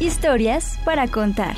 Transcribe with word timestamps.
Historias 0.00 0.80
para 0.82 1.06
contar. 1.08 1.56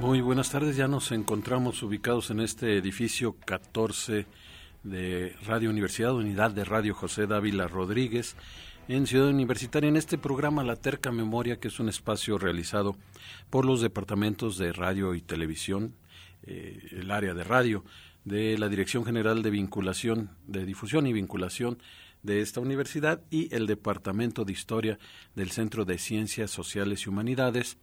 Muy 0.00 0.20
buenas 0.20 0.50
tardes, 0.50 0.76
ya 0.76 0.88
nos 0.88 1.12
encontramos 1.12 1.84
ubicados 1.84 2.30
en 2.30 2.40
este 2.40 2.76
edificio 2.76 3.36
14 3.46 4.26
de 4.84 5.34
Radio 5.46 5.70
Universidad, 5.70 6.14
Unidad 6.14 6.52
de 6.52 6.64
Radio 6.64 6.94
José 6.94 7.26
Dávila 7.26 7.66
Rodríguez, 7.66 8.36
en 8.86 9.06
Ciudad 9.06 9.28
Universitaria, 9.28 9.88
en 9.88 9.96
este 9.96 10.18
programa 10.18 10.62
La 10.62 10.76
Terca 10.76 11.10
Memoria, 11.10 11.58
que 11.58 11.68
es 11.68 11.80
un 11.80 11.88
espacio 11.88 12.36
realizado 12.36 12.96
por 13.48 13.64
los 13.64 13.80
departamentos 13.80 14.58
de 14.58 14.72
radio 14.72 15.14
y 15.14 15.22
televisión, 15.22 15.94
eh, 16.42 16.86
el 16.92 17.10
área 17.10 17.32
de 17.32 17.44
radio, 17.44 17.82
de 18.24 18.58
la 18.58 18.68
Dirección 18.68 19.04
General 19.04 19.42
de 19.42 19.50
Vinculación, 19.50 20.30
de 20.46 20.66
Difusión 20.66 21.06
y 21.06 21.14
Vinculación 21.14 21.78
de 22.22 22.40
esta 22.40 22.60
universidad 22.60 23.22
y 23.30 23.54
el 23.54 23.66
Departamento 23.66 24.44
de 24.44 24.52
Historia 24.52 24.98
del 25.34 25.50
Centro 25.50 25.84
de 25.84 25.98
Ciencias 25.98 26.50
Sociales 26.50 27.04
y 27.04 27.08
Humanidades 27.08 27.78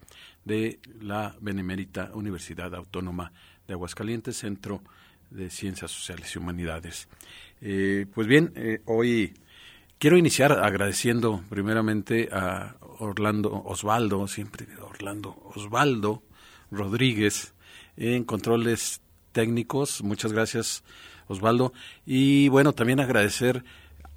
de 0.45 0.79
la 0.99 1.35
Benemérita 1.41 2.11
Universidad 2.13 2.73
Autónoma 2.73 3.33
de 3.67 3.73
Aguascalientes, 3.73 4.37
Centro 4.37 4.81
de 5.31 5.49
Ciencias 5.49 5.91
Sociales 5.91 6.33
y 6.35 6.39
Humanidades. 6.39 7.07
Eh, 7.61 8.05
pues 8.13 8.27
bien, 8.27 8.53
eh, 8.55 8.81
hoy 8.85 9.33
quiero 9.97 10.17
iniciar 10.17 10.51
agradeciendo 10.51 11.43
primeramente 11.49 12.29
a 12.31 12.75
Orlando 12.99 13.63
Osvaldo, 13.65 14.27
siempre 14.27 14.67
Orlando 14.81 15.35
Osvaldo 15.55 16.23
Rodríguez, 16.69 17.53
en 17.97 18.23
controles 18.23 19.01
técnicos. 19.31 20.03
Muchas 20.03 20.33
gracias, 20.33 20.83
Osvaldo. 21.27 21.73
Y 22.05 22.49
bueno, 22.49 22.73
también 22.73 22.99
agradecer 22.99 23.63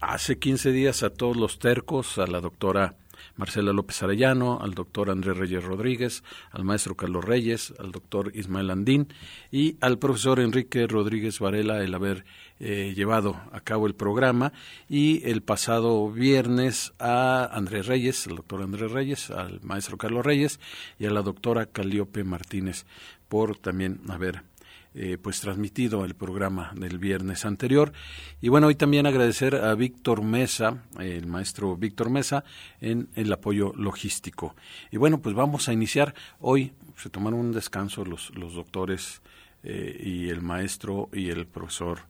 hace 0.00 0.38
15 0.38 0.72
días 0.72 1.02
a 1.02 1.10
todos 1.10 1.36
los 1.36 1.58
tercos, 1.58 2.18
a 2.18 2.26
la 2.26 2.40
doctora 2.40 2.96
Marcela 3.36 3.72
López 3.72 4.02
Arellano, 4.02 4.60
al 4.60 4.74
doctor 4.74 5.10
Andrés 5.10 5.36
Reyes 5.36 5.64
Rodríguez, 5.64 6.22
al 6.50 6.64
maestro 6.64 6.96
Carlos 6.96 7.24
Reyes, 7.24 7.74
al 7.78 7.92
doctor 7.92 8.32
Ismael 8.34 8.70
Andín 8.70 9.08
y 9.50 9.76
al 9.80 9.98
profesor 9.98 10.40
Enrique 10.40 10.86
Rodríguez 10.86 11.38
Varela 11.38 11.82
el 11.82 11.94
haber 11.94 12.24
eh, 12.60 12.92
llevado 12.96 13.40
a 13.52 13.60
cabo 13.60 13.86
el 13.86 13.94
programa. 13.94 14.52
Y 14.88 15.28
el 15.28 15.42
pasado 15.42 16.10
viernes 16.10 16.92
a 16.98 17.44
Andrés 17.52 17.86
Reyes, 17.86 18.26
al 18.26 18.36
doctor 18.36 18.62
Andrés 18.62 18.92
Reyes, 18.92 19.30
al 19.30 19.60
maestro 19.62 19.98
Carlos 19.98 20.24
Reyes 20.24 20.60
y 20.98 21.06
a 21.06 21.10
la 21.10 21.22
doctora 21.22 21.66
Caliope 21.66 22.24
Martínez 22.24 22.86
por 23.28 23.56
también 23.56 24.00
haber 24.08 24.44
eh, 24.94 25.18
pues 25.20 25.40
transmitido 25.40 26.04
el 26.04 26.14
programa 26.14 26.72
del 26.76 26.98
viernes 26.98 27.44
anterior. 27.44 27.92
Y 28.40 28.48
bueno, 28.48 28.68
hoy 28.68 28.76
también 28.76 29.06
agradecer 29.06 29.56
a 29.56 29.74
Víctor 29.74 30.22
Mesa, 30.22 30.84
el 30.98 31.26
maestro 31.26 31.76
Víctor 31.76 32.10
Mesa, 32.10 32.44
en 32.80 33.08
el 33.14 33.32
apoyo 33.32 33.72
logístico. 33.74 34.54
Y 34.90 34.96
bueno, 34.96 35.20
pues 35.20 35.34
vamos 35.34 35.68
a 35.68 35.72
iniciar. 35.72 36.14
Hoy 36.38 36.72
se 36.96 37.10
tomaron 37.10 37.40
un 37.40 37.52
descanso 37.52 38.04
los, 38.04 38.30
los 38.36 38.54
doctores 38.54 39.20
eh, 39.64 40.00
y 40.00 40.28
el 40.28 40.42
maestro 40.42 41.08
y 41.12 41.30
el 41.30 41.46
profesor. 41.46 42.00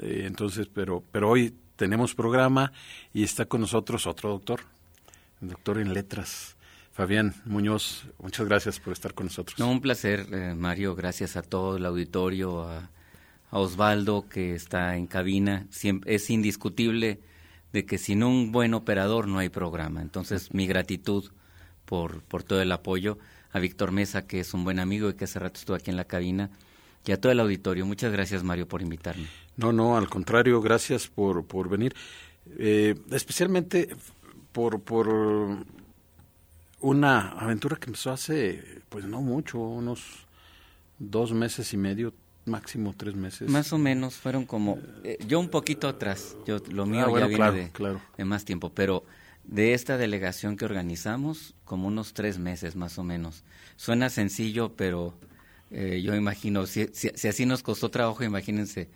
Eh, 0.00 0.24
entonces, 0.26 0.68
pero, 0.72 1.02
pero 1.10 1.30
hoy 1.30 1.54
tenemos 1.76 2.14
programa 2.14 2.72
y 3.12 3.24
está 3.24 3.46
con 3.46 3.62
nosotros 3.62 4.06
otro 4.06 4.30
doctor, 4.30 4.60
el 5.40 5.48
doctor 5.48 5.78
en 5.78 5.92
letras, 5.92 6.56
Fabián 6.92 7.34
Muñoz, 7.46 8.06
muchas 8.18 8.46
gracias 8.46 8.78
por 8.78 8.92
estar 8.92 9.14
con 9.14 9.26
nosotros. 9.26 9.58
No, 9.58 9.70
un 9.70 9.80
placer, 9.80 10.26
eh, 10.30 10.54
Mario. 10.54 10.94
Gracias 10.94 11.36
a 11.36 11.42
todo 11.42 11.78
el 11.78 11.86
auditorio, 11.86 12.64
a, 12.64 12.90
Osvaldo 13.50 14.28
que 14.28 14.54
está 14.54 14.96
en 14.96 15.06
cabina. 15.06 15.66
es 16.06 16.30
indiscutible 16.30 17.20
de 17.72 17.84
que 17.84 17.98
sin 17.98 18.22
un 18.22 18.52
buen 18.52 18.74
operador 18.74 19.26
no 19.26 19.38
hay 19.38 19.48
programa. 19.48 20.00
Entonces, 20.00 20.54
mi 20.54 20.66
gratitud 20.66 21.30
por, 21.84 22.22
por 22.22 22.42
todo 22.42 22.62
el 22.62 22.72
apoyo. 22.72 23.18
A 23.54 23.58
Víctor 23.58 23.92
Mesa, 23.92 24.26
que 24.26 24.40
es 24.40 24.54
un 24.54 24.64
buen 24.64 24.78
amigo 24.78 25.10
y 25.10 25.14
que 25.14 25.24
hace 25.24 25.38
rato 25.38 25.60
estuvo 25.60 25.76
aquí 25.76 25.90
en 25.90 25.96
la 25.96 26.04
cabina. 26.04 26.50
Y 27.04 27.12
a 27.12 27.20
todo 27.20 27.32
el 27.32 27.40
auditorio. 27.40 27.84
Muchas 27.84 28.12
gracias, 28.12 28.42
Mario, 28.42 28.66
por 28.66 28.80
invitarme. 28.80 29.26
No, 29.56 29.72
no, 29.72 29.98
al 29.98 30.08
contrario, 30.08 30.60
gracias 30.62 31.08
por, 31.08 31.44
por 31.46 31.68
venir. 31.68 31.94
Eh, 32.58 32.94
especialmente 33.10 33.94
por, 34.52 34.80
por 34.80 35.66
una 36.82 37.30
aventura 37.30 37.76
que 37.76 37.86
empezó 37.86 38.10
hace, 38.10 38.82
pues 38.88 39.06
no 39.06 39.22
mucho, 39.22 39.58
unos 39.58 40.26
dos 40.98 41.32
meses 41.32 41.72
y 41.72 41.76
medio, 41.76 42.12
máximo 42.44 42.94
tres 42.96 43.14
meses. 43.14 43.48
Más 43.48 43.72
o 43.72 43.78
menos, 43.78 44.14
fueron 44.16 44.44
como, 44.44 44.78
eh, 45.04 45.18
yo 45.26 45.40
un 45.40 45.48
poquito 45.48 45.88
atrás, 45.88 46.36
yo 46.46 46.58
lo 46.70 46.84
mío 46.84 47.06
ah, 47.06 47.20
ya 47.20 47.26
viene 47.26 47.52
de, 47.52 47.70
de, 48.16 48.24
más 48.24 48.44
tiempo, 48.44 48.70
pero 48.70 49.04
de 49.44 49.74
esta 49.74 49.96
delegación 49.96 50.56
que 50.56 50.64
organizamos, 50.64 51.54
como 51.64 51.88
unos 51.88 52.14
tres 52.14 52.38
meses 52.38 52.76
más 52.76 52.98
o 52.98 53.04
menos. 53.04 53.44
Suena 53.76 54.10
sencillo, 54.10 54.74
pero 54.76 55.14
eh, 55.70 56.02
yo 56.02 56.14
imagino, 56.14 56.66
si, 56.66 56.88
si, 56.92 57.28
así 57.28 57.46
nos 57.46 57.62
costó 57.62 57.90
trabajo, 57.90 58.24
imagínense 58.24 58.90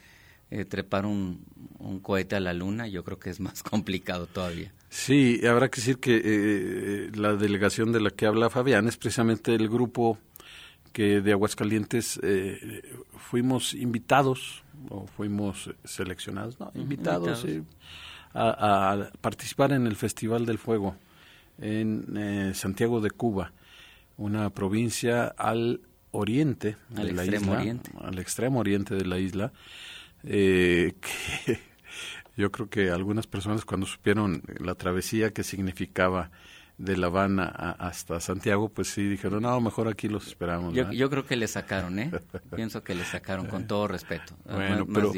eh, 0.50 0.64
trepar 0.64 1.06
un, 1.06 1.44
un 1.78 2.00
cohete 2.00 2.36
a 2.36 2.40
la 2.40 2.52
luna, 2.52 2.88
yo 2.88 3.04
creo 3.04 3.18
que 3.18 3.30
es 3.30 3.40
más 3.40 3.62
complicado 3.62 4.26
todavía. 4.26 4.72
Sí, 4.88 5.40
habrá 5.46 5.68
que 5.68 5.80
decir 5.80 5.98
que 5.98 6.20
eh, 6.24 7.10
la 7.14 7.34
delegación 7.34 7.92
de 7.92 8.00
la 8.00 8.10
que 8.10 8.26
habla 8.26 8.50
Fabián 8.50 8.88
es 8.88 8.96
precisamente 8.96 9.54
el 9.54 9.68
grupo 9.68 10.18
que 10.92 11.20
de 11.20 11.32
Aguascalientes 11.32 12.18
eh, 12.22 12.82
fuimos 13.18 13.74
invitados 13.74 14.62
o 14.88 15.06
fuimos 15.06 15.70
seleccionados, 15.84 16.58
no, 16.58 16.70
invitados, 16.74 17.44
a, 18.32 19.10
participar 19.20 19.72
en 19.72 19.86
el 19.86 19.96
Festival 19.96 20.46
del 20.46 20.58
Fuego 20.58 20.96
en 21.58 22.16
eh, 22.16 22.52
Santiago 22.54 23.00
de 23.00 23.10
Cuba, 23.10 23.52
una 24.16 24.50
provincia 24.50 25.26
al 25.26 25.80
oriente 26.12 26.76
de 26.88 27.12
la 27.12 27.24
isla, 27.24 27.78
al 28.00 28.18
extremo 28.18 28.60
oriente 28.60 28.94
de 28.94 29.04
la 29.04 29.18
isla, 29.18 29.52
que 31.00 31.60
yo 32.36 32.52
creo 32.52 32.68
que 32.68 32.90
algunas 32.90 33.26
personas 33.26 33.64
cuando 33.64 33.86
supieron 33.86 34.42
la 34.58 34.74
travesía 34.74 35.32
que 35.32 35.42
significaba 35.42 36.30
de 36.78 36.96
La 36.96 37.06
Habana 37.06 37.46
hasta 37.78 38.20
Santiago, 38.20 38.68
pues 38.68 38.88
sí 38.88 39.08
dijeron, 39.08 39.42
no, 39.42 39.60
mejor 39.60 39.88
aquí 39.88 40.08
los 40.08 40.26
esperamos. 40.26 40.74
Yo, 40.74 41.10
creo 41.10 41.24
que 41.24 41.36
le 41.36 41.48
sacaron, 41.48 41.98
¿eh? 41.98 42.10
Pienso 42.54 42.84
que 42.84 42.94
le 42.94 43.04
sacaron 43.04 43.46
con 43.46 43.66
todo 43.66 43.88
respeto. 43.88 44.34
Bueno, 44.44 44.86
pero, 44.92 45.12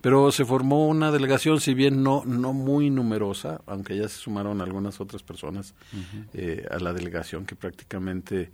pero 0.00 0.30
se 0.30 0.44
formó 0.44 0.86
una 0.86 1.10
delegación, 1.10 1.60
si 1.60 1.74
bien 1.74 2.04
no, 2.04 2.22
no 2.24 2.52
muy 2.52 2.90
numerosa, 2.90 3.62
aunque 3.66 3.96
ya 3.96 4.08
se 4.08 4.18
sumaron 4.18 4.60
algunas 4.60 5.00
otras 5.00 5.24
personas 5.24 5.74
eh, 6.34 6.64
a 6.70 6.78
la 6.78 6.92
delegación 6.92 7.46
que 7.46 7.56
prácticamente, 7.56 8.52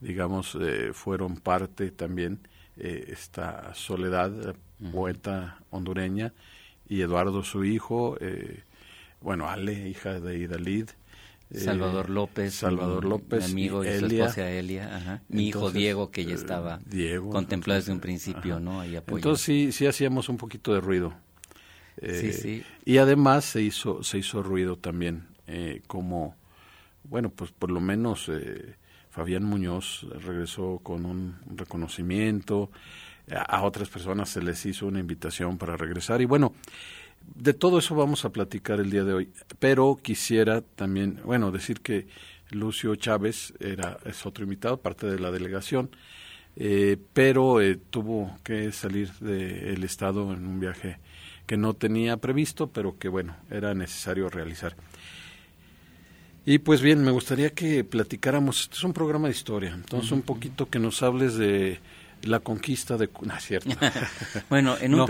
digamos, 0.00 0.56
eh, 0.60 0.90
fueron 0.92 1.38
parte 1.38 1.90
también, 1.90 2.38
eh, 2.76 3.08
esta 3.08 3.74
Soledad, 3.74 4.56
poeta 4.92 5.58
hondureña, 5.70 6.32
y 6.88 7.02
Eduardo 7.02 7.42
su 7.42 7.64
hijo, 7.64 8.16
eh, 8.20 8.62
bueno, 9.20 9.48
Ale, 9.48 9.88
hija 9.88 10.20
de 10.20 10.38
Idalid. 10.38 10.88
Eh, 11.50 11.60
Salvador 11.60 12.08
López, 12.08 12.54
Salvador 12.54 13.04
López, 13.04 13.46
mi 13.48 13.52
amigo 13.52 13.84
y, 13.84 13.98
su 13.98 14.06
esposa 14.06 14.50
Elia, 14.50 15.22
mi 15.28 15.48
hijo 15.48 15.70
Diego 15.70 16.10
que 16.10 16.24
ya 16.24 16.34
estaba 16.34 16.80
Diego, 16.86 17.28
contemplado 17.28 17.78
desde 17.78 17.92
un 17.92 18.00
principio, 18.00 18.58
¿no? 18.58 18.80
Ahí 18.80 18.96
entonces 18.96 19.44
sí, 19.44 19.70
sí 19.70 19.86
hacíamos 19.86 20.30
un 20.30 20.38
poquito 20.38 20.72
de 20.72 20.80
ruido. 20.80 21.14
sí, 22.00 22.32
sí. 22.32 22.64
Y 22.86 22.96
además 22.96 23.44
se 23.44 23.60
hizo, 23.60 24.02
se 24.02 24.16
hizo 24.16 24.42
ruido 24.42 24.78
también, 24.78 25.26
como, 25.86 26.36
bueno, 27.04 27.28
pues 27.28 27.52
por 27.52 27.70
lo 27.70 27.82
menos 27.82 28.30
Fabián 29.12 29.44
Muñoz 29.44 30.06
regresó 30.24 30.80
con 30.82 31.06
un 31.06 31.36
reconocimiento, 31.54 32.70
a 33.30 33.62
otras 33.62 33.88
personas 33.88 34.30
se 34.30 34.42
les 34.42 34.66
hizo 34.66 34.86
una 34.86 35.00
invitación 35.00 35.58
para 35.58 35.76
regresar 35.76 36.20
y 36.20 36.24
bueno, 36.24 36.54
de 37.34 37.52
todo 37.52 37.78
eso 37.78 37.94
vamos 37.94 38.24
a 38.24 38.30
platicar 38.30 38.80
el 38.80 38.90
día 38.90 39.04
de 39.04 39.12
hoy, 39.12 39.30
pero 39.58 39.98
quisiera 40.02 40.60
también, 40.60 41.20
bueno, 41.24 41.52
decir 41.52 41.80
que 41.80 42.06
Lucio 42.50 42.96
Chávez 42.96 43.54
era 43.60 43.98
es 44.04 44.26
otro 44.26 44.44
invitado, 44.44 44.80
parte 44.80 45.06
de 45.06 45.18
la 45.18 45.30
delegación, 45.30 45.90
eh, 46.56 46.96
pero 47.12 47.60
eh, 47.60 47.76
tuvo 47.76 48.36
que 48.42 48.72
salir 48.72 49.12
del 49.20 49.84
estado 49.84 50.32
en 50.32 50.46
un 50.46 50.58
viaje 50.58 50.98
que 51.46 51.56
no 51.56 51.74
tenía 51.74 52.16
previsto, 52.16 52.68
pero 52.68 52.98
que 52.98 53.08
bueno, 53.08 53.36
era 53.50 53.74
necesario 53.74 54.28
realizar. 54.28 54.74
Y 56.44 56.58
pues 56.58 56.80
bien, 56.82 57.04
me 57.04 57.12
gustaría 57.12 57.50
que 57.50 57.84
platicáramos, 57.84 58.62
este 58.62 58.76
es 58.76 58.84
un 58.84 58.92
programa 58.92 59.28
de 59.28 59.34
historia, 59.34 59.72
entonces 59.72 60.10
un 60.10 60.22
poquito 60.22 60.68
que 60.68 60.80
nos 60.80 61.02
hables 61.02 61.36
de 61.36 61.78
la 62.22 62.40
conquista 62.40 62.96
de... 62.96 63.08
No, 63.20 63.38
cierto. 63.40 63.70
bueno, 64.50 64.76
en 64.80 64.94
un 64.94 65.06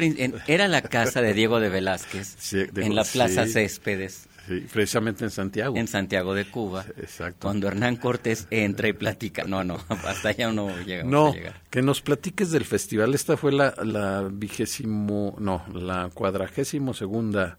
era 0.47 0.69
la 0.69 0.83
casa 0.83 1.23
de 1.23 1.33
Diego 1.33 1.61
de 1.61 1.69
Velázquez, 1.69 2.53
en 2.77 2.95
la 2.95 3.05
Plaza 3.05 3.47
Céspedes. 3.47 4.29
Sí, 4.47 4.67
precisamente 4.73 5.25
en 5.25 5.31
Santiago. 5.31 5.77
En 5.77 5.87
Santiago 5.87 6.35
de 6.35 6.45
Cuba. 6.47 6.85
Exacto. 6.97 7.47
Cuando 7.47 7.69
Hernán 7.69 7.95
Cortés 7.97 8.49
entra 8.51 8.89
y 8.89 8.93
platica. 8.93 9.45
No, 9.45 9.63
no, 9.63 9.79
hasta 9.89 10.31
allá 10.31 10.51
no 10.51 10.77
llegamos 10.85 11.13
no, 11.13 11.29
a 11.29 11.33
llegar. 11.33 11.61
que 11.71 11.81
nos 11.81 12.03
platiques 12.03 12.51
del 12.51 12.65
festival. 12.65 13.15
Esta 13.15 13.37
fue 13.37 13.53
la, 13.53 13.75
la 13.85 14.29
vigésimo, 14.31 15.37
no, 15.39 15.65
la 15.73 16.11
cuadragésimo 16.13 16.93
segunda 16.93 17.59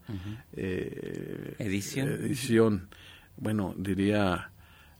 eh, 0.57 1.55
edición. 1.57 2.09
edición. 2.09 2.89
Bueno, 3.37 3.73
diría 3.77 4.51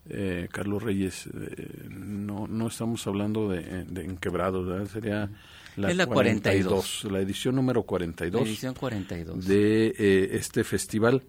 eh, 0.10 0.50
Carlos 0.52 0.84
Reyes, 0.84 1.28
eh, 1.28 1.88
no, 1.90 2.46
no 2.48 2.68
estamos 2.68 3.08
hablando 3.08 3.48
de, 3.48 3.86
de 3.86 4.04
enquebrados, 4.04 4.68
¿verdad? 4.68 4.88
Sería 4.88 5.30
la, 5.78 5.94
la 5.94 6.06
42, 6.08 7.06
la 7.06 7.22
edición 7.22 7.56
número 7.56 7.84
42, 7.84 8.42
edición 8.42 8.74
42. 8.74 9.48
de 9.48 9.96
eh, 9.98 10.30
este 10.34 10.66
festival 10.66 11.24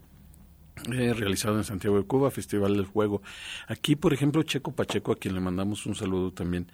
realizado 0.88 1.56
en 1.56 1.62
Santiago 1.62 1.98
de 1.98 2.04
Cuba, 2.04 2.32
Festival 2.32 2.76
del 2.76 2.86
Juego. 2.86 3.22
Aquí, 3.68 3.94
por 3.94 4.12
ejemplo, 4.12 4.42
Checo 4.42 4.72
Pacheco, 4.72 5.12
a 5.12 5.16
quien 5.16 5.34
le 5.34 5.40
mandamos 5.40 5.86
un 5.86 5.94
saludo 5.94 6.32
también, 6.32 6.66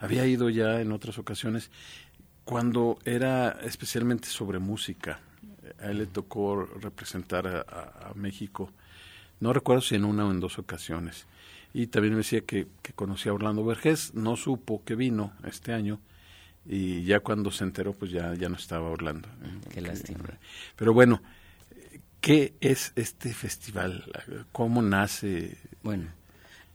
había 0.00 0.26
ido 0.26 0.48
ya 0.48 0.80
en 0.80 0.90
otras 0.90 1.18
ocasiones 1.18 1.70
cuando 2.44 2.98
era 3.04 3.58
especialmente 3.62 4.28
sobre 4.28 4.58
música. 4.58 5.20
A 5.80 5.90
él 5.90 5.98
le 5.98 6.06
tocó 6.06 6.64
representar 6.64 7.46
a 7.46 8.12
México, 8.14 8.72
no 9.42 9.52
recuerdo 9.52 9.82
si 9.82 9.96
en 9.96 10.04
una 10.04 10.24
o 10.24 10.30
en 10.30 10.38
dos 10.38 10.60
ocasiones 10.60 11.26
y 11.74 11.88
también 11.88 12.14
me 12.14 12.18
decía 12.18 12.42
que, 12.42 12.68
que 12.80 12.92
conocía 12.92 13.32
a 13.32 13.34
Orlando 13.34 13.64
Vergés, 13.64 14.14
no 14.14 14.36
supo 14.36 14.84
que 14.84 14.94
vino 14.94 15.32
este 15.44 15.72
año 15.72 16.00
y 16.64 17.02
ya 17.02 17.18
cuando 17.18 17.50
se 17.50 17.64
enteró 17.64 17.92
pues 17.92 18.12
ya, 18.12 18.34
ya 18.34 18.48
no 18.48 18.54
estaba 18.54 18.88
Orlando. 18.88 19.28
Qué 19.74 19.80
lástima. 19.80 20.20
Pero 20.76 20.94
bueno, 20.94 21.20
¿qué 22.20 22.54
es 22.60 22.92
este 22.94 23.34
festival? 23.34 24.04
¿Cómo 24.52 24.80
nace? 24.80 25.56
Bueno, 25.82 26.06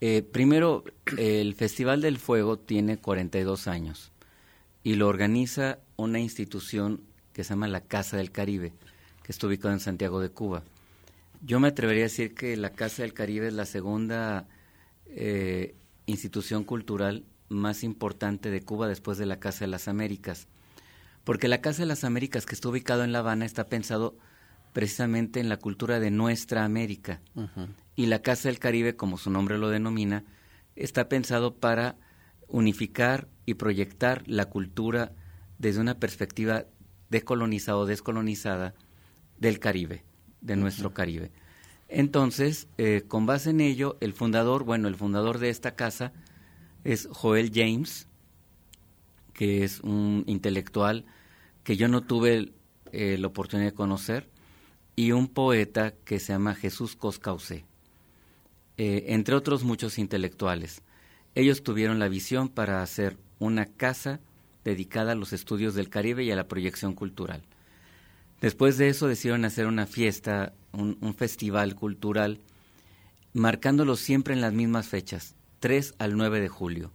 eh, 0.01 0.21
primero, 0.21 0.83
el 1.17 1.53
Festival 1.53 2.01
del 2.01 2.17
Fuego 2.17 2.59
tiene 2.59 2.97
42 2.97 3.69
años 3.69 4.11
y 4.83 4.95
lo 4.95 5.07
organiza 5.07 5.79
una 5.95 6.19
institución 6.19 7.01
que 7.31 7.45
se 7.45 7.51
llama 7.51 7.69
la 7.69 7.79
Casa 7.79 8.17
del 8.17 8.31
Caribe, 8.31 8.73
que 9.23 9.31
está 9.31 9.47
ubicada 9.47 9.73
en 9.73 9.79
Santiago 9.79 10.19
de 10.19 10.31
Cuba. 10.31 10.63
Yo 11.41 11.59
me 11.59 11.67
atrevería 11.69 12.03
a 12.03 12.09
decir 12.09 12.33
que 12.33 12.57
la 12.57 12.71
Casa 12.71 13.03
del 13.03 13.13
Caribe 13.13 13.47
es 13.47 13.53
la 13.53 13.65
segunda 13.65 14.47
eh, 15.05 15.75
institución 16.05 16.63
cultural 16.63 17.25
más 17.49 17.83
importante 17.83 18.49
de 18.49 18.61
Cuba 18.61 18.87
después 18.87 19.17
de 19.17 19.25
la 19.25 19.39
Casa 19.39 19.65
de 19.65 19.71
las 19.71 19.87
Américas. 19.87 20.47
Porque 21.23 21.47
la 21.47 21.61
Casa 21.61 21.83
de 21.83 21.87
las 21.87 22.03
Américas, 22.03 22.45
que 22.45 22.55
está 22.55 22.69
ubicado 22.69 23.03
en 23.03 23.11
La 23.11 23.19
Habana, 23.19 23.45
está 23.45 23.65
pensado 23.65 24.17
precisamente 24.73 25.39
en 25.39 25.49
la 25.49 25.57
cultura 25.57 25.99
de 25.99 26.11
nuestra 26.11 26.63
América. 26.63 27.21
Y 27.95 28.05
la 28.05 28.21
Casa 28.21 28.49
del 28.49 28.59
Caribe, 28.59 28.95
como 28.95 29.17
su 29.17 29.29
nombre 29.29 29.57
lo 29.57 29.69
denomina, 29.69 30.23
está 30.75 31.09
pensado 31.09 31.55
para 31.55 31.97
unificar 32.47 33.27
y 33.45 33.55
proyectar 33.55 34.23
la 34.27 34.45
cultura 34.45 35.13
desde 35.57 35.81
una 35.81 35.99
perspectiva 35.99 36.65
decolonizada 37.09 37.77
o 37.79 37.85
descolonizada 37.85 38.73
del 39.39 39.59
Caribe, 39.59 40.03
de 40.41 40.55
nuestro 40.55 40.93
Caribe. 40.93 41.31
Entonces, 41.89 42.67
eh, 42.77 43.03
con 43.07 43.25
base 43.25 43.51
en 43.51 43.61
ello, 43.61 43.97
el 44.01 44.13
fundador, 44.13 44.63
bueno, 44.63 44.87
el 44.87 44.95
fundador 44.95 45.39
de 45.39 45.49
esta 45.49 45.75
casa 45.75 46.11
es 46.83 47.07
Joel 47.11 47.51
James, 47.53 48.07
que 49.33 49.63
es 49.63 49.79
un 49.81 50.23
intelectual 50.27 51.05
que 51.63 51.77
yo 51.77 51.87
no 51.87 52.03
tuve 52.03 52.53
eh, 52.91 53.17
la 53.17 53.27
oportunidad 53.27 53.69
de 53.69 53.75
conocer, 53.75 54.29
y 54.95 55.11
un 55.11 55.27
poeta 55.27 55.91
que 55.91 56.19
se 56.19 56.33
llama 56.33 56.55
Jesús 56.55 56.95
Coscausé, 56.95 57.65
eh, 58.77 59.05
entre 59.09 59.35
otros 59.35 59.63
muchos 59.63 59.99
intelectuales. 59.99 60.81
Ellos 61.35 61.61
tuvieron 61.61 61.99
la 61.99 62.07
visión 62.07 62.49
para 62.49 62.81
hacer 62.81 63.17
una 63.37 63.65
casa 63.65 64.19
dedicada 64.63 65.11
a 65.11 65.15
los 65.15 65.33
estudios 65.33 65.75
del 65.75 65.89
Caribe 65.89 66.23
y 66.23 66.31
a 66.31 66.35
la 66.35 66.47
proyección 66.47 66.93
cultural. 66.93 67.43
Después 68.41 68.77
de 68.77 68.89
eso 68.89 69.07
decidieron 69.07 69.45
hacer 69.45 69.65
una 69.65 69.87
fiesta, 69.87 70.53
un, 70.71 71.15
festival 71.15 71.75
cultural, 71.75 72.39
marcándolo 73.33 73.95
siempre 73.95 74.33
en 74.33 74.41
las 74.41 74.53
mismas 74.53 74.87
fechas, 74.87 75.35
3 75.59 75.95
al 75.97 76.15
9 76.15 76.39
de 76.39 76.47
julio. 76.47 76.91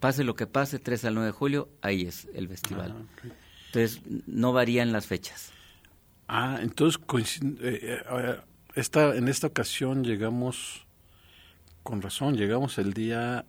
Pase 0.00 0.24
lo 0.24 0.34
que 0.34 0.46
pase, 0.46 0.78
3 0.78 1.04
al 1.04 1.14
9 1.14 1.26
de 1.26 1.32
julio, 1.32 1.68
ahí 1.82 2.02
es 2.02 2.26
el 2.34 2.48
festival. 2.48 2.94
Ah, 2.96 3.28
entonces, 3.66 4.00
no 4.26 4.52
varían 4.52 4.92
las 4.92 5.06
fechas. 5.06 5.52
Ah, 6.26 6.58
entonces, 6.62 7.00
eh, 7.60 8.02
eh, 8.10 8.40
esta, 8.74 9.14
en 9.14 9.28
esta 9.28 9.46
ocasión 9.48 10.02
llegamos, 10.02 10.86
con 11.82 12.00
razón, 12.00 12.36
llegamos 12.36 12.78
el 12.78 12.94
día 12.94 13.44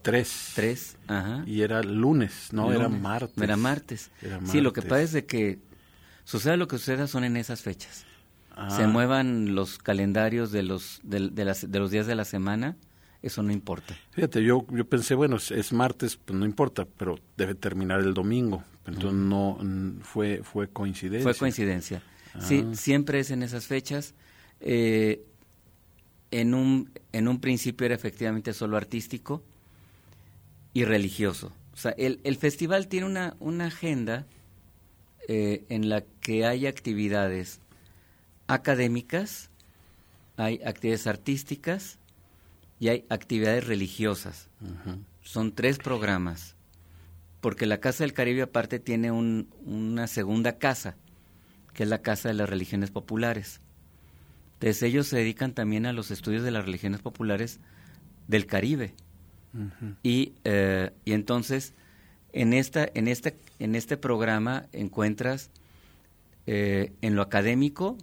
3. 0.00 0.52
3, 0.54 0.96
ajá. 1.06 1.44
Y 1.46 1.60
era 1.60 1.82
lunes, 1.82 2.48
no, 2.52 2.72
era 2.72 2.88
martes. 2.88 3.42
Era 3.42 3.56
martes. 3.56 4.10
Sí, 4.46 4.62
lo 4.62 4.72
que 4.72 4.80
pasa 4.80 5.02
es 5.02 5.12
de 5.12 5.26
que 5.26 5.58
Suceda 6.24 6.56
lo 6.56 6.68
que 6.68 6.78
suceda 6.78 7.06
son 7.06 7.24
en 7.24 7.36
esas 7.36 7.62
fechas. 7.62 8.06
Se 8.68 8.82
ah. 8.82 8.86
muevan 8.86 9.54
los 9.54 9.78
calendarios 9.78 10.52
de 10.52 10.62
los, 10.62 11.00
de, 11.02 11.30
las, 11.44 11.70
de 11.70 11.78
los 11.78 11.90
días 11.90 12.06
de 12.06 12.14
la 12.14 12.26
semana, 12.26 12.76
eso 13.22 13.42
no 13.42 13.50
importa. 13.50 13.96
Fíjate, 14.10 14.44
yo, 14.44 14.66
yo 14.70 14.84
pensé, 14.84 15.14
bueno, 15.14 15.36
es, 15.36 15.72
martes, 15.72 16.16
pues 16.16 16.38
no 16.38 16.44
importa, 16.44 16.84
pero 16.84 17.18
debe 17.36 17.54
terminar 17.54 18.00
el 18.00 18.12
domingo. 18.12 18.62
Entonces 18.86 19.12
no 19.12 19.58
fue, 20.02 20.42
fue 20.42 20.68
coincidencia. 20.68 21.22
Fue 21.22 21.38
coincidencia. 21.38 22.02
Sí, 22.40 22.66
ah. 22.66 22.74
siempre 22.74 23.20
es 23.20 23.30
en 23.30 23.42
esas 23.42 23.66
fechas. 23.66 24.14
Eh, 24.60 25.24
en, 26.30 26.52
un, 26.52 26.90
en 27.12 27.28
un 27.28 27.40
principio 27.40 27.86
era 27.86 27.94
efectivamente 27.94 28.52
solo 28.52 28.76
artístico 28.76 29.42
y 30.74 30.84
religioso. 30.84 31.52
O 31.72 31.76
sea, 31.76 31.92
el, 31.92 32.20
el 32.24 32.36
festival 32.36 32.88
tiene 32.88 33.06
una, 33.06 33.36
una 33.38 33.66
agenda 33.66 34.26
eh, 35.28 35.64
en 35.68 35.88
la 35.88 36.02
que 36.20 36.46
hay 36.46 36.66
actividades 36.66 37.60
académicas, 38.48 39.50
hay 40.36 40.60
actividades 40.64 41.06
artísticas 41.06 41.98
y 42.80 42.88
hay 42.88 43.04
actividades 43.08 43.66
religiosas. 43.66 44.48
Son 45.22 45.52
tres 45.52 45.78
programas, 45.78 46.56
porque 47.40 47.66
la 47.66 47.78
Casa 47.78 48.04
del 48.04 48.12
Caribe 48.12 48.42
aparte 48.42 48.80
tiene 48.80 49.12
una 49.12 50.06
segunda 50.08 50.58
casa, 50.58 50.96
que 51.74 51.84
es 51.84 51.88
la 51.88 52.02
Casa 52.02 52.28
de 52.28 52.34
las 52.34 52.48
Religiones 52.48 52.90
Populares. 52.90 53.60
Entonces 54.54 54.82
ellos 54.82 55.06
se 55.08 55.16
dedican 55.16 55.52
también 55.52 55.86
a 55.86 55.92
los 55.92 56.10
estudios 56.10 56.42
de 56.42 56.50
las 56.50 56.64
religiones 56.64 57.00
populares 57.00 57.60
del 58.28 58.46
Caribe. 58.46 58.94
y, 60.02 60.32
eh, 60.44 60.92
y 61.04 61.12
entonces 61.12 61.74
en, 62.32 62.52
esta, 62.54 62.88
en, 62.94 63.08
este, 63.08 63.36
en 63.58 63.74
este 63.74 63.96
programa 63.96 64.66
encuentras 64.72 65.50
eh, 66.46 66.92
en 67.02 67.14
lo 67.14 67.22
académico 67.22 67.96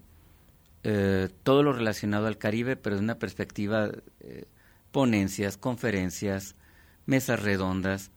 eh, 0.84 1.28
todo 1.44 1.62
lo 1.62 1.74
relacionado 1.74 2.28
al 2.28 2.38
Caribe, 2.38 2.78
pero 2.78 2.96
de 2.96 3.02
una 3.02 3.20
perspectiva, 3.20 3.92
eh, 4.22 4.46
ponencias, 4.92 5.58
conferencias, 5.58 6.56
mesas 7.06 7.42
redondas, 7.42 8.12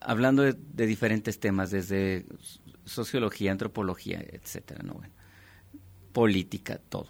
hablando 0.00 0.42
de, 0.42 0.86
diferentes 0.86 1.38
temas, 1.38 1.70
desde 1.70 2.26
sociología, 2.84 3.52
antropología, 3.52 4.20
etcétera, 4.20 4.82
¿no? 4.82 4.94
bueno, 4.94 5.12
política, 6.12 6.78
todo. 6.88 7.08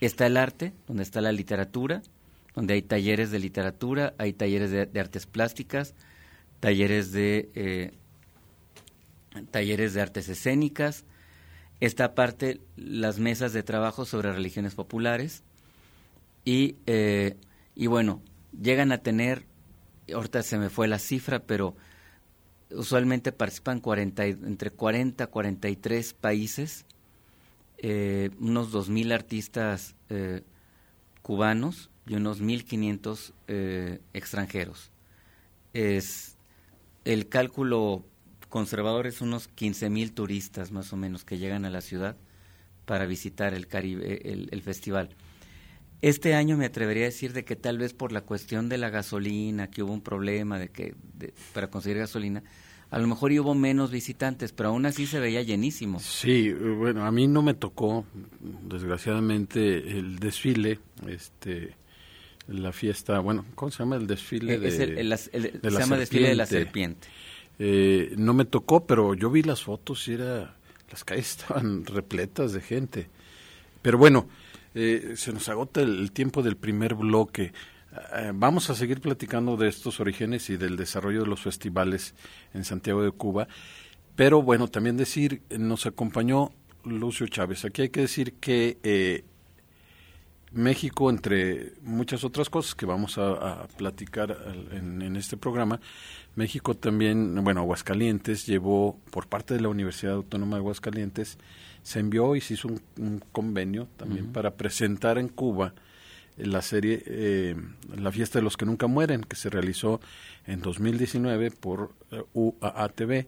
Está 0.00 0.26
el 0.26 0.36
arte, 0.36 0.72
donde 0.86 1.02
está 1.02 1.20
la 1.20 1.32
literatura, 1.32 2.02
donde 2.54 2.74
hay 2.74 2.82
talleres 2.82 3.30
de 3.30 3.38
literatura, 3.38 4.14
hay 4.18 4.32
talleres 4.32 4.70
de 4.70 5.00
artes 5.00 5.26
plásticas, 5.26 5.94
talleres 6.60 7.12
de 7.12 7.50
eh, 7.54 7.92
talleres 9.50 9.94
de 9.94 10.00
artes 10.00 10.28
escénicas, 10.28 11.04
esta 11.80 12.06
aparte 12.06 12.60
las 12.76 13.18
mesas 13.18 13.52
de 13.52 13.62
trabajo 13.62 14.04
sobre 14.04 14.32
religiones 14.32 14.74
populares. 14.74 15.42
Y, 16.44 16.76
eh, 16.86 17.36
y 17.74 17.86
bueno, 17.86 18.22
llegan 18.60 18.92
a 18.92 18.98
tener 18.98 19.44
ahorita 20.12 20.42
se 20.42 20.58
me 20.58 20.70
fue 20.70 20.88
la 20.88 20.98
cifra, 20.98 21.40
pero 21.40 21.76
usualmente 22.70 23.32
participan 23.32 23.80
40, 23.80 24.26
entre 24.26 24.70
40 24.70 25.24
y 25.24 25.26
43 25.26 26.14
países, 26.14 26.84
eh, 27.78 28.30
unos 28.38 28.72
2.000 28.72 29.12
artistas 29.12 29.94
eh, 30.08 30.42
cubanos 31.22 31.90
y 32.06 32.14
unos 32.14 32.42
1.500 32.42 33.32
eh, 33.48 34.00
extranjeros. 34.12 34.90
Es, 35.72 36.36
el 37.12 37.28
cálculo 37.28 38.04
conservador 38.48 39.06
es 39.06 39.20
unos 39.20 39.50
15.000 39.54 40.12
turistas 40.12 40.72
más 40.72 40.92
o 40.92 40.96
menos 40.96 41.24
que 41.24 41.38
llegan 41.38 41.64
a 41.64 41.70
la 41.70 41.80
ciudad 41.80 42.16
para 42.84 43.06
visitar 43.06 43.54
el, 43.54 43.66
Caribe, 43.66 44.20
el 44.24 44.62
festival. 44.62 45.16
Este 46.00 46.34
año 46.34 46.56
me 46.56 46.66
atrevería 46.66 47.04
a 47.04 47.06
decir 47.06 47.32
de 47.32 47.44
que 47.44 47.56
tal 47.56 47.78
vez 47.78 47.92
por 47.92 48.12
la 48.12 48.20
cuestión 48.20 48.68
de 48.68 48.78
la 48.78 48.88
gasolina, 48.88 49.68
que 49.68 49.82
hubo 49.82 49.92
un 49.92 50.00
problema 50.00 50.58
de 50.58 50.68
que 50.68 50.94
para 51.52 51.70
conseguir 51.70 51.98
gasolina, 51.98 52.44
a 52.90 52.98
lo 52.98 53.06
mejor 53.08 53.32
hubo 53.32 53.54
menos 53.54 53.90
visitantes, 53.90 54.52
pero 54.52 54.68
aún 54.68 54.86
así 54.86 55.06
se 55.06 55.18
veía 55.18 55.42
llenísimo. 55.42 55.98
Sí, 55.98 56.52
bueno, 56.52 57.04
a 57.04 57.10
mí 57.10 57.26
no 57.26 57.42
me 57.42 57.54
tocó, 57.54 58.06
desgraciadamente, 58.62 59.98
el 59.98 60.18
desfile, 60.20 60.78
este, 61.08 61.74
la 62.48 62.72
fiesta, 62.72 63.20
bueno, 63.20 63.44
¿cómo 63.54 63.70
se 63.70 63.78
llama 63.78 63.96
el 63.96 64.06
desfile? 64.06 64.58
De, 64.58 64.70
se 64.70 65.70
llama 65.70 65.96
desfile 65.96 66.28
de 66.28 66.34
la 66.34 66.46
serpiente. 66.46 67.08
Eh, 67.58 68.14
no 68.16 68.34
me 68.34 68.44
tocó, 68.44 68.86
pero 68.86 69.14
yo 69.14 69.30
vi 69.30 69.42
las 69.42 69.62
fotos 69.62 70.06
y 70.08 70.14
era, 70.14 70.56
las 70.90 71.04
calles 71.04 71.30
estaban 71.38 71.84
repletas 71.84 72.52
de 72.52 72.60
gente. 72.60 73.08
Pero 73.82 73.98
bueno, 73.98 74.28
eh, 74.74 75.14
se 75.16 75.32
nos 75.32 75.48
agota 75.48 75.80
el, 75.80 76.12
tiempo 76.12 76.42
del 76.42 76.56
primer 76.56 76.94
bloque. 76.94 77.52
Eh, 78.16 78.32
vamos 78.34 78.70
a 78.70 78.74
seguir 78.74 79.00
platicando 79.00 79.56
de 79.56 79.68
estos 79.68 80.00
orígenes 80.00 80.50
y 80.50 80.56
del 80.56 80.76
desarrollo 80.76 81.22
de 81.22 81.26
los 81.26 81.40
festivales 81.40 82.14
en 82.54 82.64
Santiago 82.64 83.02
de 83.02 83.10
Cuba. 83.10 83.48
Pero 84.16 84.42
bueno, 84.42 84.68
también 84.68 84.96
decir, 84.96 85.42
nos 85.56 85.86
acompañó 85.86 86.50
Lucio 86.84 87.26
Chávez. 87.28 87.64
Aquí 87.64 87.82
hay 87.82 87.88
que 87.90 88.00
decir 88.00 88.34
que 88.34 88.78
eh, 88.82 89.24
México, 90.52 91.10
entre 91.10 91.72
muchas 91.82 92.24
otras 92.24 92.48
cosas 92.48 92.74
que 92.74 92.86
vamos 92.86 93.18
a, 93.18 93.66
platicar 93.76 94.36
en, 94.72 95.02
en, 95.02 95.16
este 95.16 95.36
programa, 95.36 95.80
México 96.36 96.74
también, 96.74 97.42
bueno, 97.44 97.60
Aguascalientes 97.60 98.46
llevó 98.46 98.98
por 99.10 99.26
parte 99.26 99.54
de 99.54 99.60
la 99.60 99.68
Universidad 99.68 100.14
Autónoma 100.14 100.56
de 100.56 100.60
Aguascalientes 100.60 101.38
se 101.88 102.00
envió 102.00 102.36
y 102.36 102.42
se 102.42 102.54
hizo 102.54 102.68
un, 102.68 103.22
convenio 103.32 103.88
también 103.96 104.32
para 104.32 104.54
presentar 104.56 105.16
en 105.16 105.28
Cuba 105.28 105.72
la 106.36 106.60
serie 106.60 107.02
eh, 107.06 107.56
La 107.96 108.12
fiesta 108.12 108.38
de 108.38 108.42
los 108.42 108.56
que 108.58 108.66
nunca 108.66 108.86
mueren, 108.86 109.22
que 109.22 109.36
se 109.36 109.48
realizó 109.48 110.00
en 110.46 110.60
2019 110.60 111.50
por 111.50 111.94
uh, 112.34 112.52
UAATV. 112.60 113.26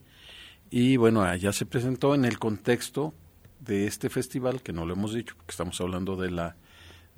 Y 0.70 0.96
bueno, 0.98 1.22
allá 1.22 1.52
se 1.52 1.64
presentó 1.66 2.14
en 2.14 2.24
el 2.26 2.38
contexto 2.38 3.14
de 3.60 3.86
este 3.86 4.10
festival, 4.10 4.62
que 4.62 4.74
no 4.74 4.84
lo 4.84 4.92
hemos 4.92 5.14
dicho, 5.14 5.34
porque 5.36 5.52
estamos 5.52 5.80
hablando 5.80 6.16
de 6.16 6.30
la, 6.30 6.56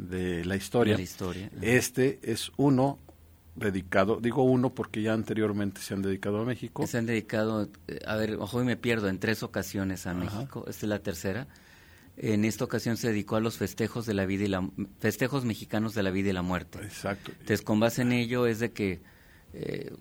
de 0.08 0.44
la 0.44 0.56
historia. 0.56 0.96
la 0.96 1.02
historia. 1.02 1.50
Este 1.60 2.18
es 2.22 2.52
uno 2.56 2.98
dedicado, 3.54 4.18
digo 4.20 4.42
uno 4.42 4.74
porque 4.74 5.02
ya 5.02 5.12
anteriormente 5.12 5.80
se 5.80 5.94
han 5.94 6.02
dedicado 6.02 6.40
a 6.40 6.44
México. 6.44 6.86
Se 6.86 6.98
han 6.98 7.06
dedicado, 7.06 7.68
eh, 7.88 8.00
a 8.06 8.16
ver, 8.16 8.36
ojo 8.36 8.62
y 8.62 8.64
me 8.64 8.76
pierdo, 8.76 9.08
en 9.08 9.18
tres 9.18 9.42
ocasiones 9.42 10.06
a 10.06 10.14
México, 10.14 10.64
esta 10.68 10.86
es 10.86 10.88
la 10.88 10.98
tercera. 11.00 11.46
En 12.16 12.44
esta 12.44 12.64
ocasión 12.64 12.96
se 12.96 13.08
dedicó 13.08 13.36
a 13.36 13.40
los 13.40 13.56
festejos 13.56 14.04
de 14.04 14.14
la 14.14 14.26
vida 14.26 14.44
y 14.44 14.48
la 14.48 14.68
festejos 15.00 15.44
mexicanos 15.44 15.94
de 15.94 16.02
la 16.02 16.10
vida 16.10 16.30
y 16.30 16.32
la 16.32 16.42
muerte. 16.42 16.78
Exacto. 16.82 17.30
Entonces, 17.32 17.62
con 17.62 17.80
base 17.80 18.02
en 18.02 18.12
ello 18.12 18.46
es 18.46 18.58
de 18.58 18.72
que 18.72 19.00
eh, 19.54 19.92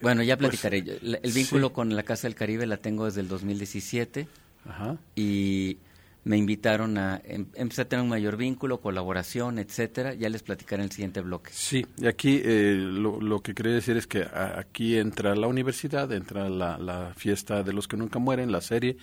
bueno, 0.00 0.22
ya 0.22 0.36
pues, 0.36 0.60
platicaré. 0.60 0.98
el 1.22 1.32
vínculo 1.32 1.72
con 1.72 1.94
la 1.94 2.02
Casa 2.02 2.26
del 2.26 2.34
Caribe 2.34 2.66
la 2.66 2.78
tengo 2.78 3.04
desde 3.04 3.20
el 3.20 3.28
2017 3.28 4.26
Ajá. 4.66 4.96
y 5.14 5.78
me 6.24 6.36
invitaron 6.36 6.98
a 6.98 7.20
em, 7.24 7.46
empezar 7.54 7.86
a 7.86 7.88
tener 7.88 8.02
un 8.02 8.10
mayor 8.10 8.36
vínculo, 8.36 8.80
colaboración, 8.80 9.58
etcétera. 9.58 10.14
Ya 10.14 10.28
les 10.28 10.42
platicaré 10.42 10.82
en 10.82 10.88
el 10.88 10.92
siguiente 10.92 11.20
bloque. 11.20 11.50
Sí, 11.52 11.86
y 11.98 12.06
aquí 12.06 12.40
eh, 12.44 12.74
lo, 12.76 13.40
que 13.40 13.54
quería 13.54 13.72
decir 13.72 13.96
es 13.96 14.06
que 14.06 14.26
aquí 14.32 14.96
entra 14.96 15.34
la 15.34 15.46
universidad, 15.46 16.12
entra 16.12 16.48
la, 16.48 17.12
fiesta 17.16 17.62
de 17.62 17.72
los 17.72 17.88
que 17.88 17.96
nunca 17.96 18.18
mueren, 18.18 18.52
la 18.52 18.60
serie 18.60 18.96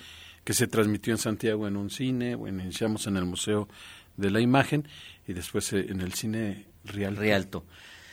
que 0.44 0.54
se 0.54 0.68
transmitió 0.68 1.14
en 1.14 1.18
Santiago 1.18 1.68
en 1.68 1.76
un 1.76 1.90
cine, 1.90 2.36
bueno, 2.36 2.64
iniciamos 2.64 3.06
en 3.08 3.18
el 3.18 3.26
Museo 3.26 3.68
de 4.16 4.32
la 4.32 4.40
Imagen 4.40 4.88
y 5.28 5.34
después 5.34 5.74
eh, 5.74 5.88
en 5.90 6.02
el 6.02 6.14
cine 6.14 6.66
Rialto. 6.86 7.22
Rialto. 7.22 7.66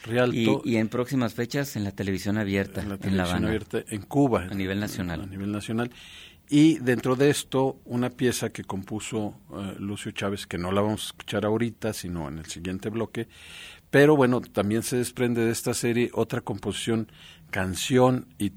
Rialto. 0.05 0.63
Y, 0.65 0.77
en 0.77 0.89
próximas 0.89 1.33
fechas 1.33 1.77
en 1.77 1.85
la 1.85 1.93
televisión 1.93 2.37
abierta, 2.37 2.83
en, 2.83 2.89
la 2.91 2.99
televisión 2.99 3.45
abierta 3.45 3.85
en 3.89 4.03
Cuba. 4.03 4.49
A 4.51 4.55
nivel 4.55 4.81
nacional. 4.81 5.23
A 5.23 5.27
nivel 5.27 5.51
nacional. 5.51 5.91
Y 6.49 6.79
dentro 6.79 7.17
de 7.17 7.31
esto, 7.31 7.81
una 7.85 8.11
pieza 8.11 8.51
que 8.51 8.65
compuso 8.65 9.35
eh, 9.53 9.77
Lucio 9.79 10.13
Chávez, 10.13 10.47
que 10.47 10.59
no 10.59 10.73
la 10.73 10.83
vamos 10.83 11.03
a 11.03 11.07
escuchar 11.07 11.47
ahorita, 11.47 11.93
sino 11.95 12.29
en 12.29 12.39
el 12.39 12.47
siguiente 12.47 12.91
bloque. 12.91 13.29
Pero 13.91 14.17
bueno, 14.17 14.41
también 14.41 14.83
se 14.83 14.97
desprende 14.97 15.45
de 15.45 15.53
esta 15.53 15.73
serie 15.73 16.11
otra 16.13 16.43
composición, 16.43 17.11
canción 17.51 18.27
y, 18.39 18.53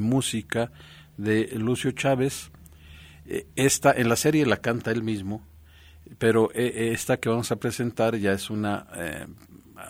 música 0.00 0.70
de 1.16 1.48
Lucio 1.54 1.92
Chávez. 1.92 2.50
Eh, 3.26 3.46
esta, 3.56 3.92
en 3.92 4.08
la 4.08 4.16
serie 4.16 4.44
la 4.44 4.58
canta 4.58 4.90
él 4.90 5.02
mismo, 5.02 5.42
pero 6.18 6.50
eh, 6.54 6.90
esta 6.92 7.18
que 7.18 7.28
vamos 7.28 7.50
a 7.52 7.56
presentar 7.56 8.16
ya 8.16 8.32
es 8.32 8.50
una, 8.50 8.86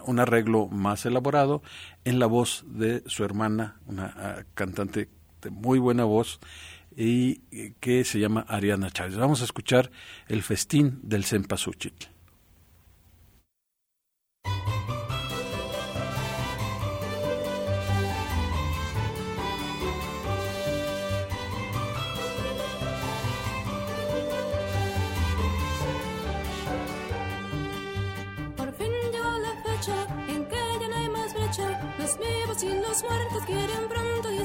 un 0.07 0.21
arreglo 0.21 0.69
más 0.69 1.05
elaborado 1.07 1.63
en 2.05 2.19
la 2.19 2.27
voz 2.27 2.65
de 2.69 3.03
su 3.07 3.25
hermana, 3.25 3.81
una 3.87 4.15
ah, 4.17 4.45
cantante 4.55 5.09
de 5.43 5.51
muy 5.51 5.79
buena 5.79 6.05
voz 6.05 6.39
y 6.97 7.43
eh, 7.51 7.75
que 7.81 8.05
se 8.05 8.19
llama 8.19 8.45
Ariana 8.49 8.91
Chávez. 8.91 9.17
Vamos 9.17 9.43
a 9.43 9.45
escuchar 9.45 9.91
el 10.29 10.43
festín 10.43 11.01
del 11.03 11.25
y 32.63 32.69
los 32.69 33.03
muertos 33.03 33.45
quieren 33.47 33.89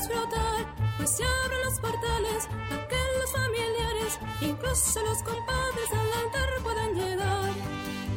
disfrutar 0.08 0.66
pues 0.98 1.10
se 1.10 1.24
abren 1.24 1.62
los 1.66 1.80
portales 1.80 2.48
para 2.70 2.88
que 2.88 2.96
los 3.20 3.32
familiares, 3.32 4.20
incluso 4.42 5.02
los 5.02 5.24
compadres 5.24 5.92
al 5.92 6.14
altar 6.24 6.50
puedan 6.64 6.94
llegar. 6.94 7.54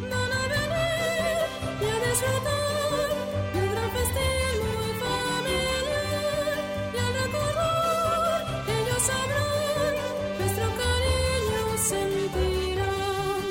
Van 0.02 0.32
a 0.32 0.42
venir 0.54 1.38
y 1.80 1.84
a 1.84 1.96
disfrutar 2.08 3.08
del 3.54 3.68
gran 3.72 3.90
festín 3.96 4.56
muy 4.68 4.92
familiar 5.06 6.56
y 6.94 6.96
al 6.98 7.12
recordar 7.22 8.40
ellos 8.76 9.02
sabrán 9.10 9.94
nuestro 10.38 10.66
cariño 10.82 11.62
sentirán. 11.90 13.50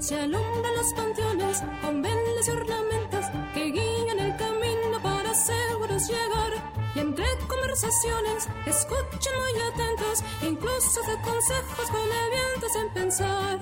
Se 0.00 0.14
alumbran 0.20 0.74
los 0.76 0.90
panteones 0.94 1.56
con 1.82 2.02
velas 2.02 2.46
y 2.46 2.50
ornamentos 2.50 3.24
que 3.52 3.64
guían 3.72 4.18
el 4.20 4.36
camino 4.36 5.00
para 5.02 5.34
seguros 5.34 6.08
llegar 6.08 6.33
escuchen 7.74 9.32
muy 9.36 9.60
atentos, 9.62 10.22
incluso 10.42 11.00
de 11.02 11.20
consejos 11.22 11.90
con 11.90 12.08
sin 12.72 12.88
pensar. 12.90 13.58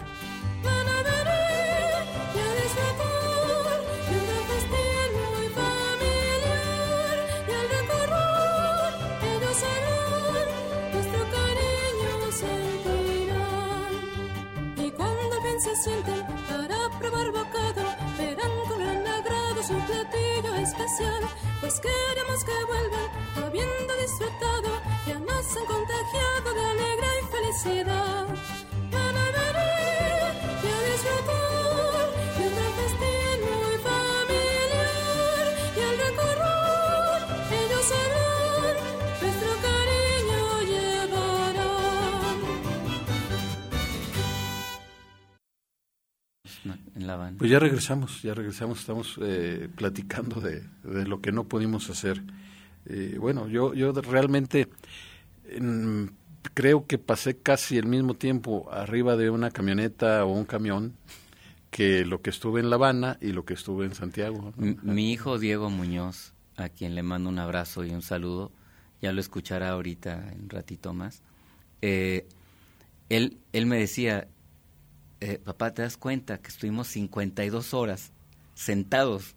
Van 0.62 0.88
a 0.88 1.02
venir 1.02 1.94
y 2.34 2.38
a 2.38 2.50
disfrutar 2.60 3.80
de 4.08 4.16
un 4.20 4.44
festín 4.48 5.10
muy 5.16 5.46
familiar 5.48 7.16
y 7.48 7.50
al 7.52 7.66
recorrer 7.76 8.92
ellos 9.32 9.56
sabrán 9.62 10.48
nuestro 10.92 11.22
cariño 11.36 12.12
sentirán. 12.32 13.92
Y 14.76 14.90
cuando 14.90 15.34
bien 15.42 15.58
se 15.60 15.74
sienten 15.74 16.20
para 16.50 16.78
probar 16.98 17.28
bocado, 17.32 17.84
verán 18.18 18.52
con 18.68 18.78
gran 18.78 19.06
agrado 19.06 19.62
su 19.62 19.74
platillo 19.86 20.54
especial, 20.56 21.22
felicidad. 27.62 28.26
Van 28.90 29.16
a 29.16 29.26
venir 29.36 30.22
y 30.62 30.66
a 30.66 30.78
disfrutar 30.90 32.06
de 32.36 32.42
un 32.46 32.52
gran 32.54 32.72
festín 32.78 33.38
muy 33.48 33.76
familiar 33.88 35.44
y 35.76 35.80
al 35.80 35.96
recorrer 36.06 37.20
ellos 37.60 37.84
sabrán 37.92 38.76
nuestro 39.22 39.52
cariño 39.66 40.42
llevarán. 40.70 42.40
En 46.96 47.04
la 47.06 47.14
Pues 47.38 47.50
ya 47.50 47.58
regresamos, 47.58 48.22
ya 48.22 48.34
regresamos, 48.34 48.80
estamos 48.80 49.18
eh, 49.22 49.68
platicando 49.74 50.40
de, 50.40 50.62
de 50.84 51.06
lo 51.06 51.20
que 51.20 51.32
no 51.32 51.44
pudimos 51.44 51.88
hacer 51.90 52.22
Eh, 52.84 53.16
bueno, 53.16 53.46
yo, 53.46 53.74
yo 53.74 53.92
realmente 53.92 54.68
creo 56.54 56.86
que 56.86 56.98
pasé 56.98 57.36
casi 57.36 57.78
el 57.78 57.86
mismo 57.86 58.14
tiempo 58.14 58.68
arriba 58.72 59.16
de 59.16 59.30
una 59.30 59.50
camioneta 59.50 60.24
o 60.24 60.32
un 60.32 60.44
camión 60.44 60.94
que 61.70 62.04
lo 62.04 62.20
que 62.20 62.30
estuve 62.30 62.60
en 62.60 62.70
La 62.70 62.76
Habana 62.76 63.18
y 63.20 63.32
lo 63.32 63.44
que 63.44 63.54
estuve 63.54 63.86
en 63.86 63.94
Santiago. 63.94 64.52
Mi 64.56 65.12
hijo 65.12 65.38
Diego 65.38 65.70
Muñoz, 65.70 66.34
a 66.56 66.68
quien 66.68 66.94
le 66.94 67.02
mando 67.02 67.30
un 67.30 67.38
abrazo 67.38 67.84
y 67.84 67.90
un 67.90 68.02
saludo, 68.02 68.52
ya 69.00 69.12
lo 69.12 69.20
escuchará 69.20 69.70
ahorita 69.70 70.32
en 70.32 70.42
un 70.42 70.50
ratito 70.50 70.92
más. 70.92 71.22
Eh, 71.80 72.26
él, 73.08 73.38
él 73.52 73.66
me 73.66 73.78
decía, 73.78 74.28
eh, 75.20 75.38
papá, 75.38 75.72
¿te 75.72 75.82
das 75.82 75.96
cuenta 75.96 76.38
que 76.38 76.48
estuvimos 76.48 76.88
52 76.88 77.74
horas 77.74 78.12
sentados 78.54 79.34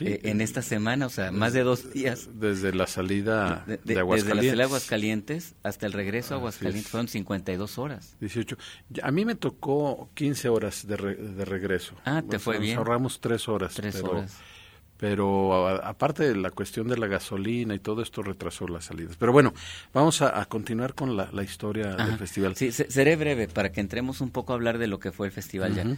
eh, 0.00 0.20
en 0.24 0.40
esta 0.40 0.62
semana, 0.62 1.06
o 1.06 1.10
sea, 1.10 1.32
más 1.32 1.52
de 1.52 1.62
dos 1.62 1.92
días. 1.92 2.28
Desde 2.34 2.72
la 2.72 2.86
salida 2.86 3.64
de, 3.66 3.78
de, 3.78 3.98
Aguascalientes. 3.98 4.24
Desde 4.24 4.28
la 4.28 4.40
salida 4.40 4.56
de 4.56 4.62
Aguascalientes 4.62 5.54
hasta 5.62 5.86
el 5.86 5.92
regreso 5.92 6.34
a 6.34 6.36
Aguascalientes 6.38 6.88
fueron 6.88 7.08
52 7.08 7.78
horas. 7.78 8.16
18. 8.20 8.56
A 9.02 9.10
mí 9.10 9.24
me 9.24 9.34
tocó 9.34 10.10
15 10.14 10.48
horas 10.48 10.86
de, 10.86 10.96
de 10.96 11.44
regreso. 11.44 11.94
Ah, 12.04 12.22
te 12.28 12.38
fue 12.38 12.58
bien. 12.58 12.78
ahorramos 12.78 13.20
tres 13.20 13.48
horas. 13.48 13.74
Tres 13.74 14.02
horas. 14.02 14.38
Pero 14.96 15.66
aparte 15.66 16.28
de 16.28 16.36
la 16.36 16.50
cuestión 16.50 16.86
de 16.86 16.98
la 16.98 17.06
gasolina 17.06 17.74
y 17.74 17.78
todo 17.78 18.02
esto 18.02 18.22
retrasó 18.22 18.68
las 18.68 18.84
salidas. 18.84 19.16
Pero 19.16 19.32
bueno, 19.32 19.54
vamos 19.94 20.20
a, 20.20 20.44
continuar 20.44 20.94
con 20.94 21.16
la, 21.16 21.42
historia 21.42 21.96
del 21.96 22.18
festival. 22.18 22.54
Sí, 22.54 22.70
seré 22.70 23.16
breve 23.16 23.48
para 23.48 23.72
que 23.72 23.80
entremos 23.80 24.20
un 24.20 24.30
poco 24.30 24.52
a 24.52 24.56
hablar 24.56 24.76
de 24.76 24.88
lo 24.88 25.00
que 25.00 25.10
fue 25.10 25.28
el 25.28 25.32
festival 25.32 25.74
ya. 25.74 25.96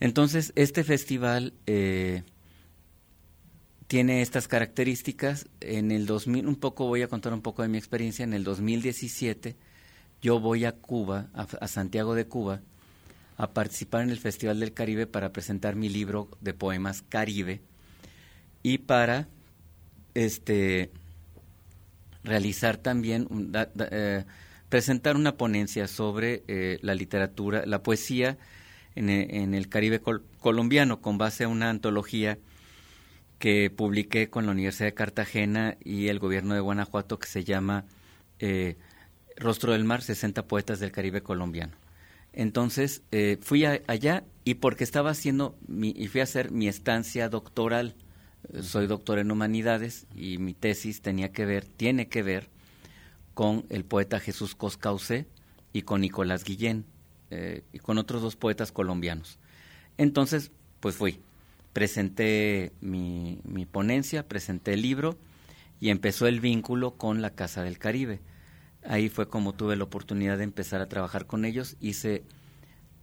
Entonces, 0.00 0.52
este 0.54 0.84
festival... 0.84 1.54
Eh, 1.66 2.22
tiene 3.90 4.22
estas 4.22 4.46
características. 4.46 5.48
En 5.60 5.90
el 5.90 6.06
2000, 6.06 6.46
un 6.46 6.54
poco 6.54 6.86
voy 6.86 7.02
a 7.02 7.08
contar 7.08 7.32
un 7.32 7.42
poco 7.42 7.62
de 7.62 7.68
mi 7.68 7.76
experiencia. 7.76 8.22
En 8.22 8.34
el 8.34 8.44
2017 8.44 9.56
yo 10.22 10.38
voy 10.38 10.64
a 10.64 10.70
Cuba, 10.70 11.26
a, 11.34 11.66
Santiago 11.66 12.14
de 12.14 12.24
Cuba, 12.24 12.60
a 13.36 13.50
participar 13.50 14.02
en 14.02 14.10
el 14.10 14.20
Festival 14.20 14.60
del 14.60 14.74
Caribe 14.74 15.08
para 15.08 15.32
presentar 15.32 15.74
mi 15.74 15.88
libro 15.88 16.28
de 16.40 16.54
poemas 16.54 17.02
Caribe 17.02 17.62
y 18.62 18.78
para 18.78 19.26
este 20.14 20.92
realizar 22.22 22.76
también 22.76 23.26
eh, 23.90 24.24
presentar 24.68 25.16
una 25.16 25.36
ponencia 25.36 25.88
sobre 25.88 26.44
eh, 26.46 26.78
la 26.82 26.94
literatura, 26.94 27.66
la 27.66 27.82
poesía 27.82 28.38
en, 28.94 29.10
en 29.10 29.52
el 29.52 29.68
Caribe 29.68 30.00
colombiano 30.38 31.00
con 31.00 31.18
base 31.18 31.42
a 31.42 31.48
una 31.48 31.70
antología 31.70 32.38
que 33.40 33.70
publiqué 33.70 34.28
con 34.28 34.44
la 34.44 34.52
Universidad 34.52 34.88
de 34.88 34.94
Cartagena 34.94 35.78
y 35.82 36.08
el 36.08 36.18
gobierno 36.18 36.54
de 36.54 36.60
Guanajuato 36.60 37.18
que 37.18 37.26
se 37.26 37.42
llama 37.42 37.86
eh, 38.38 38.76
Rostro 39.34 39.72
del 39.72 39.84
Mar, 39.84 40.02
60 40.02 40.46
poetas 40.46 40.78
del 40.78 40.92
Caribe 40.92 41.22
colombiano. 41.22 41.72
Entonces 42.34 43.02
eh, 43.10 43.38
fui 43.40 43.64
allá 43.64 44.24
y 44.44 44.54
porque 44.54 44.84
estaba 44.84 45.10
haciendo 45.10 45.56
mi, 45.66 45.94
y 45.96 46.08
fui 46.08 46.20
a 46.20 46.24
hacer 46.24 46.50
mi 46.50 46.68
estancia 46.68 47.30
doctoral, 47.30 47.96
soy 48.60 48.86
doctor 48.86 49.18
en 49.18 49.30
humanidades 49.30 50.06
y 50.14 50.36
mi 50.36 50.52
tesis 50.52 51.00
tenía 51.00 51.32
que 51.32 51.46
ver, 51.46 51.64
tiene 51.64 52.08
que 52.08 52.22
ver 52.22 52.50
con 53.32 53.64
el 53.70 53.86
poeta 53.86 54.20
Jesús 54.20 54.54
Coscauce 54.54 55.26
y 55.72 55.82
con 55.82 56.02
Nicolás 56.02 56.44
Guillén 56.44 56.84
eh, 57.30 57.62
y 57.72 57.78
con 57.78 57.96
otros 57.96 58.20
dos 58.20 58.36
poetas 58.36 58.70
colombianos. 58.70 59.38
Entonces, 59.96 60.52
pues 60.80 60.96
fui 60.96 61.20
presenté 61.72 62.72
mi, 62.80 63.40
mi 63.44 63.66
ponencia, 63.66 64.26
presenté 64.26 64.74
el 64.74 64.82
libro 64.82 65.18
y 65.80 65.90
empezó 65.90 66.26
el 66.26 66.40
vínculo 66.40 66.96
con 66.96 67.22
la 67.22 67.30
Casa 67.30 67.62
del 67.62 67.78
Caribe. 67.78 68.20
Ahí 68.84 69.08
fue 69.08 69.28
como 69.28 69.52
tuve 69.52 69.76
la 69.76 69.84
oportunidad 69.84 70.38
de 70.38 70.44
empezar 70.44 70.80
a 70.80 70.88
trabajar 70.88 71.26
con 71.26 71.44
ellos. 71.44 71.76
Hice 71.80 72.22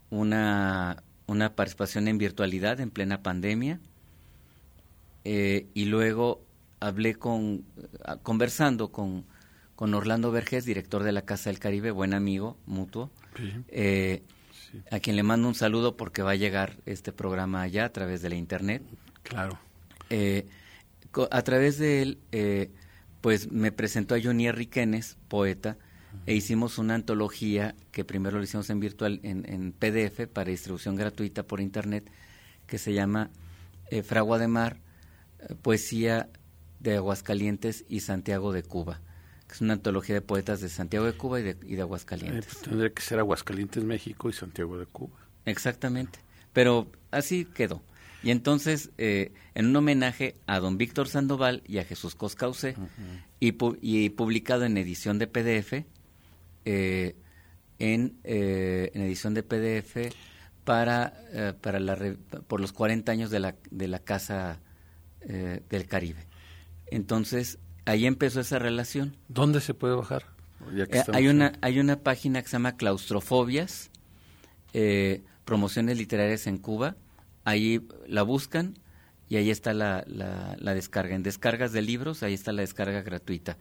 una, 0.10 1.04
una 1.28 1.56
participación 1.56 2.08
en 2.08 2.18
virtualidad 2.18 2.80
en 2.80 2.90
plena 2.90 3.22
pandemia 3.22 3.80
eh, 5.24 5.68
y 5.74 5.86
luego 5.86 6.46
hablé 6.80 7.16
con, 7.16 7.66
conversando 8.24 8.92
con, 8.92 9.26
con 9.76 9.94
Orlando 9.94 10.32
Vergés, 10.32 10.66
director 10.66 11.04
de 11.04 11.12
la 11.12 11.24
Casa 11.24 11.50
del 11.50 11.60
Caribe, 11.60 11.92
buen 11.92 12.14
amigo 12.14 12.58
mutuo. 12.66 13.12
Eh, 13.68 14.24
a 14.92 15.00
quien 15.00 15.16
le 15.16 15.24
mando 15.24 15.48
un 15.48 15.56
saludo 15.56 15.98
porque 15.98 16.22
va 16.22 16.32
a 16.32 16.36
llegar 16.36 16.78
este 16.86 17.12
programa 17.12 17.62
allá 17.62 17.86
a 17.86 17.90
través 17.90 18.22
de 18.22 18.30
la 18.30 18.36
internet. 18.36 18.84
Claro. 19.24 19.60
Eh, 20.10 20.46
a 21.32 21.42
través 21.42 21.78
de 21.78 22.02
él, 22.02 22.20
eh, 22.32 22.72
pues 23.22 23.52
me 23.52 23.72
presentó 23.72 24.16
a 24.16 24.20
Johnny 24.22 24.52
Riquenes, 24.52 25.18
poeta, 25.28 25.78
e 26.26 26.34
hicimos 26.34 26.78
una 26.78 26.96
antología 26.96 27.76
que 27.92 28.06
primero 28.06 28.38
lo 28.38 28.44
hicimos 28.44 28.70
en 28.70 28.80
virtual, 28.80 29.20
en, 29.24 29.72
PDF, 29.72 30.28
para 30.28 30.50
distribución 30.50 30.96
gratuita 30.96 31.44
por 31.44 31.62
internet, 31.62 32.10
que 32.66 32.78
se 32.78 32.94
llama 32.94 33.30
eh, 33.92 34.04
Fragua 34.04 34.40
de 34.40 34.48
Mar, 34.48 34.78
Poesía 35.62 36.30
de 36.80 36.96
Aguascalientes 36.96 37.86
y 37.88 38.00
Santiago 38.02 38.52
de 38.52 38.64
Cuba 38.64 39.02
que 39.48 39.54
es 39.54 39.62
una 39.62 39.74
antología 39.74 40.16
de 40.16 40.22
poetas 40.22 40.60
de 40.62 40.70
Santiago 40.70 41.06
de 41.06 41.14
Cuba 41.14 41.40
y 41.40 41.44
de, 41.44 41.82
Aguascalientes. 41.82 42.46
Eh, 42.46 42.50
pues 42.52 42.64
tendría 42.64 42.90
que 42.92 43.02
ser 43.02 43.20
Aguascalientes, 43.20 43.84
México 43.84 44.30
y 44.30 44.34
Santiago 44.34 44.78
de 44.78 44.86
Cuba. 44.86 45.18
Exactamente, 45.46 46.20
pero 46.54 46.92
así 47.12 47.46
quedó. 47.46 47.82
Y 48.24 48.32
entonces, 48.32 48.90
eh, 48.98 49.32
en 49.56 49.68
un 49.68 49.76
homenaje 49.76 50.36
a 50.48 50.60
don 50.60 50.78
Víctor 50.78 51.08
Sandoval 51.08 51.64
y 51.66 51.78
a 51.78 51.86
Jesús 51.86 52.16
Coscauce, 52.16 52.76
y, 53.40 54.10
publicado 54.10 54.66
en 54.66 54.78
edición 54.78 55.20
de 55.20 55.28
PDF, 55.28 55.86
eh, 56.66 57.16
en, 57.80 58.18
en, 58.24 59.02
edición 59.02 59.34
de 59.34 59.44
PDF 59.44 60.14
para, 60.66 61.14
para 61.62 61.80
la, 61.80 62.16
por 62.48 62.60
los 62.60 62.74
40 62.74 63.12
años 63.12 63.30
de 63.30 63.40
la, 63.40 63.56
de 63.70 63.88
la 63.88 64.00
Casa 64.00 64.60
del 65.22 65.88
Caribe. 65.88 66.26
Entonces, 66.88 67.60
ahí 67.88 68.06
empezó 68.06 68.42
esa 68.42 68.60
relación. 68.60 69.16
¿Dónde 69.30 69.62
se 69.62 69.74
puede 69.74 69.96
bajar? 69.96 70.26
Eh, 70.76 71.04
hay, 71.14 71.28
una, 71.28 71.54
hay 71.62 71.80
una 71.80 72.00
página 72.02 72.42
que 72.42 72.50
se 72.50 72.54
llama 72.54 72.76
Claustrofobias, 72.76 73.90
eh, 74.74 75.24
Promociones 75.46 75.98
Literarias 75.98 76.48
en 76.48 76.58
Cuba. 76.58 76.98
Ahí 77.46 77.88
la 78.08 78.24
buscan 78.24 78.78
y 79.30 79.38
ahí 79.38 79.50
está 79.50 79.74
la, 79.74 80.04
la, 80.08 80.74
descarga. 80.74 81.16
En 81.16 81.24
descargas 81.24 81.72
de 81.72 81.82
libros, 81.82 82.24
ahí 82.24 82.34
está 82.34 82.52
la 82.52 82.62
descarga 82.62 83.02
gratuita. 83.02 83.58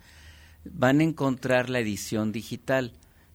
Van 0.64 0.98
a 0.98 1.04
encontrar 1.04 1.70
la 1.70 1.78
edición 1.78 2.32
digital, 2.32 2.94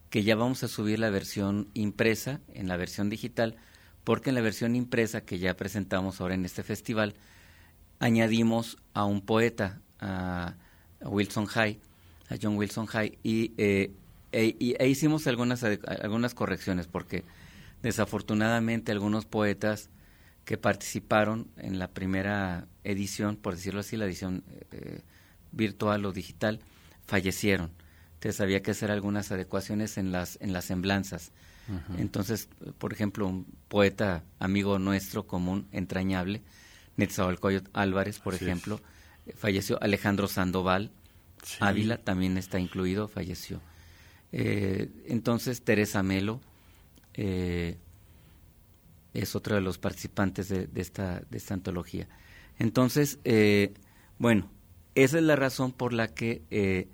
que 0.10 0.23
ya 0.23 0.36
vamos 0.36 0.63
a 0.63 0.67
subir 0.67 0.99
la 0.99 1.10
versión 1.10 1.69
impresa 1.73 2.41
en 2.54 2.67
la 2.67 2.75
versión 2.75 3.10
digital, 3.10 3.56
porque 4.04 4.32
en 4.32 4.36
la 4.36 4.41
versión 4.41 4.75
impresa 4.75 5.21
que 5.21 5.39
ya 5.39 5.56
presentamos 5.56 6.19
ahora 6.19 6.36
en 6.36 6.43
este 6.43 6.63
festival, 6.63 7.15
añadimos 7.99 8.77
a 8.93 9.06
un 9.06 9.21
poeta, 9.21 9.80
a 10.01 10.56
a 11.01 11.09
Wilson 11.09 11.45
High, 11.45 11.79
a 12.29 12.35
John 12.41 12.57
Wilson 12.57 12.85
High, 12.85 13.17
y, 13.23 13.53
eh, 13.57 13.91
e, 14.31 14.75
e, 14.79 14.87
hicimos 14.87 15.27
algunas, 15.27 15.63
algunas 15.63 16.33
correcciones, 16.33 16.87
porque 16.87 17.23
desafortunadamente 17.81 18.91
algunos 18.91 19.25
poetas 19.25 19.89
que 20.45 20.57
participaron 20.57 21.47
en 21.57 21.79
la 21.79 21.87
primera 21.87 22.67
edición, 22.83 23.35
por 23.35 23.55
decirlo 23.55 23.81
así, 23.81 23.97
la 23.97 24.05
edición 24.05 24.43
eh, 24.71 25.01
virtual 25.51 26.05
o 26.05 26.13
digital, 26.13 26.59
fallecieron. 27.05 27.71
Entonces 28.15 28.41
había 28.41 28.61
que 28.61 28.71
hacer 28.71 28.91
algunas 28.91 29.31
adecuaciones 29.31 29.97
en 29.97 30.11
las, 30.11 30.37
en 30.41 30.53
las 30.53 30.65
semblanzas. 30.65 31.31
Entonces, 31.97 32.49
por 32.79 32.91
ejemplo, 32.91 33.25
un 33.25 33.45
poeta 33.69 34.23
amigo 34.39 34.77
nuestro 34.77 35.25
común, 35.25 35.67
entrañable, 35.71 36.41
Netzahualcoyot 36.97 37.69
Álvarez, 37.71 38.19
por 38.19 38.33
ejemplo, 38.33 38.81
falleció 39.36 39.81
Alejandro 39.81 40.27
Sandoval, 40.27 40.91
Ávila 41.60 41.97
también 41.97 42.38
está 42.38 42.60
incluido, 42.60 43.07
falleció. 43.07 43.62
Eh, 44.31 44.89
entonces 45.07 45.62
Teresa 45.62 46.03
Melo 46.03 46.39
eh, 47.13 47.77
es 49.13 49.36
otro 49.36 49.55
de 49.55 49.62
los 49.62 49.77
participantes 49.77 50.49
de, 50.49 50.69
esta, 50.75 51.21
de 51.29 51.38
esta 51.38 51.53
antología. 51.53 52.07
Entonces, 52.60 53.19
eh, 53.23 53.73
bueno, 54.17 54.49
esa 54.95 55.17
es 55.17 55.23
la 55.23 55.36
razón 55.36 55.71
por 55.71 55.93
la 55.93 56.07
que 56.07 56.88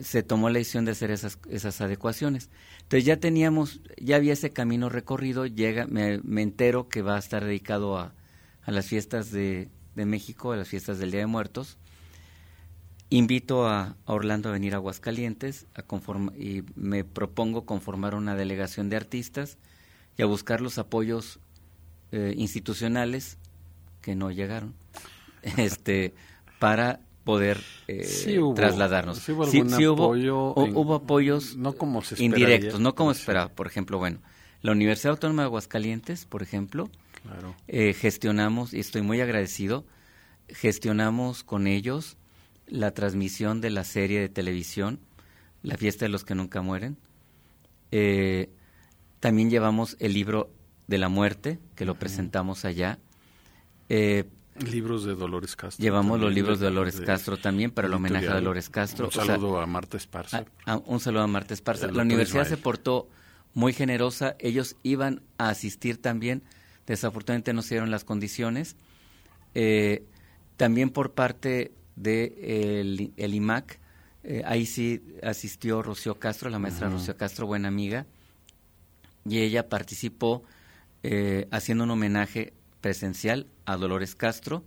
se 0.00 0.22
tomó 0.22 0.50
la 0.50 0.58
decisión 0.58 0.84
de 0.84 0.92
hacer 0.92 1.10
esas, 1.10 1.38
esas 1.50 1.80
adecuaciones. 1.80 2.50
Entonces 2.82 3.04
ya 3.04 3.18
teníamos, 3.18 3.80
ya 3.98 4.16
había 4.16 4.34
ese 4.34 4.52
camino 4.52 4.88
recorrido, 4.88 5.46
llega, 5.46 5.86
me, 5.86 6.18
me 6.22 6.42
entero 6.42 6.88
que 6.88 7.02
va 7.02 7.16
a 7.16 7.18
estar 7.18 7.44
dedicado 7.44 7.98
a, 7.98 8.14
a 8.62 8.70
las 8.70 8.86
fiestas 8.86 9.30
de, 9.30 9.70
de 9.96 10.06
México, 10.06 10.52
a 10.52 10.56
las 10.56 10.68
fiestas 10.68 10.98
del 10.98 11.10
Día 11.10 11.20
de 11.20 11.26
Muertos. 11.26 11.78
Invito 13.08 13.66
a, 13.66 13.96
Orlando 14.04 14.48
a 14.48 14.52
venir 14.52 14.74
a 14.74 14.76
Aguascalientes 14.76 15.66
a 15.74 15.84
y 16.38 16.62
me 16.74 17.04
propongo 17.04 17.64
conformar 17.64 18.14
una 18.14 18.34
delegación 18.34 18.90
de 18.90 18.96
artistas 18.96 19.58
y 20.18 20.22
a 20.22 20.26
buscar 20.26 20.60
los 20.60 20.78
apoyos 20.78 21.38
eh, 22.12 22.34
institucionales 22.36 23.38
que 24.02 24.14
no 24.14 24.30
llegaron 24.30 24.74
este 25.56 26.14
para 26.58 27.00
poder 27.24 27.60
eh, 27.88 28.06
trasladarnos. 28.54 29.18
Sí 29.18 29.32
hubo, 29.32 30.10
hubo, 30.10 30.94
apoyos 30.94 31.56
no 31.56 31.74
como 31.74 32.02
indirectos, 32.18 32.80
no 32.80 32.94
como 32.94 33.10
esperaba. 33.10 33.48
Por 33.48 33.66
ejemplo, 33.66 33.98
bueno, 33.98 34.20
la 34.62 34.72
Universidad 34.72 35.12
Autónoma 35.12 35.42
de 35.42 35.46
Aguascalientes, 35.46 36.24
por 36.24 36.42
ejemplo, 36.42 36.88
eh, 37.68 37.92
gestionamos, 37.92 38.74
y 38.74 38.80
estoy 38.80 39.02
muy 39.02 39.20
agradecido, 39.20 39.86
gestionamos 40.48 41.44
con 41.44 41.66
ellos 41.66 42.16
la 42.66 42.92
transmisión 42.92 43.60
de 43.60 43.70
la 43.70 43.84
serie 43.84 44.20
de 44.20 44.28
televisión, 44.28 45.00
La 45.62 45.76
fiesta 45.76 46.04
de 46.04 46.10
los 46.10 46.24
que 46.24 46.36
nunca 46.36 46.62
mueren. 46.62 46.96
Eh, 47.90 48.50
también 49.18 49.50
llevamos 49.50 49.96
el 49.98 50.12
libro 50.12 50.52
de 50.86 50.98
la 50.98 51.08
muerte, 51.08 51.58
que 51.74 51.84
lo 51.84 51.96
presentamos 51.96 52.64
allá. 52.64 53.00
Eh, 53.88 54.24
libros 54.64 55.04
de 55.04 55.14
Dolores 55.14 55.56
Castro. 55.56 55.82
Llevamos 55.82 56.20
los 56.20 56.32
libros 56.32 56.60
de 56.60 56.66
Dolores 56.66 57.00
Castro 57.00 57.36
también 57.36 57.70
para 57.70 57.88
el 57.88 57.94
homenaje 57.94 58.28
a 58.28 58.34
Dolores 58.34 58.70
Castro. 58.70 59.06
Un 59.06 59.12
saludo 59.12 59.60
a 59.60 59.66
Marta 59.66 59.96
Esparza. 59.96 60.44
un 60.86 61.00
saludo 61.00 61.22
a 61.22 61.26
Marta 61.26 61.54
Esparza. 61.54 61.88
La 61.88 62.02
universidad 62.02 62.46
se 62.46 62.56
portó 62.56 63.08
muy 63.54 63.72
generosa. 63.72 64.36
Ellos 64.38 64.76
iban 64.82 65.22
a 65.38 65.48
asistir 65.48 66.00
también. 66.00 66.42
Desafortunadamente 66.86 67.52
no 67.52 67.62
se 67.62 67.74
dieron 67.74 67.90
las 67.90 68.04
condiciones. 68.04 68.76
Eh, 69.54 70.04
también 70.56 70.90
por 70.90 71.12
parte 71.12 71.72
de 71.96 72.80
el, 73.16 73.34
IMAC, 73.34 73.78
eh, 74.24 74.42
ahí 74.44 74.66
sí 74.66 75.02
asistió 75.22 75.82
Rocío 75.82 76.18
Castro, 76.18 76.50
la 76.50 76.58
maestra 76.58 76.88
Rocío 76.88 77.16
Castro, 77.16 77.46
buena 77.46 77.68
amiga, 77.68 78.06
y 79.24 79.38
ella 79.38 79.68
participó 79.68 80.42
eh, 81.02 81.46
haciendo 81.50 81.84
un 81.84 81.90
homenaje 81.90 82.52
presencial 82.80 83.46
a 83.64 83.76
Dolores 83.76 84.14
Castro. 84.14 84.64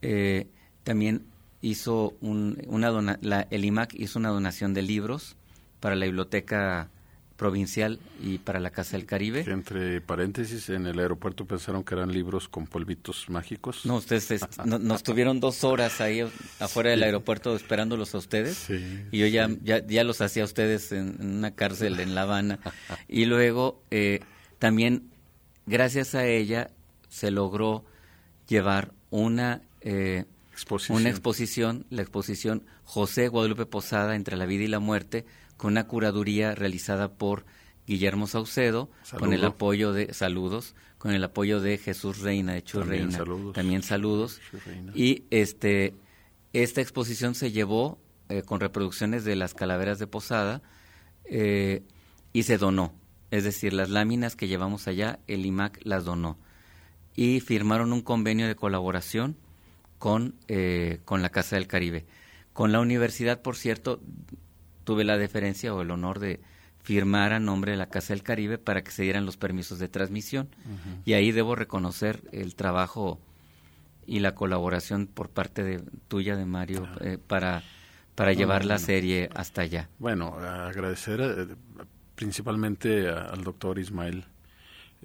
Eh, 0.00 0.46
también 0.84 1.24
hizo 1.60 2.14
una 2.20 2.90
la, 3.20 3.46
el 3.50 3.64
IMAC 3.64 3.94
hizo 3.94 4.18
una 4.18 4.30
donación 4.30 4.74
de 4.74 4.82
libros 4.82 5.36
para 5.80 5.94
la 5.94 6.06
biblioteca 6.06 6.90
provincial 7.42 7.98
y 8.22 8.38
para 8.38 8.60
la 8.60 8.70
Casa 8.70 8.96
del 8.96 9.04
Caribe. 9.04 9.44
entre 9.48 10.00
paréntesis, 10.00 10.68
en 10.68 10.86
el 10.86 11.00
aeropuerto 11.00 11.44
pensaron 11.44 11.82
que 11.82 11.96
eran 11.96 12.12
libros 12.12 12.46
con 12.46 12.68
polvitos 12.68 13.28
mágicos. 13.28 13.84
No, 13.84 13.96
ustedes 13.96 14.46
nos 14.64 15.02
tuvieron 15.02 15.40
dos 15.40 15.64
horas 15.64 16.00
ahí 16.00 16.24
afuera 16.60 16.90
del 16.90 17.02
aeropuerto 17.02 17.56
esperándolos 17.56 18.14
a 18.14 18.18
ustedes. 18.18 18.70
y 18.70 19.18
yo 19.18 19.26
ya, 19.26 19.48
ya, 19.64 20.04
los 20.04 20.20
hacía 20.20 20.44
a 20.44 20.46
ustedes 20.46 20.92
en, 20.92 21.16
una 21.20 21.50
cárcel 21.50 21.98
en 21.98 22.14
La 22.14 22.22
Habana. 22.22 22.60
y 23.08 23.24
luego 23.24 23.82
eh, 23.90 24.20
también, 24.60 25.10
gracias 25.66 26.14
a 26.14 26.24
ella, 26.24 26.70
se 27.08 27.32
logró 27.32 27.84
llevar 28.46 28.92
una... 29.10 29.62
Eh, 29.80 30.26
una 30.90 31.08
exposición, 31.08 31.86
la 31.90 32.02
exposición 32.02 32.62
José 32.84 33.26
Guadalupe 33.26 33.66
Posada 33.66 34.14
entre 34.14 34.36
la 34.36 34.46
vida 34.46 34.62
y 34.62 34.68
la 34.68 34.78
muerte, 34.78 35.24
con 35.62 35.74
una 35.74 35.86
curaduría 35.86 36.56
realizada 36.56 37.12
por 37.12 37.46
Guillermo 37.86 38.26
Saucedo, 38.26 38.90
con 39.16 39.32
el 39.32 39.44
apoyo 39.44 39.92
de 39.92 40.12
saludos, 40.12 40.74
con 40.98 41.12
el 41.12 41.22
apoyo 41.22 41.60
de 41.60 41.78
Jesús 41.78 42.18
Reina, 42.18 42.54
de 42.54 42.64
Chu 42.64 42.82
Reina, 42.82 43.16
también 43.54 43.84
saludos. 43.84 44.40
Y 44.92 45.22
este 45.30 45.94
esta 46.52 46.80
exposición 46.80 47.36
se 47.36 47.52
llevó 47.52 48.00
eh, 48.28 48.42
con 48.42 48.58
reproducciones 48.58 49.24
de 49.24 49.36
las 49.36 49.54
calaveras 49.54 50.00
de 50.00 50.08
Posada 50.08 50.62
eh, 51.26 51.84
y 52.32 52.42
se 52.42 52.58
donó. 52.58 52.92
Es 53.30 53.44
decir, 53.44 53.72
las 53.72 53.88
láminas 53.88 54.34
que 54.34 54.48
llevamos 54.48 54.88
allá, 54.88 55.20
el 55.28 55.46
IMAC 55.46 55.78
las 55.84 56.04
donó. 56.04 56.38
Y 57.14 57.38
firmaron 57.38 57.92
un 57.92 58.02
convenio 58.02 58.48
de 58.48 58.56
colaboración 58.56 59.36
con, 60.00 60.34
eh, 60.48 60.98
con 61.04 61.22
la 61.22 61.30
Casa 61.30 61.54
del 61.54 61.68
Caribe. 61.68 62.04
Con 62.52 62.72
la 62.72 62.80
universidad, 62.80 63.42
por 63.42 63.54
cierto, 63.54 64.00
tuve 64.84 65.04
la 65.04 65.18
deferencia 65.18 65.74
o 65.74 65.82
el 65.82 65.90
honor 65.90 66.18
de 66.18 66.40
firmar 66.82 67.32
a 67.32 67.40
nombre 67.40 67.72
de 67.72 67.78
la 67.78 67.86
Casa 67.86 68.12
del 68.12 68.22
Caribe 68.22 68.58
para 68.58 68.82
que 68.82 68.90
se 68.90 69.02
dieran 69.02 69.24
los 69.24 69.36
permisos 69.36 69.78
de 69.78 69.88
transmisión. 69.88 70.48
Y 71.04 71.12
ahí 71.12 71.32
debo 71.32 71.54
reconocer 71.54 72.22
el 72.32 72.54
trabajo 72.54 73.20
y 74.06 74.18
la 74.18 74.34
colaboración 74.34 75.06
por 75.06 75.30
parte 75.30 75.62
de 75.62 75.82
tuya, 76.08 76.36
de 76.36 76.44
Mario, 76.44 76.88
eh, 77.00 77.18
para, 77.24 77.62
para 78.16 78.32
llevar 78.32 78.64
la 78.64 78.78
serie 78.78 79.30
hasta 79.34 79.62
allá. 79.62 79.88
Bueno, 79.98 80.34
agradecer 80.34 81.20
eh, 81.20 81.54
principalmente 82.16 83.08
al 83.08 83.44
doctor 83.44 83.78
Ismael, 83.78 84.24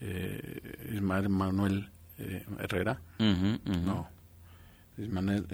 eh, 0.01 0.61
Ismael 0.93 1.29
Manuel 1.29 1.89
Herrera. 2.59 2.99
No, 3.19 4.09
Ismael, 4.97 5.45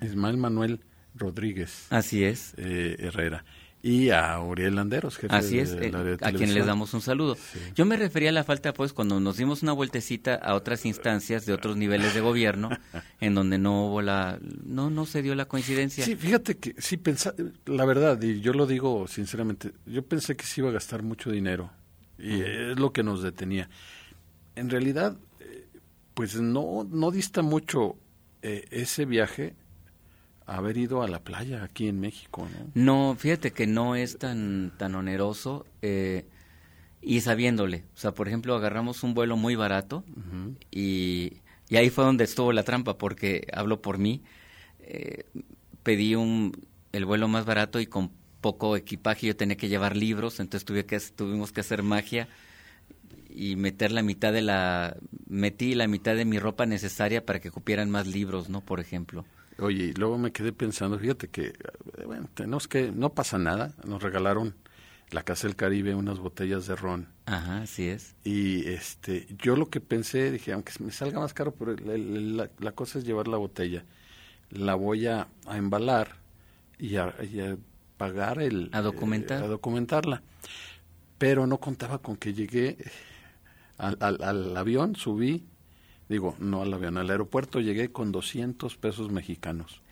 Ismael 0.00 0.36
Manuel 0.36 0.80
Rodríguez. 1.14 1.86
Así 1.90 2.24
es. 2.24 2.54
Herrera 2.58 3.44
y 3.88 4.10
a 4.10 4.38
Uriel 4.38 4.74
Landeros, 4.74 5.16
jefe 5.16 5.34
Así 5.34 5.58
es, 5.58 5.72
eh, 5.72 5.90
a 6.20 6.32
quien 6.32 6.52
les 6.52 6.66
damos 6.66 6.92
un 6.92 7.00
saludo. 7.00 7.38
Yo 7.74 7.86
me 7.86 7.96
refería 7.96 8.28
a 8.28 8.32
la 8.32 8.44
falta, 8.44 8.74
pues, 8.74 8.92
cuando 8.92 9.18
nos 9.18 9.38
dimos 9.38 9.62
una 9.62 9.72
vueltecita 9.72 10.34
a 10.34 10.54
otras 10.54 10.84
instancias 10.84 11.46
de 11.46 11.54
otros 11.54 11.78
niveles 11.78 12.12
de 12.12 12.20
gobierno, 12.20 12.68
en 13.20 13.34
donde 13.34 13.56
no 13.56 13.86
hubo 13.86 14.02
la, 14.02 14.38
no, 14.62 14.90
no 14.90 15.06
se 15.06 15.22
dio 15.22 15.34
la 15.34 15.46
coincidencia. 15.46 16.04
Sí, 16.04 16.16
fíjate 16.16 16.58
que 16.58 16.74
sí 16.76 16.98
pensa, 16.98 17.34
la 17.64 17.86
verdad, 17.86 18.20
y 18.20 18.42
yo 18.42 18.52
lo 18.52 18.66
digo 18.66 19.08
sinceramente, 19.08 19.72
yo 19.86 20.02
pensé 20.02 20.36
que 20.36 20.44
se 20.44 20.60
iba 20.60 20.68
a 20.68 20.72
gastar 20.72 21.02
mucho 21.02 21.30
dinero 21.30 21.70
y 22.18 22.42
es 22.42 22.78
lo 22.78 22.92
que 22.92 23.02
nos 23.02 23.22
detenía. 23.22 23.70
En 24.54 24.68
realidad, 24.68 25.16
eh, 25.40 25.66
pues 26.12 26.38
no, 26.38 26.86
no 26.90 27.10
dista 27.10 27.40
mucho 27.40 27.96
eh, 28.42 28.66
ese 28.70 29.06
viaje 29.06 29.54
haber 30.48 30.78
ido 30.78 31.02
a 31.02 31.08
la 31.08 31.20
playa 31.20 31.62
aquí 31.62 31.88
en 31.88 32.00
México, 32.00 32.48
¿no? 32.74 33.10
No, 33.10 33.16
fíjate 33.16 33.52
que 33.52 33.66
no 33.66 33.94
es 33.94 34.18
tan, 34.18 34.72
tan 34.78 34.94
oneroso 34.94 35.66
eh, 35.82 36.26
y 37.02 37.20
sabiéndole. 37.20 37.84
O 37.94 37.98
sea, 37.98 38.12
por 38.12 38.28
ejemplo, 38.28 38.54
agarramos 38.54 39.02
un 39.02 39.14
vuelo 39.14 39.36
muy 39.36 39.56
barato 39.56 40.04
y, 40.70 41.34
y, 41.68 41.76
ahí 41.76 41.90
fue 41.90 42.04
donde 42.04 42.24
estuvo 42.24 42.52
la 42.52 42.62
trampa, 42.62 42.96
porque 42.96 43.46
hablo 43.52 43.82
por 43.82 43.98
mí. 43.98 44.22
Eh, 44.80 45.24
pedí 45.82 46.14
un, 46.14 46.52
el 46.92 47.04
vuelo 47.04 47.28
más 47.28 47.44
barato 47.44 47.78
y 47.78 47.86
con 47.86 48.10
poco 48.40 48.76
equipaje 48.76 49.26
yo 49.26 49.36
tenía 49.36 49.56
que 49.56 49.68
llevar 49.68 49.96
libros, 49.96 50.40
entonces 50.40 50.64
tuve 50.64 50.86
que, 50.86 50.98
tuvimos 51.14 51.52
que 51.52 51.60
hacer 51.60 51.82
magia 51.82 52.28
y 53.28 53.56
meter 53.56 53.92
la 53.92 54.02
mitad 54.02 54.32
de 54.32 54.42
la 54.42 54.96
metí 55.28 55.74
la 55.74 55.86
mitad 55.86 56.16
de 56.16 56.24
mi 56.24 56.38
ropa 56.38 56.66
necesaria 56.66 57.24
para 57.24 57.40
que 57.40 57.50
cupieran 57.50 57.90
más 57.90 58.06
libros, 58.06 58.48
¿no? 58.48 58.62
Por 58.62 58.80
ejemplo. 58.80 59.26
Oye, 59.60 59.86
y 59.86 59.92
luego 59.92 60.18
me 60.18 60.30
quedé 60.30 60.52
pensando, 60.52 60.98
fíjate 60.98 61.28
que, 61.28 61.46
eh, 61.46 62.04
bueno, 62.06 62.28
tenemos 62.34 62.68
que, 62.68 62.92
no 62.92 63.10
pasa 63.10 63.38
nada, 63.38 63.74
nos 63.84 64.02
regalaron 64.02 64.54
la 65.10 65.22
Casa 65.24 65.48
del 65.48 65.56
Caribe 65.56 65.94
unas 65.94 66.18
botellas 66.18 66.66
de 66.66 66.76
ron. 66.76 67.08
Ajá, 67.26 67.62
así 67.62 67.88
es. 67.88 68.14
Y 68.24 68.68
este, 68.68 69.26
yo 69.38 69.56
lo 69.56 69.68
que 69.68 69.80
pensé, 69.80 70.30
dije, 70.30 70.52
aunque 70.52 70.72
me 70.80 70.92
salga 70.92 71.18
más 71.18 71.34
caro, 71.34 71.52
pero 71.52 71.74
la, 71.74 72.72
cosa 72.72 72.98
es 72.98 73.04
llevar 73.04 73.26
la 73.26 73.36
botella. 73.36 73.84
La 74.50 74.74
voy 74.74 75.06
a, 75.06 75.28
embalar 75.50 76.16
y 76.78 76.96
a, 76.96 77.14
pagar 77.96 78.40
el... 78.40 78.70
A 78.72 78.80
documentar. 78.80 79.42
Eh, 79.42 79.44
a 79.44 79.48
documentarla. 79.48 80.22
Pero 81.18 81.46
no 81.46 81.58
contaba 81.58 81.98
con 81.98 82.16
que 82.16 82.32
llegué 82.32 82.76
al, 83.76 83.96
al 84.00 84.56
avión, 84.56 84.94
subí, 84.94 85.44
digo, 86.08 86.34
no 86.38 86.62
al 86.62 86.72
avión, 86.72 86.96
al 86.96 87.10
aeropuerto 87.10 87.60
llegué 87.60 87.90
con 87.90 88.12
200 88.12 88.76
pesos 88.76 89.10
mexicanos, 89.10 89.82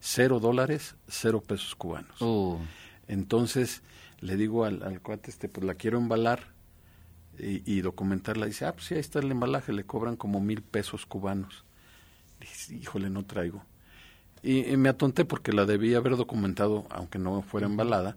cero 0.00 0.40
dólares, 0.40 0.96
cero 1.08 1.42
pesos 1.46 1.74
cubanos. 1.74 2.20
Uh. 2.20 2.58
Entonces 3.08 3.82
le 4.20 4.36
digo 4.36 4.64
al, 4.64 4.82
al, 4.82 5.00
cuate, 5.00 5.30
este, 5.30 5.48
pues 5.48 5.66
la 5.66 5.74
quiero 5.74 5.98
embalar 5.98 6.54
y, 7.38 7.80
documentarla. 7.80 8.46
Dice, 8.46 8.64
ah, 8.64 8.72
pues 8.72 8.86
sí, 8.86 8.94
ahí 8.94 9.00
está 9.00 9.18
el 9.18 9.30
embalaje, 9.30 9.72
le 9.72 9.84
cobran 9.84 10.16
como 10.16 10.40
mil 10.40 10.62
pesos 10.62 11.06
cubanos. 11.06 11.64
Dije, 12.40 12.74
híjole, 12.74 13.10
no 13.10 13.24
traigo. 13.24 13.64
Y, 14.42 14.76
me 14.76 14.88
atonté 14.88 15.24
porque 15.24 15.52
la 15.52 15.66
debía 15.66 15.98
haber 15.98 16.16
documentado, 16.16 16.86
aunque 16.90 17.18
no 17.18 17.42
fuera 17.42 17.66
embalada, 17.66 18.16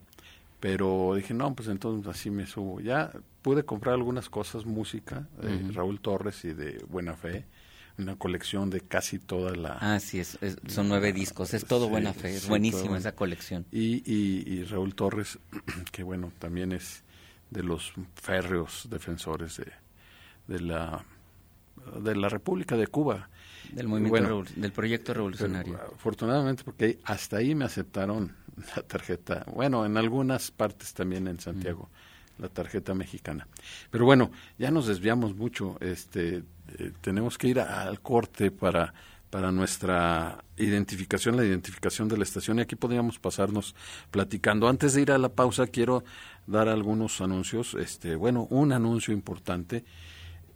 pero 0.60 1.14
dije, 1.16 1.34
no, 1.34 1.54
pues 1.54 1.68
entonces 1.68 2.08
así 2.08 2.30
me 2.30 2.48
subo. 2.48 2.80
Ya 2.80 3.12
pude 3.42 3.64
comprar 3.64 3.96
algunas 3.96 4.30
cosas, 4.30 4.66
música, 4.66 5.28
de 5.42 5.72
Raúl 5.72 6.00
Torres 6.00 6.44
y 6.46 6.54
de 6.54 6.84
Buena 6.90 7.16
Fe, 7.16 7.46
una 7.98 8.16
colección 8.16 8.70
de 8.70 8.82
casi 8.82 9.20
toda 9.20 9.56
la... 9.56 9.78
Ah, 9.80 10.00
sí, 10.00 10.20
es, 10.20 10.38
son 10.68 10.90
nueve 10.90 11.14
discos, 11.14 11.54
es 11.54 11.66
todo 11.66 11.90
Buena 11.90 12.14
Fe, 12.14 12.36
es 12.36 12.48
buenísima 12.48 12.98
esa 12.98 13.14
colección. 13.14 13.66
Y, 13.72 14.04
y, 14.12 14.64
Raúl 14.64 14.96
Torres, 14.96 15.40
que 15.92 16.04
bueno, 16.04 16.32
también 16.40 16.72
es 16.72 17.04
de 17.52 17.64
los 17.64 17.94
férreos 18.16 18.88
defensores 18.90 19.58
de, 19.58 19.72
de 20.48 20.60
la 20.60 21.06
de 22.04 22.16
la 22.16 22.30
República 22.30 22.76
de 22.76 22.88
Cuba. 22.88 23.30
Del 23.72 23.88
movimiento 23.88 24.46
del 24.56 24.72
proyecto 24.72 25.14
revolucionario. 25.14 25.80
afortunadamente, 25.96 26.64
porque 26.64 27.00
hasta 27.04 27.38
ahí 27.38 27.54
me 27.54 27.66
aceptaron 27.66 28.34
la 28.76 28.84
tarjeta, 28.84 29.46
bueno, 29.54 29.86
en 29.86 29.98
algunas 29.98 30.52
partes 30.52 30.94
también 30.94 31.28
en 31.28 31.40
Santiago, 31.40 31.90
la 32.38 32.50
tarjeta 32.50 32.94
mexicana. 32.94 33.48
Pero 33.90 34.06
bueno, 34.06 34.32
ya 34.58 34.72
nos 34.72 34.88
desviamos 34.88 35.36
mucho, 35.36 35.78
este, 35.80 36.44
eh, 36.80 36.92
tenemos 37.02 37.38
que 37.38 37.48
ir 37.48 37.60
al 37.60 38.02
corte 38.02 38.52
para 38.52 38.94
para 39.30 39.52
nuestra 39.52 40.44
identificación, 40.58 41.36
la 41.36 41.46
identificación 41.46 42.08
de 42.08 42.18
la 42.18 42.24
estación. 42.24 42.60
Y 42.60 42.62
aquí 42.62 42.76
podríamos 42.76 43.20
pasarnos 43.20 43.76
platicando. 44.12 44.68
Antes 44.68 44.94
de 44.94 45.02
ir 45.02 45.12
a 45.12 45.18
la 45.18 45.30
pausa, 45.30 45.68
quiero 45.68 46.04
dar 46.46 46.70
algunos 46.70 47.20
anuncios. 47.22 47.74
Este, 47.76 48.16
bueno, 48.16 48.48
un 48.50 48.72
anuncio 48.72 49.14
importante. 49.14 49.84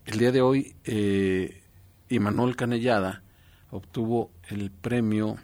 El 0.05 0.19
día 0.19 0.31
de 0.31 0.41
hoy, 0.41 0.75
eh, 0.85 1.61
Imanol 2.09 2.55
Canellada 2.55 3.23
obtuvo 3.71 4.31
el 4.49 4.71
premio 4.71 5.37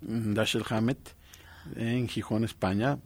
Dashiell 0.00 0.64
Hammett 0.68 1.15
en 1.74 2.08
Gijón, 2.08 2.44
España, 2.44 2.98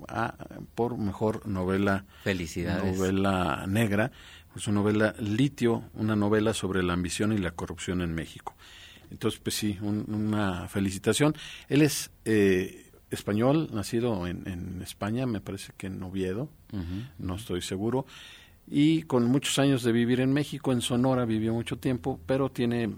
por 0.74 0.98
mejor 0.98 1.46
novela, 1.46 2.04
novela 2.24 3.64
negra, 3.66 4.12
su 4.56 4.72
novela 4.72 5.14
Litio, 5.18 5.84
una 5.94 6.16
novela 6.16 6.52
sobre 6.54 6.82
la 6.82 6.92
ambición 6.92 7.32
y 7.32 7.38
la 7.38 7.52
corrupción 7.52 8.02
en 8.02 8.14
México. 8.14 8.54
Entonces, 9.10 9.40
pues 9.42 9.56
sí, 9.56 9.78
una 9.80 10.68
felicitación. 10.68 11.34
Él 11.68 11.82
es 11.82 12.10
eh, 12.24 12.90
español, 13.10 13.68
nacido 13.72 14.26
en, 14.26 14.80
España, 14.82 15.26
me 15.26 15.40
parece 15.40 15.72
que 15.76 15.88
en 15.88 16.02
Oviedo, 16.02 16.48
no 17.18 17.34
estoy 17.34 17.62
seguro, 17.62 18.06
y 18.68 19.02
con 19.02 19.24
muchos 19.24 19.58
años 19.58 19.82
de 19.82 19.92
vivir 19.92 20.20
en 20.20 20.32
México, 20.32 20.72
en 20.72 20.80
Sonora 20.80 21.24
vivió 21.24 21.52
mucho 21.52 21.78
tiempo, 21.78 22.20
pero 22.26 22.50
tiene 22.50 22.94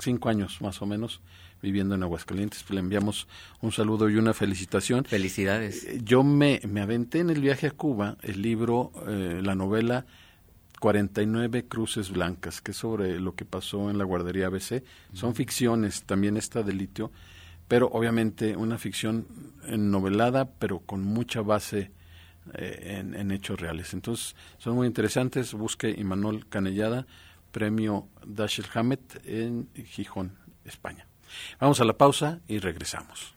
cinco 0.00 0.28
años 0.28 0.60
más 0.60 0.82
o 0.82 0.86
menos 0.86 1.20
viviendo 1.62 1.94
en 1.94 2.02
Aguascalientes. 2.02 2.68
Le 2.70 2.80
enviamos 2.80 3.28
un 3.60 3.72
saludo 3.72 4.08
y 4.08 4.16
una 4.16 4.34
felicitación. 4.34 5.04
Felicidades. 5.04 5.84
Eh, 5.84 6.00
yo 6.02 6.22
me, 6.22 6.60
me 6.68 6.80
aventé 6.80 7.20
en 7.20 7.30
el 7.30 7.40
viaje 7.40 7.66
a 7.66 7.70
Cuba 7.70 8.16
el 8.22 8.42
libro, 8.42 8.92
eh, 9.06 9.40
la 9.42 9.54
novela 9.54 10.06
49 10.80 11.66
Cruces 11.66 12.10
Blancas, 12.10 12.60
que 12.60 12.72
es 12.72 12.76
sobre 12.76 13.18
lo 13.18 13.34
que 13.34 13.44
pasó 13.44 13.90
en 13.90 13.98
la 13.98 14.04
guardería 14.04 14.46
ABC. 14.46 14.84
Son 15.12 15.34
ficciones, 15.34 16.02
también 16.02 16.36
está 16.36 16.62
de 16.62 16.72
litio, 16.72 17.10
pero 17.68 17.88
obviamente 17.88 18.56
una 18.56 18.78
ficción 18.78 19.26
novelada, 19.66 20.50
pero 20.58 20.80
con 20.80 21.02
mucha 21.02 21.40
base 21.40 21.90
eh, 22.54 23.02
en, 23.14 23.30
hechos 23.32 23.60
reales. 23.60 23.92
Entonces, 23.94 24.36
son 24.58 24.76
muy 24.76 24.86
interesantes. 24.86 25.52
Busque 25.52 25.90
Imanol 25.90 26.46
Canellada, 26.48 27.06
premio 27.50 28.08
Dashiell 28.24 28.68
Hammett 28.72 29.20
en 29.24 29.68
Gijón, 29.74 30.38
España. 30.64 31.08
Vamos 31.60 31.80
a 31.80 31.84
la 31.84 31.94
pausa 31.94 32.38
y 32.48 32.58
regresamos. 32.58 33.34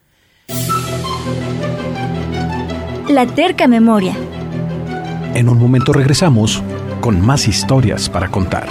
La 3.08 3.26
terca 3.26 3.66
memoria. 3.66 4.14
En 5.34 5.48
un 5.48 5.58
momento 5.58 5.92
regresamos 5.92 6.62
con 7.00 7.20
más 7.20 7.48
historias 7.48 8.08
para 8.08 8.28
contar. 8.28 8.68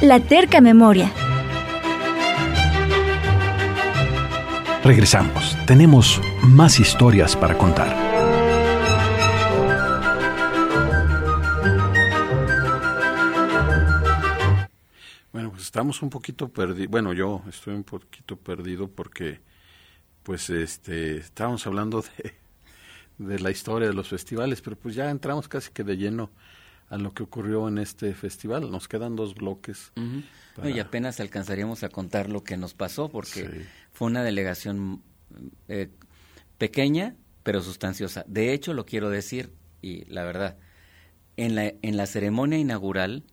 La 0.00 0.20
terca 0.20 0.60
memoria. 0.60 1.12
Regresamos. 4.88 5.54
Tenemos 5.66 6.18
más 6.42 6.80
historias 6.80 7.36
para 7.36 7.58
contar. 7.58 7.94
estamos 15.58 16.00
un 16.00 16.08
poquito 16.08 16.48
perdidos, 16.48 16.90
bueno, 16.90 17.12
yo 17.12 17.42
estoy 17.50 17.74
un 17.74 17.84
poquito 17.84 18.36
perdido 18.36 18.88
porque, 18.88 19.42
pues, 20.22 20.48
este, 20.48 21.18
estábamos 21.18 21.66
hablando 21.66 22.02
de, 22.02 22.32
de 23.18 23.38
la 23.40 23.50
historia 23.50 23.88
de 23.88 23.94
los 23.94 24.08
festivales, 24.08 24.62
pero 24.62 24.74
pues 24.76 24.94
ya 24.94 25.10
entramos 25.10 25.48
casi 25.48 25.70
que 25.70 25.84
de 25.84 25.98
lleno 25.98 26.30
a 26.88 26.96
lo 26.96 27.12
que 27.12 27.22
ocurrió 27.22 27.68
en 27.68 27.76
este 27.76 28.14
festival. 28.14 28.70
Nos 28.70 28.88
quedan 28.88 29.16
dos 29.16 29.34
bloques. 29.34 29.92
y 30.64 30.78
apenas 30.78 31.20
alcanzaríamos 31.20 31.82
a 31.82 31.90
contar 31.90 32.30
lo 32.30 32.42
que 32.42 32.56
nos 32.56 32.72
pasó, 32.74 33.10
porque 33.10 33.66
fue 33.98 34.06
una 34.06 34.22
delegación 34.22 35.02
eh, 35.66 35.88
pequeña, 36.56 37.16
pero 37.42 37.60
sustanciosa. 37.60 38.24
De 38.28 38.52
hecho, 38.52 38.72
lo 38.72 38.86
quiero 38.86 39.10
decir, 39.10 39.52
y 39.82 40.04
la 40.04 40.22
verdad, 40.22 40.56
en 41.36 41.56
la, 41.56 41.72
en 41.82 41.96
la 41.96 42.06
ceremonia 42.06 42.58
inaugural, 42.58 43.24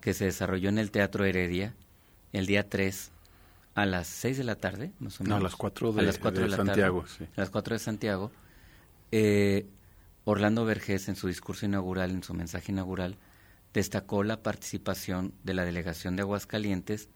que 0.00 0.14
se 0.14 0.24
desarrolló 0.24 0.70
en 0.70 0.78
el 0.78 0.90
Teatro 0.90 1.26
Heredia 1.26 1.74
el 2.32 2.46
día 2.46 2.66
3 2.66 3.10
a 3.74 3.84
las 3.84 4.06
6 4.06 4.38
de 4.38 4.44
la 4.44 4.54
tarde, 4.54 4.92
más 5.00 5.20
o 5.20 5.24
menos. 5.24 5.38
No, 5.38 5.40
a 5.40 5.44
las 5.44 5.54
4 5.54 5.92
de, 5.92 6.02
las 6.02 6.18
4 6.18 6.48
de, 6.48 6.56
Santiago. 6.56 7.06
sí. 7.06 7.24
A 7.36 7.40
las 7.42 7.50
4 7.50 7.74
de 7.74 7.78
Santiago. 7.78 8.32
Eh, 9.12 9.66
Orlando 10.24 10.64
Vergés, 10.64 11.10
en 11.10 11.16
su 11.16 11.28
discurso 11.28 11.66
inaugural, 11.66 12.12
en 12.12 12.22
su 12.22 12.32
mensaje 12.32 12.72
inaugural, 12.72 13.18
destacó 13.74 14.24
la 14.24 14.42
participación 14.42 15.34
de 15.44 15.52
la 15.52 15.66
delegación 15.66 16.16
de 16.16 16.22
Aguascalientes 16.22 17.10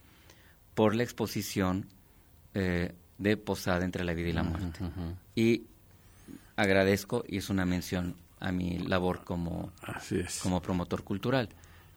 por 0.74 0.94
la 0.94 1.02
exposición 1.02 1.88
eh, 2.54 2.94
de 3.18 3.36
Posada 3.36 3.84
entre 3.84 4.04
la 4.04 4.14
vida 4.14 4.28
y 4.28 4.32
la 4.32 4.42
muerte. 4.42 4.80
Y 5.34 5.62
agradezco 6.56 7.24
y 7.26 7.38
es 7.38 7.50
una 7.50 7.64
mención 7.64 8.16
a 8.40 8.52
mi 8.52 8.78
labor 8.78 9.24
como, 9.24 9.72
como 10.42 10.60
promotor 10.60 11.04
cultural 11.04 11.48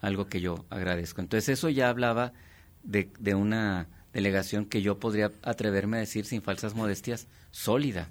algo 0.01 0.27
que 0.27 0.41
yo 0.41 0.65
agradezco. 0.69 1.21
Entonces 1.21 1.49
eso 1.49 1.69
ya 1.69 1.89
hablaba 1.89 2.33
de, 2.83 3.09
de 3.19 3.35
una 3.35 3.87
delegación 4.13 4.65
que 4.65 4.81
yo 4.81 4.99
podría 4.99 5.31
atreverme 5.43 5.97
a 5.97 6.01
decir 6.01 6.25
sin 6.25 6.41
falsas 6.41 6.75
modestias, 6.75 7.27
sólida. 7.51 8.09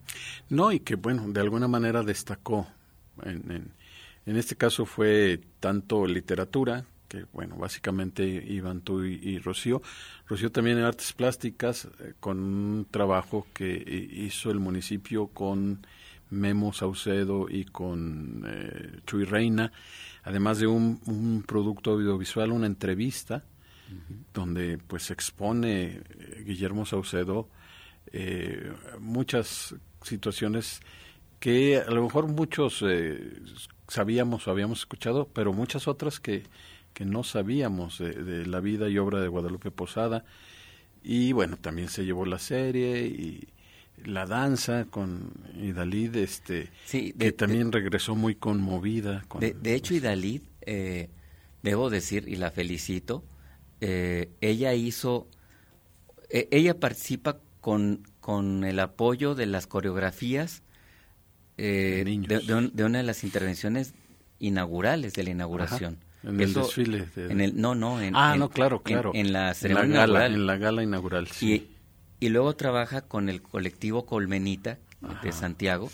No, 0.48 0.72
y 0.72 0.80
que 0.80 0.96
bueno, 0.96 1.24
de 1.28 1.40
alguna 1.40 1.68
manera 1.68 2.02
destacó. 2.02 2.66
En, 3.22 3.72
en, 4.26 4.36
este 4.36 4.56
caso 4.56 4.86
fue 4.86 5.40
tanto 5.60 6.06
literatura, 6.06 6.84
que 7.14 7.26
bueno, 7.32 7.56
básicamente 7.56 8.24
iban 8.24 8.80
tú 8.80 9.04
y, 9.04 9.38
Rocío. 9.38 9.82
Rocío 10.26 10.50
también 10.50 10.78
en 10.78 10.84
artes 10.84 11.12
plásticas, 11.12 11.88
eh, 12.00 12.14
con 12.20 12.40
un 12.40 12.86
trabajo 12.90 13.46
que 13.52 14.10
hizo 14.12 14.50
el 14.50 14.58
municipio 14.58 15.28
con 15.28 15.86
Memo 16.30 16.72
Saucedo 16.72 17.46
y 17.48 17.64
con 17.64 18.44
eh, 18.46 19.00
Chuy 19.06 19.24
Reina 19.24 19.72
además 20.24 20.58
de 20.58 20.66
un, 20.66 21.44
producto 21.46 21.92
audiovisual, 21.92 22.50
una 22.50 22.66
entrevista, 22.66 23.44
donde 24.32 24.78
pues 24.78 25.10
expone 25.10 25.84
eh, 25.84 26.42
Guillermo 26.44 26.86
Saucedo 26.86 27.48
eh, 28.10 28.72
muchas 28.98 29.74
situaciones 30.02 30.80
que 31.38 31.76
a 31.76 31.90
lo 31.90 32.02
mejor 32.02 32.26
muchos 32.26 32.82
eh, 32.82 33.40
sabíamos 33.86 34.48
o 34.48 34.50
habíamos 34.50 34.80
escuchado, 34.80 35.28
pero 35.32 35.52
muchas 35.52 35.86
otras 35.86 36.18
que, 36.18 36.44
que 36.94 37.04
no 37.04 37.24
sabíamos 37.24 37.98
de, 37.98 38.46
la 38.46 38.60
vida 38.60 38.88
y 38.88 38.98
obra 38.98 39.20
de 39.20 39.28
Guadalupe 39.28 39.70
Posada. 39.70 40.24
Y 41.02 41.32
bueno, 41.32 41.56
también 41.56 41.88
se 41.88 42.04
llevó 42.04 42.24
la 42.24 42.38
serie 42.38 43.06
y 43.06 43.48
la 44.04 44.26
danza 44.26 44.86
con 44.86 45.32
Idalid, 45.60 46.16
este, 46.16 46.70
que 46.90 47.32
también 47.32 47.72
regresó 47.72 48.14
muy 48.14 48.34
conmovida. 48.34 49.24
de, 49.38 49.74
hecho, 49.74 49.94
Idalid, 49.94 50.42
eh, 50.62 51.10
debo 51.62 51.90
decir, 51.90 52.28
y 52.28 52.36
la 52.36 52.50
felicito, 52.50 53.24
eh, 53.80 54.30
ella 54.40 54.72
hizo, 54.74 55.28
e, 56.30 56.48
ella 56.50 56.78
participa 56.78 57.38
con, 57.60 58.02
con 58.20 58.64
el 58.64 58.80
apoyo 58.80 59.34
de 59.34 59.46
las 59.46 59.66
coreografías 59.66 60.62
eh, 61.56 62.04
de, 62.04 62.84
una 62.84 62.98
de 62.98 63.04
las 63.04 63.24
intervenciones 63.24 63.94
inaugurales 64.38 65.12
de 65.14 65.22
la 65.22 65.30
inauguración. 65.30 65.98
En 66.24 66.40
el 66.40 66.54
desfile. 66.54 67.06
En 67.16 67.40
el, 67.40 67.60
no, 67.60 67.74
no. 67.74 68.00
En, 68.00 68.16
ah, 68.16 68.36
no, 68.36 68.48
claro, 68.48 68.82
claro. 68.82 69.12
En, 69.14 69.32
la 69.32 69.52
ceremonia 69.54 70.00
gala, 70.00 70.26
En 70.26 70.46
la 70.46 70.56
gala 70.56 70.82
inaugural, 70.82 71.28
sí. 71.28 71.70
Y 72.20 72.28
luego 72.30 72.56
trabaja 72.56 73.02
con 73.02 73.28
el 73.28 73.42
colectivo 73.42 74.06
Colmenita 74.06 74.78
de 75.22 75.32
Santiago 75.32 75.90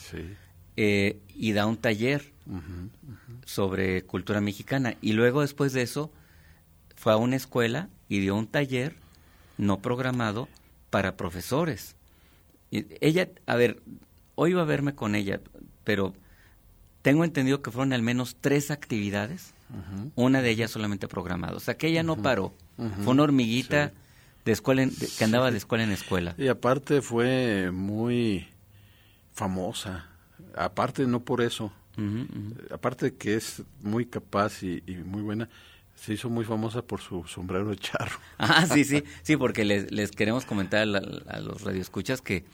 eh, 0.76 1.20
y 1.34 1.52
da 1.52 1.66
un 1.66 1.76
taller 1.76 2.32
sobre 3.44 4.02
cultura 4.02 4.40
mexicana. 4.40 4.96
Y 5.00 5.12
luego 5.12 5.40
después 5.40 5.72
de 5.72 5.82
eso 5.82 6.12
fue 6.94 7.12
a 7.12 7.16
una 7.16 7.36
escuela 7.36 7.88
y 8.08 8.20
dio 8.20 8.36
un 8.36 8.46
taller 8.46 8.94
no 9.58 9.80
programado 9.80 10.48
para 10.90 11.16
profesores. 11.16 11.96
Y 12.70 12.86
ella, 13.00 13.28
a 13.46 13.56
ver, 13.56 13.82
hoy 14.34 14.52
iba 14.52 14.62
a 14.62 14.66
verme 14.66 14.94
con 14.94 15.14
ella, 15.14 15.40
pero 15.84 16.14
tengo 17.02 17.24
entendido 17.24 17.62
que 17.62 17.70
fueron 17.70 17.92
al 17.92 18.02
menos 18.02 18.36
tres 18.40 18.70
actividades, 18.70 19.54
una 20.14 20.42
de 20.42 20.50
ellas 20.50 20.70
solamente 20.70 21.08
programada. 21.08 21.56
O 21.56 21.60
sea 21.60 21.76
que 21.76 21.88
ella 21.88 22.02
no 22.02 22.16
paró. 22.16 22.54
Fue 22.76 23.12
una 23.12 23.24
hormiguita 23.24 23.92
de 24.44 24.52
escuela 24.52 24.88
que 25.18 25.24
andaba 25.24 25.50
de 25.50 25.58
escuela 25.58 25.84
en 25.84 25.92
escuela. 25.92 26.34
Y 26.38 26.48
aparte 26.48 27.02
fue 27.02 27.70
muy 27.70 28.48
famosa. 29.32 30.06
Aparte 30.56 31.06
no 31.06 31.20
por 31.20 31.40
eso. 31.40 31.72
Aparte 32.70 33.06
de 33.06 33.16
que 33.16 33.34
es 33.34 33.62
muy 33.82 34.06
capaz 34.06 34.62
y, 34.62 34.82
muy 35.04 35.22
buena, 35.22 35.48
Se 35.94 36.14
hizo 36.14 36.30
muy 36.30 36.46
famosa 36.46 36.80
por 36.80 37.02
su 37.02 37.24
sombrero 37.24 37.68
de 37.68 37.76
charro. 37.76 38.18
Ah, 38.38 38.66
sí, 38.66 38.84
sí, 38.84 39.04
sí, 39.22 39.36
porque 39.36 39.66
les, 39.66 39.92
les 39.92 40.12
queremos 40.12 40.46
comentar 40.46 40.80
a, 40.80 41.40
los 41.40 41.62
radioescuchas 41.62 42.22
que 42.22 42.44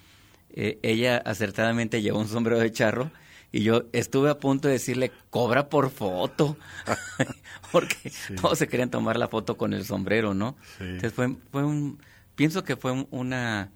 eh, 0.50 0.81
ella 0.83 1.18
acertadamente 1.18 2.02
llevó 2.02 2.18
un 2.18 2.26
sombrero 2.26 2.59
de 2.59 2.72
charro 2.72 3.12
y 3.52 3.62
yo 3.62 3.85
estuve 3.92 4.30
a 4.30 4.38
punto 4.38 4.68
de 4.68 4.74
decirle, 4.74 5.12
cobra 5.30 5.68
por 5.68 5.90
foto, 5.90 6.56
porque 7.72 8.12
todos 8.40 8.59
se 8.59 8.68
querían 8.68 8.90
tomar 8.90 9.16
la 9.16 9.28
foto 9.28 9.56
con 9.56 9.72
el 9.72 9.85
sombrero, 9.85 10.35
¿no? 10.35 10.56
Entonces 10.80 11.12
fue, 11.12 11.35
fue 11.50 11.64
un, 11.64 11.98
pienso 12.35 12.64
que 12.64 12.76
fue 12.76 13.06
una, 13.11 13.70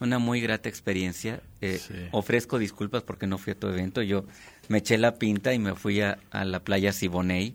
una 0.00 0.18
muy 0.18 0.40
grata 0.40 0.68
experiencia. 0.68 1.40
Eh, 1.60 2.08
ofrezco 2.12 2.58
disculpas 2.58 3.02
porque 3.02 3.26
no 3.26 3.38
fui 3.38 3.52
a 3.52 3.58
tu 3.58 3.68
evento, 3.68 4.02
yo 4.02 4.24
me 4.68 4.78
eché 4.78 4.98
la 4.98 5.14
pinta 5.14 5.52
y 5.54 5.58
me 5.58 5.74
fui 5.74 6.00
a, 6.00 6.18
la 6.32 6.60
playa 6.60 6.92
Siboney 6.92 7.54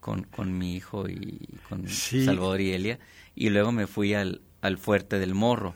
con, 0.00 0.24
con 0.24 0.56
mi 0.58 0.76
hijo 0.76 1.08
y 1.08 1.48
con 1.68 1.88
Salvador 1.88 2.60
y 2.60 2.72
Elia, 2.72 2.98
y 3.34 3.50
luego 3.50 3.72
me 3.72 3.86
fui 3.86 4.14
al, 4.14 4.40
al 4.60 4.78
Fuerte 4.78 5.18
del 5.18 5.34
Morro. 5.34 5.74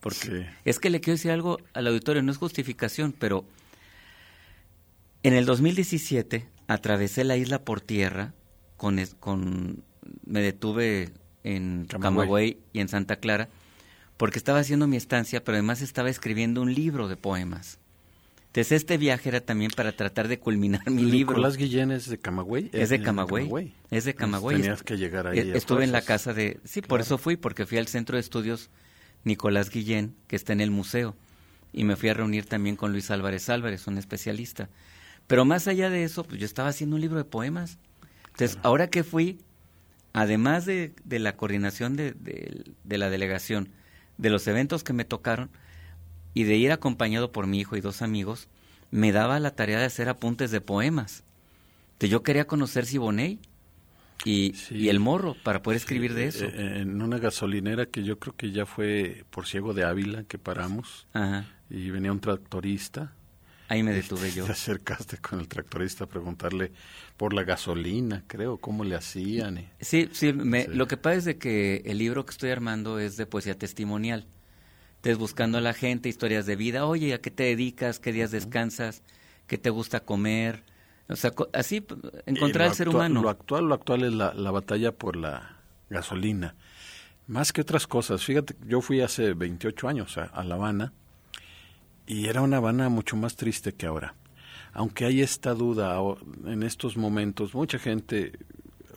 Porque 0.00 0.46
es 0.64 0.78
que 0.78 0.90
le 0.90 1.00
quiero 1.00 1.16
decir 1.16 1.32
algo 1.32 1.58
al 1.74 1.88
auditorio, 1.88 2.22
no 2.22 2.30
es 2.30 2.38
justificación, 2.38 3.12
pero 3.18 3.44
en 5.28 5.34
el 5.34 5.44
2017 5.44 6.48
atravesé 6.66 7.22
la 7.24 7.36
isla 7.36 7.62
por 7.62 7.80
tierra, 7.80 8.34
con, 8.76 8.98
con 9.20 9.84
me 10.26 10.40
detuve 10.40 11.10
en 11.44 11.86
Camagüey 11.86 12.58
y 12.72 12.80
en 12.80 12.88
Santa 12.88 13.16
Clara, 13.16 13.48
porque 14.16 14.38
estaba 14.38 14.58
haciendo 14.58 14.86
mi 14.86 14.96
estancia, 14.96 15.44
pero 15.44 15.56
además 15.56 15.82
estaba 15.82 16.10
escribiendo 16.10 16.62
un 16.62 16.74
libro 16.74 17.08
de 17.08 17.16
poemas. 17.16 17.78
Entonces 18.46 18.72
este 18.72 18.96
viaje 18.96 19.28
era 19.28 19.42
también 19.42 19.70
para 19.76 19.92
tratar 19.92 20.28
de 20.28 20.38
culminar 20.38 20.90
mi 20.90 21.02
libro. 21.02 21.34
¿Nicolás 21.34 21.58
Guillén 21.58 21.90
es 21.90 22.08
de 22.08 22.18
Camagüey? 22.18 22.70
Es 22.72 22.88
de 22.88 23.02
Camagüey. 23.02 23.74
Es 23.90 24.04
de 24.06 24.14
Camagüey. 24.14 24.56
tenías 24.56 24.82
que 24.82 24.96
llegar 24.96 25.26
ahí. 25.26 25.38
E, 25.38 25.56
estuve 25.56 25.84
en 25.84 25.92
la 25.92 26.00
casa 26.00 26.32
de... 26.32 26.58
Sí, 26.64 26.80
por 26.80 27.00
eso 27.02 27.18
fui, 27.18 27.36
porque 27.36 27.66
fui 27.66 27.76
al 27.76 27.86
Centro 27.86 28.16
de 28.16 28.20
Estudios 28.20 28.70
Nicolás 29.24 29.68
Guillén, 29.68 30.14
que 30.26 30.36
está 30.36 30.54
en 30.54 30.62
el 30.62 30.70
museo. 30.70 31.14
Y 31.72 31.84
me 31.84 31.96
fui 31.96 32.08
a 32.08 32.14
reunir 32.14 32.46
también 32.46 32.76
con 32.76 32.92
Luis 32.92 33.10
Álvarez 33.10 33.50
Álvarez, 33.50 33.86
un 33.86 33.98
especialista. 33.98 34.70
Pero 35.28 35.44
más 35.44 35.68
allá 35.68 35.90
de 35.90 36.02
eso, 36.02 36.24
pues 36.24 36.40
yo 36.40 36.46
estaba 36.46 36.70
haciendo 36.70 36.96
un 36.96 37.02
libro 37.02 37.18
de 37.18 37.24
poemas. 37.24 37.78
Entonces, 38.30 38.58
ahora 38.62 38.88
que 38.88 39.04
fui, 39.04 39.38
además 40.14 40.64
de, 40.64 40.94
de 41.04 41.18
la 41.18 41.36
coordinación 41.36 41.96
de, 41.96 42.14
de, 42.14 42.98
la 42.98 43.10
delegación, 43.10 43.68
de 44.16 44.30
los 44.30 44.46
eventos 44.48 44.82
que 44.82 44.94
me 44.94 45.04
tocaron, 45.04 45.50
y 46.32 46.44
de 46.44 46.56
ir 46.56 46.72
acompañado 46.72 47.30
por 47.30 47.46
mi 47.46 47.60
hijo 47.60 47.76
y 47.76 47.80
dos 47.80 48.00
amigos, 48.00 48.48
me 48.90 49.12
daba 49.12 49.38
la 49.38 49.50
tarea 49.50 49.78
de 49.78 49.84
hacer 49.84 50.08
apuntes 50.08 50.50
de 50.50 50.62
poemas. 50.62 51.24
Entonces, 51.92 52.10
yo 52.10 52.22
quería 52.22 52.46
conocer 52.46 52.86
Siboney 52.86 53.38
y, 54.24 54.54
y, 54.70 54.88
el 54.88 54.98
morro 54.98 55.36
para 55.44 55.62
poder 55.62 55.76
escribir 55.76 56.14
de 56.14 56.26
eso. 56.26 56.46
Eh, 56.46 56.80
en 56.80 57.02
una 57.02 57.18
gasolinera 57.18 57.84
que 57.84 58.02
yo 58.02 58.18
creo 58.18 58.34
que 58.34 58.50
ya 58.50 58.64
fue 58.64 59.24
por 59.28 59.46
Ciego 59.46 59.74
de 59.74 59.84
Ávila 59.84 60.24
que 60.24 60.38
paramos 60.38 61.06
y 61.68 61.90
venía 61.90 62.12
un 62.12 62.20
tractorista 62.20 63.12
Ahí 63.68 63.82
me 63.82 63.92
detuve 63.92 64.32
yo. 64.32 64.46
Te 64.46 64.52
acercaste 64.52 65.18
con 65.18 65.40
el 65.40 65.48
tractorista 65.48 66.04
a 66.04 66.06
preguntarle 66.06 66.72
por 67.18 67.34
la 67.34 67.44
gasolina, 67.44 68.24
creo, 68.26 68.56
cómo 68.56 68.82
le 68.82 68.94
hacían. 68.94 69.70
Sí, 69.80 70.08
sí, 70.12 70.32
lo 70.32 70.88
que 70.88 70.96
pasa 70.96 71.16
es 71.16 71.24
de 71.26 71.38
que 71.38 71.82
el 71.84 71.98
libro 71.98 72.24
que 72.24 72.30
estoy 72.30 72.50
armando 72.50 72.98
es 72.98 73.18
de 73.18 73.26
poesía 73.26 73.58
testimonial. 73.58 74.26
Entonces, 74.96 75.18
buscando 75.18 75.58
a 75.58 75.60
la 75.60 75.74
gente, 75.74 76.08
historias 76.08 76.46
de 76.46 76.56
vida, 76.56 76.86
oye, 76.86 77.12
¿a 77.12 77.20
qué 77.20 77.30
te 77.30 77.44
dedicas? 77.44 78.00
¿Qué 78.00 78.10
días 78.10 78.30
descansas? 78.30 79.02
¿Qué 79.46 79.58
te 79.58 79.68
gusta 79.68 80.00
comer? 80.00 80.64
O 81.08 81.16
sea, 81.16 81.32
así 81.52 81.86
encontrar 82.26 82.68
al 82.68 82.74
ser 82.74 82.88
humano. 82.88 83.22
Lo 83.22 83.28
actual, 83.28 83.66
lo 83.66 83.74
actual 83.74 84.04
es 84.04 84.12
la, 84.12 84.32
la 84.32 84.50
batalla 84.50 84.92
por 84.92 85.14
la 85.16 85.58
gasolina. 85.90 86.54
Más 87.26 87.52
que 87.52 87.60
otras 87.60 87.86
cosas. 87.86 88.24
Fíjate, 88.24 88.56
yo 88.66 88.80
fui 88.80 89.02
hace 89.02 89.34
28 89.34 89.88
años 89.88 90.16
a, 90.16 90.24
a 90.24 90.42
La 90.42 90.54
Habana 90.54 90.94
y 92.08 92.26
era 92.26 92.40
una 92.40 92.56
Habana 92.56 92.88
mucho 92.88 93.16
más 93.16 93.36
triste 93.36 93.74
que 93.74 93.86
ahora. 93.86 94.14
Aunque 94.72 95.04
hay 95.04 95.20
esta 95.20 95.54
duda 95.54 95.98
en 96.46 96.62
estos 96.62 96.96
momentos, 96.96 97.54
mucha 97.54 97.78
gente, 97.78 98.32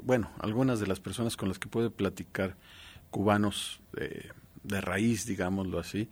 bueno, 0.02 0.32
algunas 0.40 0.80
de 0.80 0.88
las 0.88 1.02
personas 1.02 1.36
con 1.36 1.50
las 1.50 1.60
que 1.60 1.68
puede 1.68 1.90
platicar, 1.90 2.56
cubanos 3.10 3.82
de 4.64 4.82
raíz, 4.82 5.26
digámoslo 5.26 5.78
así, 5.78 6.10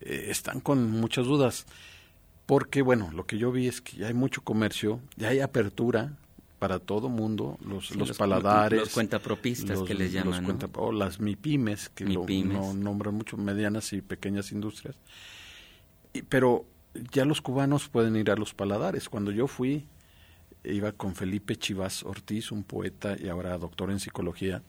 eh, 0.00 0.26
están 0.30 0.60
con 0.60 0.90
muchas 0.90 1.26
dudas. 1.26 1.66
Porque, 2.46 2.80
bueno, 2.80 3.10
lo 3.12 3.26
que 3.26 3.36
yo 3.36 3.52
vi 3.52 3.68
es 3.68 3.82
que 3.82 3.98
ya 3.98 4.06
hay 4.06 4.14
mucho 4.14 4.42
comercio, 4.42 5.00
ya 5.16 5.28
hay 5.28 5.40
apertura 5.40 6.16
para 6.58 6.78
todo 6.78 7.10
mundo, 7.10 7.58
los, 7.66 7.94
los, 7.96 8.16
paladares. 8.16 8.80
Los 8.80 8.90
cuentapropistas 8.90 9.82
que 9.82 9.94
les 9.94 10.12
llaman. 10.12 10.58
o 10.76 10.92
las 10.92 11.20
MIPIMES, 11.20 11.90
que 11.90 12.06
Lo, 12.06 12.26
nombran 12.74 13.14
mucho, 13.14 13.36
medianas 13.36 13.92
y 13.92 14.00
pequeñas 14.00 14.52
industrias 14.52 14.96
pero 16.22 16.66
ya 17.12 17.24
los 17.24 17.40
cubanos 17.40 17.88
pueden 17.88 18.16
ir 18.16 18.30
a 18.30 18.36
los 18.36 18.54
paladares. 18.54 19.08
Cuando 19.08 19.30
yo 19.30 19.46
fui, 19.46 19.86
iba 20.64 20.92
con 20.92 21.14
Felipe 21.14 21.56
Chivas 21.56 22.02
Ortiz, 22.04 22.52
un 22.52 22.64
poeta 22.64 23.16
y 23.18 23.28
ahora 23.28 23.58
doctor 23.58 23.90
en 23.90 24.00
psicología, 24.00 24.62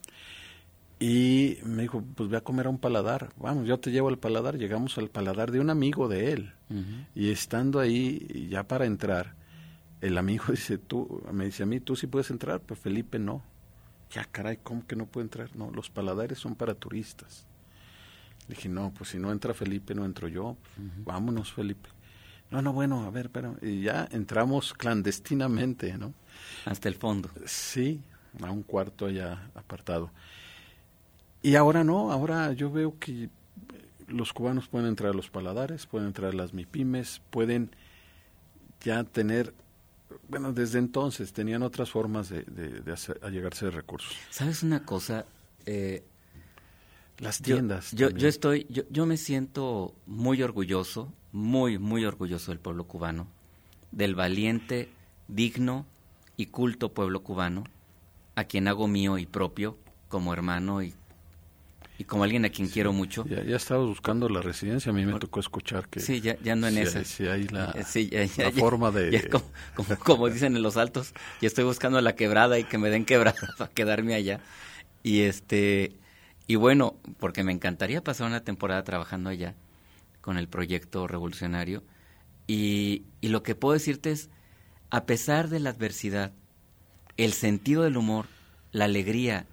y 0.99 1.57
me 1.63 1.83
dijo, 1.83 2.03
pues 2.15 2.29
voy 2.29 2.37
a 2.37 2.41
comer 2.41 2.67
a 2.67 2.69
un 2.69 2.77
paladar. 2.77 3.33
Vamos, 3.37 3.67
yo 3.67 3.79
te 3.79 3.91
llevo 3.91 4.07
al 4.07 4.17
paladar. 4.17 4.57
Llegamos 4.57 4.97
al 4.97 5.09
paladar 5.09 5.51
de 5.51 5.59
un 5.59 5.69
amigo 5.69 6.07
de 6.07 6.31
él. 6.31 6.53
Y 7.13 7.31
estando 7.31 7.79
ahí, 7.79 8.47
ya 8.49 8.63
para 8.67 8.85
entrar, 8.85 9.35
el 10.01 10.17
amigo 10.17 10.45
dice, 10.49 10.77
tú, 10.77 11.21
me 11.31 11.45
dice 11.45 11.63
a 11.63 11.65
mí, 11.65 11.79
tú 11.79 11.95
sí 11.95 12.07
puedes 12.07 12.29
entrar, 12.31 12.61
pero 12.61 12.79
Felipe 12.79 13.19
no. 13.19 13.43
Ya, 14.11 14.23
caray, 14.23 14.57
¿cómo 14.63 14.85
que 14.87 14.95
no 14.95 15.05
puede 15.05 15.25
entrar? 15.25 15.55
No, 15.55 15.69
los 15.71 15.89
paladares 15.89 16.39
son 16.39 16.55
para 16.55 16.75
turistas. 16.75 17.45
Dije, 18.47 18.69
no, 18.69 18.93
pues 18.93 19.09
si 19.11 19.19
no 19.19 19.31
entra 19.31 19.53
Felipe, 19.53 19.95
no 19.95 20.05
entro 20.05 20.27
yo. 20.27 20.57
Vámonos, 21.03 21.51
Felipe. 21.51 21.89
No, 22.51 22.61
no, 22.61 22.73
bueno, 22.73 23.05
a 23.05 23.09
ver, 23.09 23.29
pero 23.31 23.55
y 23.61 23.81
ya 23.81 24.07
entramos 24.11 24.73
clandestinamente, 24.73 25.97
¿no? 25.97 26.13
Hasta 26.65 26.87
el 26.87 26.95
fondo. 26.95 27.29
Sí, 27.45 28.01
a 28.41 28.51
un 28.51 28.63
cuarto 28.63 29.07
allá 29.07 29.49
apartado. 29.55 30.11
Y 31.41 31.55
ahora 31.55 31.83
no, 31.83 32.11
ahora 32.11 32.53
yo 32.53 32.71
veo 32.71 32.97
que 32.99 33.29
los 34.07 34.33
cubanos 34.33 34.67
pueden 34.67 34.87
entrar 34.87 35.11
a 35.11 35.13
los 35.13 35.29
paladares, 35.29 35.85
pueden 35.85 36.07
entrar 36.07 36.31
a 36.31 36.35
las 36.35 36.53
MIPIMES, 36.53 37.21
pueden 37.29 37.75
ya 38.81 39.03
tener, 39.03 39.53
bueno, 40.29 40.53
desde 40.53 40.79
entonces 40.79 41.33
tenían 41.33 41.63
otras 41.63 41.89
formas 41.89 42.29
de, 42.29 42.43
de, 42.43 42.91
hacer, 42.91 43.19
allegarse 43.23 43.65
de 43.65 43.71
recursos. 43.71 44.15
¿Sabes 44.29 44.63
una 44.63 44.85
cosa? 44.85 45.25
Eh, 45.65 46.03
las 47.19 47.41
tiendas. 47.41 47.91
Yo, 47.91 48.09
yo, 48.09 48.27
estoy, 48.27 48.67
yo, 48.69 48.83
yo 48.89 49.05
me 49.05 49.17
siento 49.17 49.93
muy 50.05 50.41
orgulloso, 50.41 51.13
muy, 51.31 51.77
muy 51.77 52.05
orgulloso 52.05 52.51
del 52.51 52.59
pueblo 52.59 52.85
cubano, 52.85 53.27
del 53.91 54.15
valiente, 54.15 54.89
digno 55.27 55.85
y 56.37 56.47
culto 56.47 56.93
pueblo 56.93 57.23
cubano, 57.23 57.63
a 58.35 58.43
quien 58.43 58.67
hago 58.67 58.87
mío 58.87 59.17
y 59.17 59.25
propio 59.25 59.77
como 60.09 60.33
hermano 60.33 60.83
y, 60.83 60.93
y 61.97 62.03
como 62.03 62.23
alguien 62.25 62.43
a 62.45 62.49
quien 62.49 62.67
quiero 62.67 62.91
mucho. 62.91 63.25
Ya, 63.25 63.43
ya 63.43 63.55
estabas 63.55 63.87
buscando 63.87 64.27
la 64.27 64.41
residencia, 64.41 64.91
a 64.91 64.93
mí 64.93 65.05
me 65.05 65.17
tocó 65.19 65.39
escuchar 65.39 65.87
que... 65.87 66.01
Sí, 66.01 66.19
ya, 66.19 66.37
ya 66.41 66.55
no 66.55 66.67
en 66.67 66.77
esa. 66.77 67.03
Sí, 67.05 67.27
hay 67.27 67.47
la, 67.47 67.73
la 68.37 68.51
forma 68.51 68.91
de... 68.91 69.29
Como, 69.29 69.95
como, 69.99 70.29
dicen 70.29 70.55
en 70.55 70.61
los 70.61 70.75
altos, 70.75 71.13
ya 71.41 71.47
estoy 71.47 71.63
buscando 71.63 71.99
la 72.01 72.15
quebrada 72.15 72.59
y 72.59 72.65
que 72.65 72.77
me 72.77 72.89
den 72.89 73.05
quebrada 73.05 73.37
para 73.57 73.71
quedarme 73.71 74.13
allá. 74.13 74.41
Y 75.01 75.21
este 75.21 75.95
y 76.47 76.55
bueno, 76.55 76.95
porque 77.19 77.43
me 77.43 77.51
encantaría 77.51 78.03
pasar 78.03 78.27
una 78.27 78.43
temporada 78.43 78.83
trabajando 78.83 79.29
allá 79.29 79.55
con 80.21 80.37
el 80.37 80.47
proyecto 80.47 81.07
revolucionario. 81.07 81.83
Y, 82.47 83.03
y 83.21 83.29
lo 83.29 83.41
que 83.43 83.55
puedo 83.55 83.73
decirte 83.73 84.11
es, 84.11 84.29
a 84.89 85.05
pesar 85.05 85.49
de 85.49 85.59
la 85.59 85.71
adversidad, 85.71 86.33
el 87.17 87.33
sentido 87.33 87.83
del 87.83 87.97
humor, 87.97 88.27
la 88.71 88.85
alegría 88.85 89.47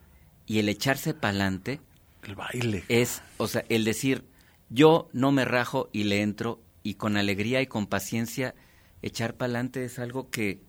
y 0.47 0.59
el 0.59 0.69
echarse 0.69 1.15
pa'lante. 1.15 1.81
El 2.23 2.35
baile. 2.35 2.85
Es, 2.89 3.23
o 3.39 3.49
sea, 3.49 3.65
el 3.69 3.85
decir, 3.85 4.25
yo 4.69 5.09
no 5.13 5.33
me 5.33 5.45
rajo 5.45 5.89
y 5.93 6.05
le 6.05 6.23
entro 6.23 6.61
y 6.83 6.95
con 6.95 7.17
alegría 7.17 7.63
y 7.63 7.67
con 7.67 7.87
paciencia 7.87 8.55
echar 9.01 9.35
pa'lante 9.35 9.85
es 9.85 9.99
algo 9.99 10.31
que, 10.31 10.61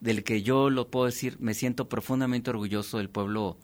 del 0.00 0.24
que 0.24 0.42
yo 0.42 0.70
lo 0.70 0.90
puedo 0.90 1.06
decir, 1.06 1.36
me 1.40 1.54
siento 1.54 1.88
profundamente 1.88 2.50
orgulloso 2.50 2.98
del 2.98 3.10
pueblo 3.10 3.58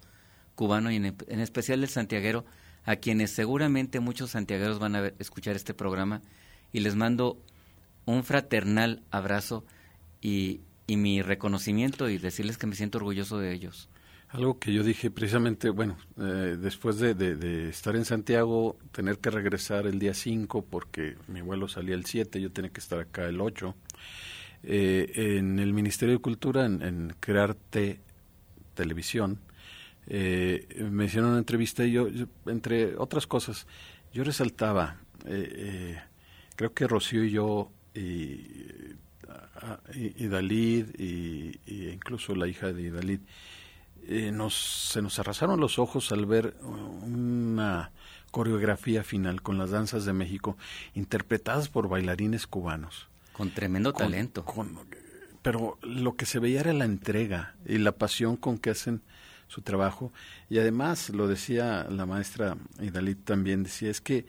cubano 0.58 0.90
y 0.90 0.96
en, 0.96 1.40
especial 1.40 1.80
del 1.82 1.88
santiaguero, 1.88 2.44
a 2.84 2.96
quienes 2.96 3.30
seguramente 3.30 4.00
muchos 4.00 4.30
santiagueros 4.30 4.80
van 4.80 4.96
a 4.96 5.06
escuchar 5.20 5.54
este 5.54 5.72
programa 5.72 6.20
y 6.72 6.80
les 6.80 6.96
mando 6.96 7.40
un 8.06 8.24
fraternal 8.24 9.04
abrazo 9.12 9.64
y, 10.20 10.62
mi 10.88 11.20
reconocimiento 11.20 12.08
y 12.08 12.16
decirles 12.16 12.56
que 12.56 12.66
me 12.66 12.74
siento 12.74 12.96
orgulloso 12.96 13.38
de 13.38 13.52
ellos. 13.52 13.90
Algo 14.30 14.58
que 14.58 14.72
yo 14.72 14.82
dije 14.82 15.10
precisamente, 15.10 15.68
bueno, 15.68 15.98
eh, 16.16 16.56
después 16.58 16.98
de, 16.98 17.68
estar 17.68 17.94
en 17.94 18.06
Santiago, 18.06 18.78
tener 18.90 19.18
que 19.18 19.30
regresar 19.30 19.86
el 19.86 19.98
día 19.98 20.14
5 20.14 20.64
porque 20.64 21.16
mi 21.28 21.42
vuelo 21.42 21.68
salía 21.68 21.94
el 21.94 22.06
7, 22.06 22.40
yo 22.40 22.50
tenía 22.50 22.70
que 22.70 22.80
estar 22.80 22.98
acá 22.98 23.28
el 23.28 23.40
8. 23.40 23.74
Eh, 24.62 25.36
en 25.36 25.58
el 25.58 25.74
Ministerio 25.74 26.14
de 26.14 26.20
Cultura, 26.22 26.64
en, 26.64 26.80
en 26.80 27.14
Crearte 27.20 28.00
televisión, 28.74 29.38
eh, 30.10 30.86
me 30.90 31.04
hicieron 31.04 31.30
una 31.30 31.38
entrevista 31.38 31.84
y 31.84 31.92
yo, 31.92 32.08
entre 32.46 32.96
otras 32.96 33.26
cosas, 33.26 33.66
yo 34.12 34.24
resaltaba, 34.24 34.96
eh, 35.26 35.98
creo 36.56 36.72
que 36.72 36.86
Rocío 36.86 37.24
y 37.24 37.30
yo, 37.30 37.70
y, 37.94 38.96
y, 39.94 40.26
Dalid, 40.28 40.98
y, 40.98 41.60
incluso 41.66 42.34
la 42.34 42.48
hija 42.48 42.72
de 42.72 42.90
Dalid, 42.90 43.20
nos, 44.32 44.54
se 44.54 45.02
nos 45.02 45.18
arrasaron 45.18 45.60
los 45.60 45.78
ojos 45.78 46.10
al 46.12 46.24
ver 46.24 46.56
una 46.62 47.90
coreografía 48.30 49.04
final 49.04 49.42
con 49.42 49.58
las 49.58 49.70
danzas 49.70 50.06
de 50.06 50.14
México 50.14 50.56
interpretadas 50.94 51.68
por 51.68 51.88
bailarines 51.88 52.46
cubanos. 52.46 53.08
Con 53.32 53.50
tremendo 53.50 53.92
talento. 53.92 54.44
pero 55.42 55.78
lo 55.82 56.16
que 56.16 56.26
se 56.26 56.38
veía 56.38 56.60
era 56.60 56.72
la 56.72 56.84
entrega 56.84 57.54
y 57.66 57.78
la 57.78 57.92
pasión 57.92 58.36
con 58.36 58.58
que 58.58 58.70
hacen 58.70 59.02
su 59.48 59.62
trabajo. 59.62 60.12
Y 60.48 60.58
además, 60.58 61.10
lo 61.10 61.26
decía 61.26 61.86
la 61.90 62.06
maestra 62.06 62.56
Idalit 62.80 63.24
también, 63.24 63.64
decía, 63.64 63.90
es 63.90 64.00
que 64.00 64.26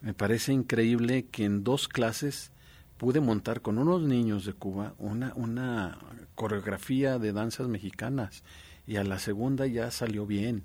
me 0.00 0.14
parece 0.14 0.52
increíble 0.52 1.26
que 1.26 1.44
en 1.44 1.62
dos 1.62 1.88
clases 1.88 2.50
pude 2.96 3.20
montar 3.20 3.60
con 3.60 3.78
unos 3.78 4.02
niños 4.02 4.44
de 4.44 4.52
Cuba 4.52 4.94
una, 4.98 5.32
una 5.34 5.98
coreografía 6.34 7.18
de 7.18 7.32
danzas 7.32 7.68
mexicanas 7.68 8.42
y 8.86 8.96
a 8.96 9.04
la 9.04 9.18
segunda 9.18 9.66
ya 9.66 9.90
salió 9.90 10.26
bien. 10.26 10.64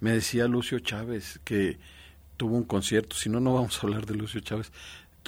Me 0.00 0.12
decía 0.12 0.46
Lucio 0.46 0.78
Chávez 0.80 1.40
que 1.44 1.78
tuvo 2.36 2.56
un 2.56 2.64
concierto, 2.64 3.16
si 3.16 3.28
no, 3.28 3.40
no 3.40 3.54
vamos 3.54 3.78
a 3.78 3.86
hablar 3.86 4.06
de 4.06 4.14
Lucio 4.14 4.40
Chávez, 4.40 4.72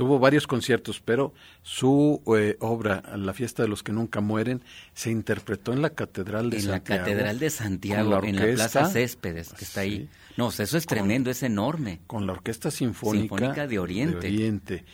tuvo 0.00 0.18
varios 0.18 0.46
conciertos, 0.46 0.98
pero 1.04 1.34
su 1.60 2.22
eh, 2.34 2.56
obra, 2.60 3.02
La 3.18 3.34
fiesta 3.34 3.62
de 3.62 3.68
los 3.68 3.82
que 3.82 3.92
nunca 3.92 4.22
mueren, 4.22 4.62
se 4.94 5.10
interpretó 5.10 5.74
en 5.74 5.82
la 5.82 5.90
Catedral 5.90 6.48
de 6.48 6.58
Santiago. 6.58 6.74
En 6.74 6.96
la 6.96 7.04
Catedral 7.04 7.38
de 7.38 7.50
Santiago, 7.50 8.24
en 8.24 8.36
la 8.36 8.54
Plaza 8.54 8.86
Céspedes, 8.86 9.52
que 9.52 9.62
está 9.62 9.82
ahí. 9.82 10.08
No, 10.38 10.48
eso 10.48 10.78
es 10.78 10.86
tremendo, 10.86 11.30
es 11.30 11.42
enorme. 11.42 12.00
Con 12.06 12.26
la 12.26 12.32
Orquesta 12.32 12.70
Sinfónica, 12.70 13.66
de, 13.66 13.78
Oriente. 13.78 14.86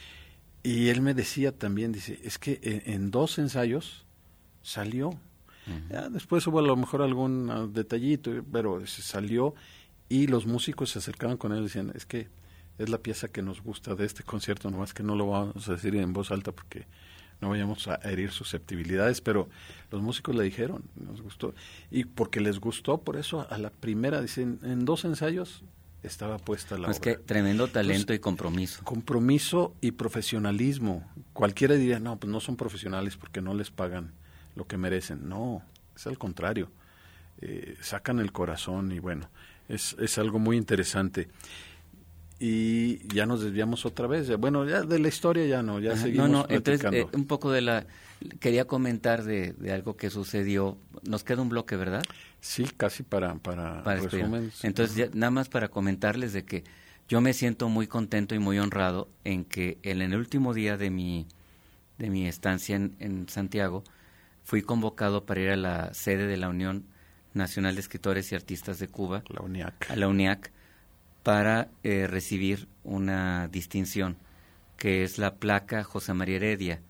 Y 0.64 0.88
él 0.88 1.02
me 1.02 1.14
decía 1.14 1.52
también, 1.52 1.92
dice, 1.92 2.18
es 2.24 2.40
que 2.40 2.58
en, 2.86 3.12
dos 3.12 3.38
ensayos 3.38 4.04
salió. 4.62 5.16
después 6.10 6.44
hubo 6.48 6.58
a 6.58 6.62
lo 6.62 6.74
mejor 6.74 7.02
algún 7.02 7.48
ah, 7.48 7.68
detallito, 7.72 8.32
pero 8.50 8.84
salió 8.88 9.54
y 10.08 10.26
los 10.26 10.46
músicos 10.46 10.90
se 10.90 10.98
acercaban 10.98 11.36
con 11.36 11.52
él 11.52 11.60
y 11.60 11.62
decían, 11.62 11.92
es 11.94 12.06
que 12.06 12.26
es 12.78 12.88
la 12.88 12.98
pieza 12.98 13.28
que 13.28 13.42
nos 13.42 13.62
gusta 13.62 13.94
de 13.94 14.04
este 14.04 14.22
concierto, 14.22 14.70
nomás 14.70 14.94
que 14.94 15.02
no 15.02 15.14
lo 15.16 15.28
vamos 15.28 15.68
a 15.68 15.72
decir 15.72 15.94
en 15.96 16.12
voz 16.12 16.30
alta 16.30 16.52
porque 16.52 16.86
no 17.40 17.50
vayamos 17.50 17.86
a 17.88 17.96
herir 18.04 18.30
susceptibilidades, 18.30 19.20
pero 19.20 19.48
los 19.90 20.00
músicos 20.02 20.34
le 20.34 20.44
dijeron, 20.44 20.82
nos 20.96 21.20
gustó, 21.20 21.54
y 21.90 22.04
porque 22.04 22.40
les 22.40 22.58
gustó, 22.60 22.98
por 22.98 23.16
eso 23.16 23.46
a 23.50 23.58
la 23.58 23.70
primera, 23.70 24.20
dicen, 24.20 24.58
en 24.62 24.84
dos 24.84 25.04
ensayos 25.04 25.62
estaba 26.02 26.38
puesta 26.38 26.78
la 26.78 26.90
es 26.90 27.00
que 27.00 27.16
tremendo 27.16 27.68
talento 27.68 28.14
y 28.14 28.18
compromiso. 28.18 28.82
Compromiso 28.84 29.74
y 29.80 29.92
profesionalismo. 29.92 31.04
Cualquiera 31.32 31.74
diría, 31.74 31.98
no, 31.98 32.16
pues 32.16 32.32
no 32.32 32.40
son 32.40 32.56
profesionales 32.56 33.16
porque 33.16 33.40
no 33.40 33.54
les 33.54 33.70
pagan 33.70 34.12
lo 34.54 34.66
que 34.66 34.76
merecen. 34.76 35.28
No, 35.28 35.62
es 35.94 36.06
al 36.06 36.16
contrario. 36.16 36.70
Eh, 37.40 37.76
sacan 37.82 38.20
el 38.20 38.32
corazón 38.32 38.92
y 38.92 38.98
bueno, 38.98 39.28
es, 39.68 39.96
es 39.98 40.16
algo 40.18 40.38
muy 40.38 40.56
interesante. 40.56 41.28
Y 42.38 43.06
ya 43.14 43.24
nos 43.24 43.42
desviamos 43.42 43.86
otra 43.86 44.06
vez. 44.06 44.34
Bueno, 44.36 44.68
ya 44.68 44.82
de 44.82 44.98
la 44.98 45.08
historia 45.08 45.46
ya 45.46 45.62
no, 45.62 45.80
ya 45.80 45.96
seguimos 45.96 46.28
No, 46.28 46.38
no, 46.40 46.46
entonces 46.48 46.92
eh, 46.92 47.06
un 47.12 47.26
poco 47.26 47.50
de 47.50 47.62
la... 47.62 47.86
Quería 48.40 48.66
comentar 48.66 49.24
de, 49.24 49.52
de, 49.52 49.72
algo 49.72 49.96
que 49.96 50.10
sucedió. 50.10 50.78
Nos 51.02 51.22
queda 51.24 51.42
un 51.42 51.48
bloque, 51.48 51.76
¿verdad? 51.76 52.02
Sí, 52.40 52.66
casi 52.76 53.02
para, 53.02 53.34
para, 53.36 53.82
resumen. 53.82 54.50
Entonces, 54.62 55.14
nada 55.14 55.30
más 55.30 55.48
para 55.48 55.68
comentarles 55.68 56.32
de 56.32 56.44
que 56.44 56.64
yo 57.08 57.20
me 57.20 57.34
siento 57.34 57.68
muy 57.68 57.86
contento 57.86 58.34
y 58.34 58.38
muy 58.38 58.58
honrado 58.58 59.08
en 59.24 59.44
que 59.44 59.78
en 59.82 60.00
el 60.00 60.14
último 60.14 60.54
día 60.54 60.76
de 60.76 60.90
mi, 60.90 61.26
de 61.98 62.08
mi 62.08 62.26
estancia 62.26 62.76
en, 62.76 62.96
en 63.00 63.28
Santiago 63.28 63.84
fui 64.44 64.62
convocado 64.62 65.26
para 65.26 65.40
ir 65.40 65.50
a 65.50 65.56
la 65.56 65.92
sede 65.92 66.26
de 66.26 66.36
la 66.36 66.48
Unión 66.48 66.86
Nacional 67.34 67.74
de 67.74 67.80
Escritores 67.80 68.32
y 68.32 68.34
Artistas 68.34 68.78
de 68.78 68.88
Cuba, 68.88 69.22
la 69.28 69.42
UNIAC, 69.42 69.90
a 69.90 69.96
la 69.96 70.08
UNIAC 70.08 70.52
para 71.26 71.70
eh, 71.82 72.06
recibir 72.06 72.68
una 72.84 73.48
distinción, 73.48 74.16
que 74.76 75.02
es 75.02 75.18
la 75.18 75.34
placa 75.34 75.82
José 75.82 76.14
María 76.14 76.36
Heredia, 76.36 76.80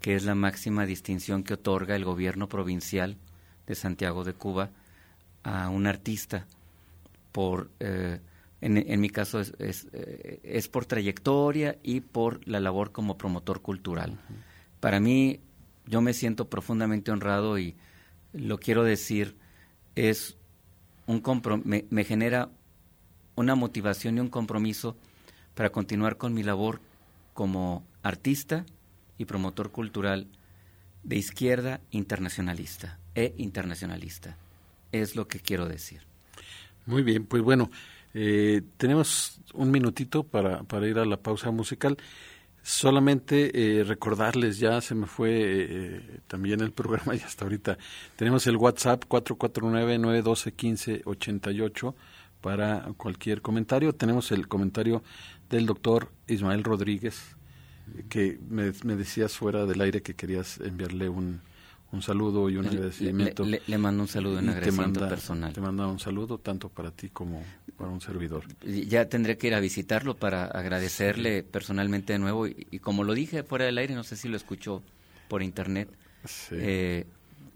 que 0.00 0.14
es 0.14 0.24
la 0.24 0.36
máxima 0.36 0.86
distinción 0.86 1.42
que 1.42 1.54
otorga 1.54 1.96
el 1.96 2.04
gobierno 2.04 2.48
provincial 2.48 3.16
de 3.66 3.74
Santiago 3.74 4.22
de 4.22 4.34
Cuba 4.34 4.70
a 5.42 5.68
un 5.68 5.88
artista 5.88 6.46
por 7.32 7.72
eh, 7.80 8.20
en, 8.60 9.00
mi 9.00 9.10
caso 9.10 9.40
es, 9.40 9.52
eh, 9.58 10.38
es, 10.44 10.68
por 10.68 10.86
trayectoria 10.86 11.76
y 11.82 12.02
por 12.02 12.46
la 12.46 12.60
labor 12.60 12.92
como 12.92 13.18
promotor 13.18 13.62
cultural. 13.62 14.16
Para 14.78 15.00
mí, 15.00 15.40
yo 15.86 16.00
me 16.02 16.14
siento 16.14 16.48
profundamente 16.48 17.10
honrado 17.10 17.58
y 17.58 17.74
lo 18.32 18.58
quiero 18.58 18.84
decir 18.84 19.36
es 19.96 20.36
un 21.08 21.20
me, 21.64 21.84
me 21.90 22.04
genera 22.04 22.48
una 23.34 23.54
motivación 23.54 24.16
y 24.16 24.20
un 24.20 24.28
compromiso 24.28 24.96
para 25.54 25.70
continuar 25.70 26.16
con 26.16 26.34
mi 26.34 26.42
labor 26.42 26.80
como 27.34 27.84
artista 28.02 28.64
y 29.18 29.24
promotor 29.24 29.70
cultural 29.70 30.26
de 31.02 31.16
izquierda 31.16 31.80
internacionalista 31.90 32.98
e 33.14 33.34
internacionalista. 33.36 34.36
Es 34.92 35.16
lo 35.16 35.28
que 35.28 35.40
quiero 35.40 35.68
decir. 35.68 36.00
Muy 36.86 37.02
bien, 37.02 37.26
pues 37.26 37.42
bueno, 37.42 37.70
eh, 38.14 38.62
tenemos 38.76 39.40
un 39.54 39.70
minutito 39.70 40.24
para, 40.24 40.62
para 40.64 40.88
ir 40.88 40.98
a 40.98 41.04
la 41.04 41.16
pausa 41.16 41.50
musical. 41.50 41.96
Solamente 42.62 43.80
eh, 43.80 43.84
recordarles, 43.84 44.58
ya 44.58 44.80
se 44.80 44.94
me 44.94 45.06
fue 45.06 45.30
eh, 45.32 46.20
también 46.28 46.60
el 46.60 46.72
programa 46.72 47.16
y 47.16 47.20
hasta 47.20 47.44
ahorita. 47.44 47.76
Tenemos 48.16 48.46
el 48.46 48.56
WhatsApp 48.56 49.04
449-912-1588 49.08 51.94
para 52.42 52.92
cualquier 52.98 53.40
comentario. 53.40 53.94
Tenemos 53.94 54.32
el 54.32 54.48
comentario 54.48 55.02
del 55.48 55.64
doctor 55.64 56.10
Ismael 56.26 56.64
Rodríguez, 56.64 57.36
que 58.10 58.38
me, 58.50 58.72
decías 58.96 59.36
fuera 59.36 59.64
del 59.64 59.80
aire 59.80 60.02
que 60.02 60.14
querías 60.14 60.58
enviarle 60.60 61.08
un, 61.08 61.40
un 61.92 62.02
saludo 62.02 62.50
y 62.50 62.56
un 62.56 62.66
agradecimiento. 62.66 63.44
Le, 63.44 63.78
mando 63.78 64.02
un 64.02 64.08
saludo 64.08 64.34
y 64.34 64.38
un 64.42 64.48
agradecimiento 64.50 65.08
personal. 65.08 65.52
Te 65.52 65.60
manda 65.60 65.86
un 65.86 66.00
saludo 66.00 66.38
tanto 66.38 66.68
para 66.68 66.90
ti 66.90 67.08
como 67.10 67.42
para 67.78 67.90
un 67.90 68.00
servidor. 68.00 68.44
Ya 68.64 69.08
tendré 69.08 69.38
que 69.38 69.46
ir 69.46 69.54
a 69.54 69.60
visitarlo 69.60 70.16
para 70.16 70.44
agradecerle 70.46 71.44
personalmente 71.44 72.12
de 72.12 72.18
nuevo 72.18 72.46
y, 72.46 72.78
como 72.80 73.04
lo 73.04 73.14
dije 73.14 73.44
fuera 73.44 73.66
del 73.66 73.78
aire, 73.78 73.94
no 73.94 74.04
sé 74.04 74.16
si 74.16 74.28
lo 74.28 74.36
escuchó 74.36 74.82
por 75.28 75.42
internet, 75.42 75.88
eh, 76.50 77.06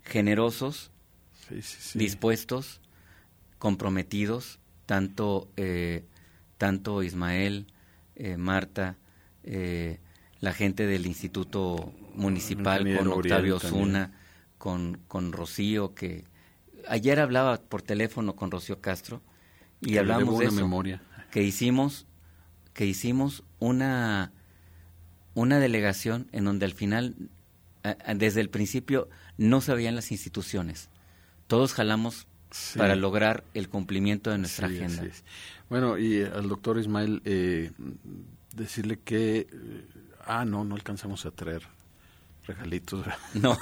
generosos, 0.05 0.91
dispuestos, 1.95 2.81
comprometidos, 3.59 4.61
tanto, 4.87 5.51
eh, 5.57 6.05
tanto 6.59 7.03
Ismael, 7.03 7.67
eh, 8.15 8.37
Marta, 8.37 8.97
la 10.41 10.53
gente 10.53 10.87
del 10.87 11.07
Instituto 11.07 11.93
Municipal 12.15 12.97
con 12.97 13.09
Octavio 13.09 13.61
Zuna, 13.61 14.13
con, 14.59 14.99
con 15.07 15.33
Rocío, 15.33 15.95
que 15.95 16.25
ayer 16.89 17.21
hablaba 17.21 17.61
por 17.61 17.83
teléfono 17.83 18.35
con 18.35 18.51
Rocío 18.51 18.81
Castro 18.81 19.23
y 19.81 19.99
hablamos 19.99 20.41
de 20.41 20.47
eso, 20.47 20.57
memoria. 20.57 21.01
que 21.31 21.43
hicimos 21.43 22.07
que 22.73 22.87
hicimos 22.87 23.45
una 23.61 24.33
una 25.35 25.61
delegación 25.61 26.29
en 26.33 26.45
donde 26.45 26.65
al 26.67 26.73
final 26.73 27.15
desde 28.15 28.41
el 28.41 28.51
principio 28.51 29.09
no 29.37 29.61
se 29.61 29.75
veían 29.75 29.95
las 29.95 30.11
instituciones. 30.11 30.89
Todos 31.47 31.75
jalamos 31.75 32.27
para 32.77 32.97
lograr 32.97 33.45
el 33.55 33.69
cumplimiento 33.69 34.31
de 34.31 34.39
nuestra 34.39 34.69
agenda. 34.69 35.05
Bueno, 35.69 35.99
y 35.99 36.23
al 36.23 36.49
doctor 36.49 36.79
Ismael 36.79 37.23
eh, 37.25 37.73
decirle 38.55 38.99
que, 39.05 39.39
eh, 39.39 39.47
ah, 40.25 40.45
no, 40.45 40.65
no 40.65 40.75
alcanzamos 40.75 41.27
a 41.27 41.31
traer 41.31 41.63
regalitos. 42.47 43.05
No, 43.35 43.59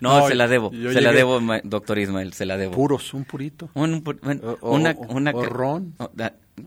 no, 0.00 0.28
se 0.28 0.34
la 0.34 0.48
debo, 0.48 0.70
se 0.70 1.00
la 1.00 1.12
debo, 1.12 1.40
doctor 1.62 1.98
Ismael, 1.98 2.32
se 2.32 2.46
la 2.46 2.56
debo. 2.56 2.72
Puros, 2.72 3.14
un 3.14 3.24
purito. 3.24 3.70
Un, 3.74 4.02
una, 4.62 4.96
una 5.08 5.32
ron. 5.32 5.94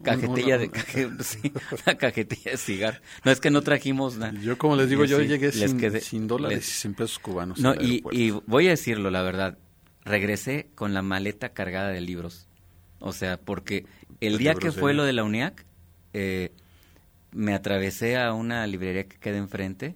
cajetilla 0.04 0.58
de 0.58 0.70
sí, 1.24 1.52
una 1.86 1.98
cajetilla 1.98 2.52
de 2.52 2.58
cigarro. 2.58 3.00
No 3.24 3.32
es 3.32 3.40
que 3.40 3.50
no 3.50 3.62
trajimos 3.62 4.18
nada. 4.18 4.34
Yo 4.40 4.58
como 4.58 4.76
les 4.76 4.90
digo, 4.90 5.06
yo 5.06 5.22
llegué 5.22 5.52
sin, 5.52 6.02
sin, 6.02 6.28
dólares 6.28 6.68
y 6.68 6.72
sin 6.72 6.94
pesos 6.94 7.20
cubanos. 7.20 7.60
No, 7.60 7.74
y, 7.76 8.04
y 8.12 8.32
voy 8.32 8.68
a 8.68 8.72
decirlo, 8.72 9.10
la 9.12 9.22
verdad, 9.22 9.58
regresé 10.10 10.68
con 10.76 10.94
la 10.94 11.02
maleta 11.02 11.50
cargada 11.50 11.90
de 11.90 12.02
libros. 12.02 12.48
O 13.00 13.14
sea, 13.14 13.38
porque 13.38 13.86
el 14.20 14.38
día 14.38 14.56
que 14.56 14.72
fue 14.72 14.94
lo 14.94 15.06
de 15.06 15.14
la 15.14 15.24
UNIAC, 15.24 15.66
eh, 16.14 16.52
me 17.32 17.54
atravesé 17.54 18.18
a 18.18 18.34
una 18.34 18.66
librería 18.68 19.08
que 19.08 19.18
queda 19.18 19.38
enfrente 19.38 19.96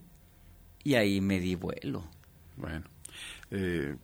y 0.83 0.95
ahí 0.95 1.19
me 1.19 1.39
di 1.39 1.55
vuelo. 1.55 2.05
Bueno, 2.55 2.85
eh, 3.51 3.95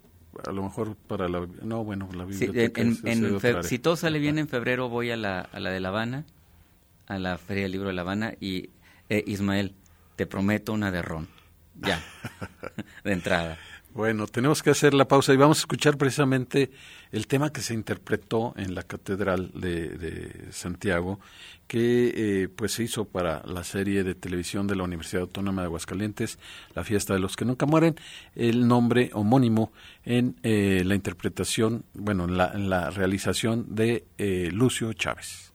a 0.45 0.51
lo 0.51 0.63
mejor 0.63 0.95
para 0.95 1.29
la... 1.29 1.47
No, 1.61 1.83
bueno, 1.83 2.09
la 2.13 2.25
biblioteca... 2.25 3.63
si 3.63 3.79
todo 3.79 3.95
sale 3.95 4.19
bien, 4.19 4.39
en 4.39 4.47
febrero 4.47 4.89
voy 4.89 5.11
a 5.11 5.17
la, 5.17 5.41
a 5.41 5.59
la 5.59 5.69
de 5.69 5.79
La 5.79 5.89
Habana, 5.89 6.25
a 7.07 7.19
la 7.19 7.37
Feria 7.37 7.63
del 7.63 7.73
Libro 7.73 7.87
de 7.87 7.93
La 7.93 8.01
Habana, 8.01 8.33
y 8.39 8.71
eh, 9.09 9.23
Ismael, 9.27 9.75
te 10.15 10.25
prometo 10.25 10.73
una 10.73 10.91
de 10.91 11.01
ron. 11.01 11.27
Ya, 11.75 12.01
de 13.03 13.13
entrada. 13.13 13.57
Bueno, 13.93 14.27
tenemos 14.27 14.61
que 14.61 14.69
hacer 14.69 14.93
la 14.93 15.07
pausa 15.07 15.33
y 15.33 15.37
vamos 15.37 15.57
a 15.57 15.61
escuchar 15.61 15.97
precisamente 15.97 16.69
el 17.11 17.25
tema 17.25 17.51
que 17.51 17.61
se 17.61 17.73
interpretó 17.73 18.53
en 18.55 18.75
la 18.75 18.83
Catedral 18.83 19.51
de, 19.55 20.47
Santiago, 20.51 21.19
que 21.67 22.13
eh, 22.15 22.49
pues 22.49 22.73
se 22.73 22.83
hizo 22.83 23.05
para 23.05 23.41
la 23.45 23.63
serie 23.63 24.03
de 24.03 24.13
televisión 24.13 24.67
de 24.67 24.75
la 24.75 24.83
Universidad 24.83 25.23
Autónoma 25.23 25.63
de 25.63 25.67
Aguascalientes, 25.67 26.37
La 26.75 26.83
Fiesta 26.83 27.15
de 27.15 27.19
los 27.19 27.35
que 27.35 27.45
Nunca 27.45 27.65
Mueren, 27.65 27.95
el 28.35 28.67
nombre 28.67 29.09
homónimo 29.13 29.71
en 30.05 30.35
eh, 30.43 30.83
la 30.85 30.93
interpretación, 30.93 31.83
bueno, 31.95 32.25
en 32.25 32.69
la, 32.69 32.91
realización 32.91 33.75
de 33.75 34.05
eh, 34.19 34.49
Lucio 34.53 34.93
Chávez. 34.93 35.48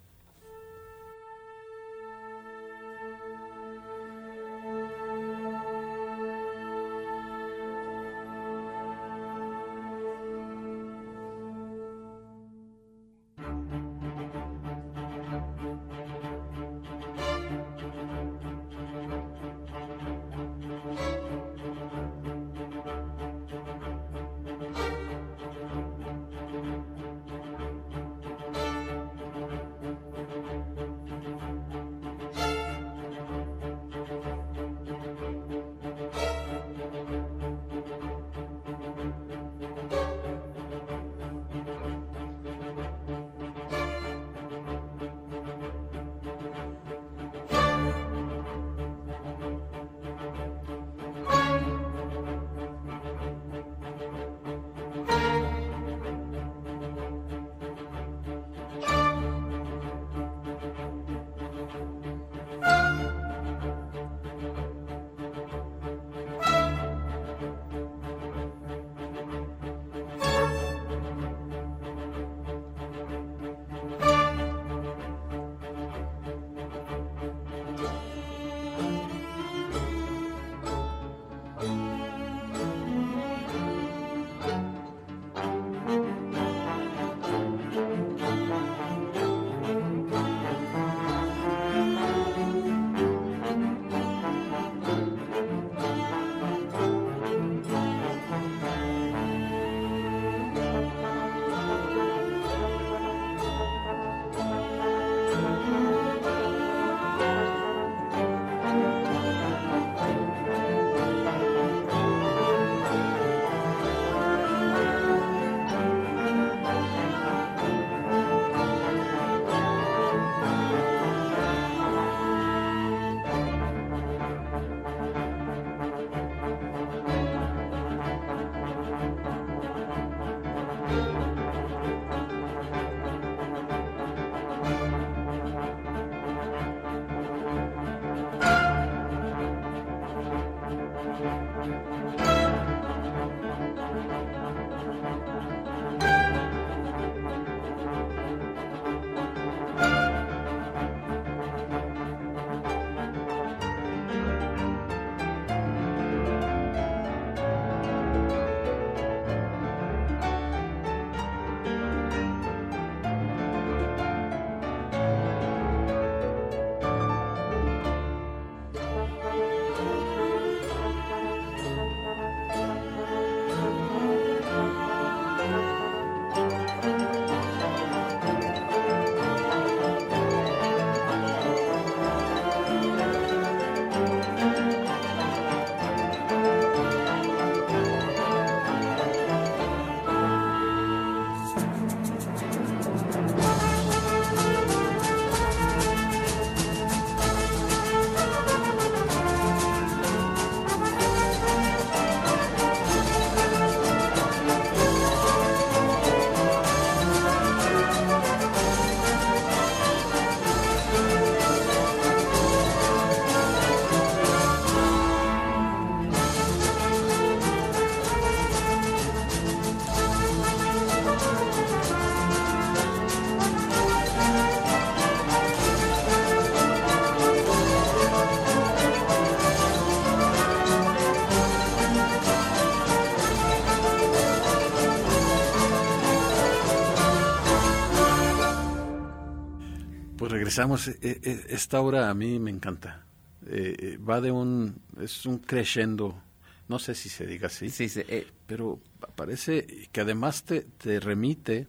Regresamos. 240.55 240.89
E, 240.89 241.21
e, 241.23 241.55
esta 241.55 241.81
obra 241.81 242.11
a 242.11 242.15
mí 242.15 242.39
me 242.39 242.51
encanta. 242.51 243.05
Eh, 243.47 243.77
eh, 243.79 243.97
va 243.99 244.21
de 244.21 244.31
un. 244.31 244.81
Es 245.01 245.27
un 245.27 245.39
crescendo. 245.39 246.21
No 246.69 246.79
sé 246.79 246.95
si 246.95 247.09
se 247.09 247.27
diga 247.27 247.49
así. 247.49 247.71
Sí, 247.71 247.89
sí, 247.89 248.03
eh. 248.09 248.27
pero 248.47 248.81
parece 249.17 249.89
que 249.93 250.01
además 250.01 250.45
te, 250.45 250.63
te 250.63 250.99
remite 250.99 251.69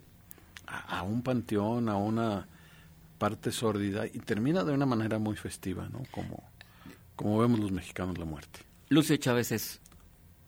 a, 0.66 1.02
un 1.02 1.22
panteón, 1.22 1.88
a 1.88 1.96
una 1.96 2.48
parte 3.18 3.52
sórdida 3.52 4.06
y 4.06 4.18
termina 4.20 4.64
de 4.64 4.72
una 4.72 4.86
manera 4.86 5.18
muy 5.18 5.36
festiva, 5.36 5.88
¿no? 5.90 6.02
Como, 6.10 6.42
como 7.14 7.38
vemos 7.38 7.60
los 7.60 7.72
mexicanos 7.72 8.18
la 8.18 8.24
muerte. 8.24 8.60
Lucio 8.88 9.16
Chávez 9.16 9.52
es 9.52 9.80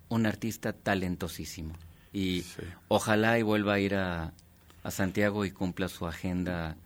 un 0.09 0.25
artista 0.25 0.73
talentosísimo 0.73 1.75
Y 2.13 2.45
ojalá 2.89 3.39
y 3.39 3.43
vuelva 3.43 3.75
a 3.75 3.81
ir 3.81 3.95
a, 3.97 4.33
a 4.83 4.91
Santiago 4.91 5.45
y 5.45 5.51
cumpla 5.51 5.89
su 5.89 6.07
agenda 6.07 6.77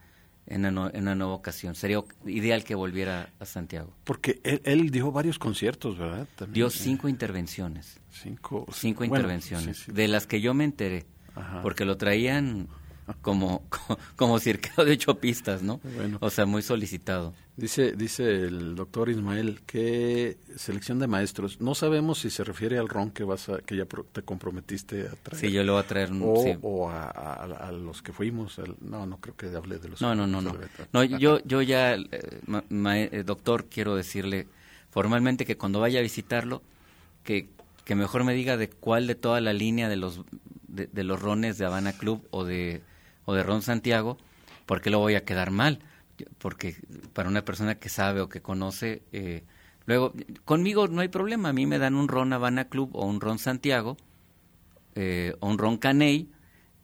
en 0.46 0.66
una, 0.66 1.14
nueva 1.14 1.34
ocasión. 1.34 1.74
Sería 1.74 2.02
ideal 2.26 2.64
que 2.64 2.74
volviera 2.74 3.30
a 3.38 3.44
Santiago. 3.44 3.94
Porque 4.04 4.40
él, 4.42 4.90
dio 4.90 5.12
varios 5.12 5.38
conciertos, 5.38 5.98
¿verdad? 5.98 6.26
dio 6.48 6.70
cinco 6.70 7.08
intervenciones. 7.08 8.00
Cinco. 8.10 8.66
Cinco 8.72 9.04
intervenciones, 9.04 9.84
de 9.86 10.08
las 10.08 10.26
que 10.26 10.40
yo 10.40 10.54
me 10.54 10.64
enteré, 10.64 11.06
porque 11.62 11.84
lo 11.84 11.96
traían 11.96 12.68
como, 13.20 13.62
como, 14.16 14.38
cirqueo 14.38 14.84
de 14.84 14.92
ocho 14.92 15.18
pistas, 15.18 15.62
¿no? 15.62 15.80
O 16.20 16.30
sea, 16.30 16.46
muy 16.46 16.62
solicitado. 16.62 17.34
Dice, 17.56 17.92
dice 17.92 18.24
el 18.24 18.74
doctor 18.74 19.10
Ismael 19.10 19.60
que 19.66 20.38
selección 20.56 20.98
de 20.98 21.06
maestros. 21.06 21.60
No 21.60 21.74
sabemos 21.74 22.20
si 22.20 22.30
se 22.30 22.44
refiere 22.44 22.78
al 22.78 22.88
ron 22.88 23.10
que 23.10 23.24
vas 23.24 23.48
a, 23.48 23.58
que 23.58 23.76
ya 23.76 23.84
te 23.84 24.22
comprometiste 24.22 25.08
a 25.08 25.16
traer. 25.22 25.40
Sí, 25.40 25.52
yo 25.52 25.62
lo 25.62 25.74
voy 25.74 25.82
a 25.82 25.86
traer. 25.86 26.10
O, 26.62 26.88
a, 26.90 27.70
los 27.72 28.00
que 28.00 28.12
fuimos. 28.12 28.58
no, 28.80 29.06
no 29.06 29.18
creo 29.18 29.36
que 29.36 29.46
hable 29.48 29.78
de 29.78 29.90
los. 29.90 30.00
No, 30.00 30.14
no, 30.14 30.26
no, 30.26 30.40
no. 30.40 30.56
No, 30.92 31.04
yo, 31.04 31.40
yo 31.44 31.60
ya, 31.60 31.94
eh, 31.94 32.08
eh, 32.10 33.22
doctor, 33.26 33.66
quiero 33.66 33.96
decirle 33.96 34.46
formalmente 34.90 35.44
que 35.44 35.56
cuando 35.56 35.80
vaya 35.80 35.98
a 35.98 36.02
visitarlo, 36.02 36.62
que, 37.24 37.48
que 37.84 37.94
mejor 37.94 38.24
me 38.24 38.32
diga 38.32 38.56
de 38.56 38.70
cuál 38.70 39.06
de 39.06 39.14
toda 39.14 39.40
la 39.40 39.52
línea 39.52 39.88
de 39.88 39.96
los 39.96 40.22
de 40.68 41.04
los 41.04 41.20
rones 41.20 41.58
de 41.58 41.66
Habana 41.66 41.92
Club 41.92 42.26
o 42.30 42.44
de 42.44 42.80
o 43.24 43.34
de 43.34 43.42
Ron 43.42 43.62
Santiago, 43.62 44.18
porque 44.66 44.90
lo 44.90 44.98
voy 44.98 45.14
a 45.14 45.24
quedar 45.24 45.50
mal? 45.50 45.80
Porque 46.38 46.76
para 47.12 47.28
una 47.28 47.44
persona 47.44 47.76
que 47.76 47.88
sabe 47.88 48.20
o 48.20 48.28
que 48.28 48.42
conoce, 48.42 49.02
eh, 49.12 49.44
luego, 49.86 50.12
conmigo 50.44 50.88
no 50.88 51.00
hay 51.00 51.08
problema, 51.08 51.50
a 51.50 51.52
mí 51.52 51.66
me 51.66 51.78
dan 51.78 51.94
un 51.94 52.08
Ron 52.08 52.32
Habana 52.32 52.68
Club 52.68 52.90
o 52.94 53.06
un 53.06 53.20
Ron 53.20 53.38
Santiago 53.38 53.96
eh, 54.94 55.34
o 55.40 55.48
un 55.48 55.58
Ron 55.58 55.78
Caney 55.78 56.30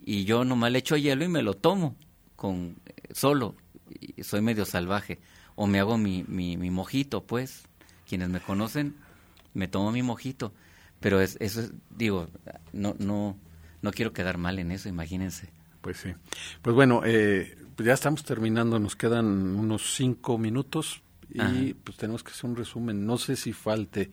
y 0.05 0.24
yo 0.24 0.45
nomás 0.45 0.72
le 0.72 0.78
echo 0.78 0.97
hielo 0.97 1.24
y 1.24 1.28
me 1.28 1.43
lo 1.43 1.55
tomo 1.55 1.97
con 2.36 2.76
solo, 3.12 3.57
y 4.01 4.22
soy 4.22 4.41
medio 4.43 4.64
salvaje, 4.64 5.18
o 5.57 5.66
me 5.66 5.80
hago 5.80 5.99
mi, 5.99 6.24
mi, 6.28 6.57
mi 6.57 6.70
mojito, 6.70 7.24
pues, 7.24 7.64
quienes 8.09 8.28
me 8.28 8.41
conocen, 8.41 8.95
me 9.55 9.66
tomo 9.66 9.91
mi 9.91 10.03
mojito, 10.03 10.53
pero 11.01 11.20
es, 11.20 11.36
eso 11.41 11.61
es, 11.62 11.72
digo, 11.91 12.28
no, 12.72 12.95
no, 13.01 13.36
no 13.82 13.91
quiero 13.91 14.12
quedar 14.12 14.39
mal 14.39 14.61
en 14.61 14.70
eso, 14.70 14.89
imagínense. 14.89 15.51
Pues 15.81 15.99
sí. 15.99 16.12
Pues 16.62 16.74
bueno, 16.74 17.03
eh, 17.05 17.57
pues 17.76 17.87
ya 17.87 17.95
estamos 17.95 18.24
terminando, 18.24 18.79
nos 18.79 18.97
quedan 18.97 19.26
unos 19.57 19.95
cinco 19.95 20.39
minutos 20.39 21.03
y 21.31 21.74
pues 21.74 21.97
tenemos 21.97 22.22
que 22.22 22.33
hacer 22.33 22.51
un 22.51 22.57
resumen. 22.57 23.07
No 23.07 23.18
sé 23.18 23.37
si 23.37 23.53
falte. 23.53 24.11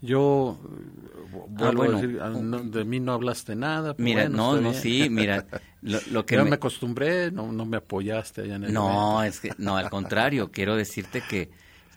Yo 0.00 0.60
ah, 0.60 1.46
vuelvo 1.48 1.84
a 1.84 1.88
decir, 1.88 2.18
ah, 2.20 2.30
de 2.30 2.84
mí 2.84 3.00
no 3.00 3.12
hablaste 3.12 3.54
nada. 3.56 3.94
Mira, 3.98 4.28
no, 4.28 4.60
no, 4.60 4.74
sí, 4.74 5.08
mira, 5.08 5.46
lo, 5.82 6.26
que... 6.26 6.36
me... 6.36 6.44
me... 6.44 6.54
acostumbré, 6.56 7.30
no, 7.30 7.52
no 7.52 7.64
me 7.64 7.78
apoyaste 7.78 8.42
allá 8.42 8.56
en 8.56 8.64
el 8.64 8.72
No, 8.72 9.22
es 9.22 9.40
que, 9.40 9.52
no, 9.56 9.76
al 9.76 9.88
contrario, 9.88 10.50
quiero 10.50 10.76
decirte 10.76 11.22
que 11.22 11.50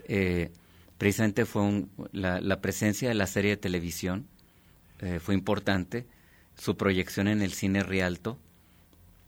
eh, 0.07 0.51
precisamente 0.97 1.45
fue 1.45 1.63
un, 1.63 1.89
la, 2.13 2.39
la, 2.39 2.61
presencia 2.61 3.09
de 3.09 3.15
la 3.15 3.27
serie 3.27 3.51
de 3.51 3.57
televisión 3.57 4.27
eh, 4.99 5.19
fue 5.19 5.35
importante, 5.35 6.07
su 6.57 6.77
proyección 6.77 7.27
en 7.27 7.41
el 7.41 7.51
cine 7.51 7.83
Rialto, 7.83 8.39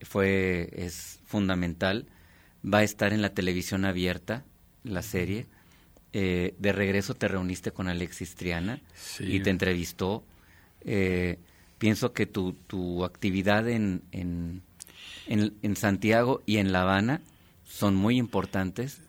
fue 0.02 0.70
es 0.74 1.20
fundamental. 1.26 2.08
Va 2.66 2.80
a 2.80 2.84
estar 2.84 3.14
en 3.14 3.22
la 3.22 3.34
televisión 3.34 3.86
abierta 3.86 4.46
la 4.84 5.02
serie. 5.02 5.48
Eh, 6.12 6.56
de 6.58 6.72
regreso 6.72 7.14
te 7.14 7.28
reuniste 7.28 7.72
con 7.72 7.88
Alexis 7.88 8.36
Triana 8.36 8.82
y 9.20 9.40
te 9.42 9.50
entrevistó. 9.50 10.24
Eh, 10.82 11.38
pienso 11.78 12.14
que 12.14 12.26
tu, 12.26 12.54
tu 12.54 13.06
actividad 13.06 13.68
en, 13.70 14.02
en, 14.12 14.64
en, 15.28 15.76
Santiago 15.76 16.42
y 16.46 16.58
en 16.58 16.72
La 16.72 16.82
Habana 16.82 17.22
son 17.64 17.96
muy 17.96 18.18
importantes 18.18 19.02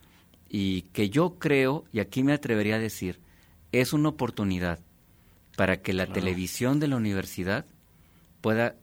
y 0.48 0.82
que 0.92 1.08
yo 1.08 1.38
creo, 1.38 1.84
y 1.92 2.00
aquí 2.00 2.22
me 2.22 2.32
atrevería 2.32 2.76
a 2.76 2.80
decir, 2.80 3.20
es 3.72 3.92
una 3.92 4.10
oportunidad 4.10 4.80
para 5.56 5.80
que 5.80 5.92
la 5.92 6.06
televisión 6.06 6.80
de 6.80 6.88
la 6.88 6.96
universidad 6.96 7.64
pueda 8.40 8.76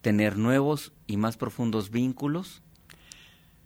tener 0.00 0.36
nuevos 0.36 0.92
y 1.06 1.16
más 1.16 1.36
profundos 1.36 1.90
vínculos 1.90 2.62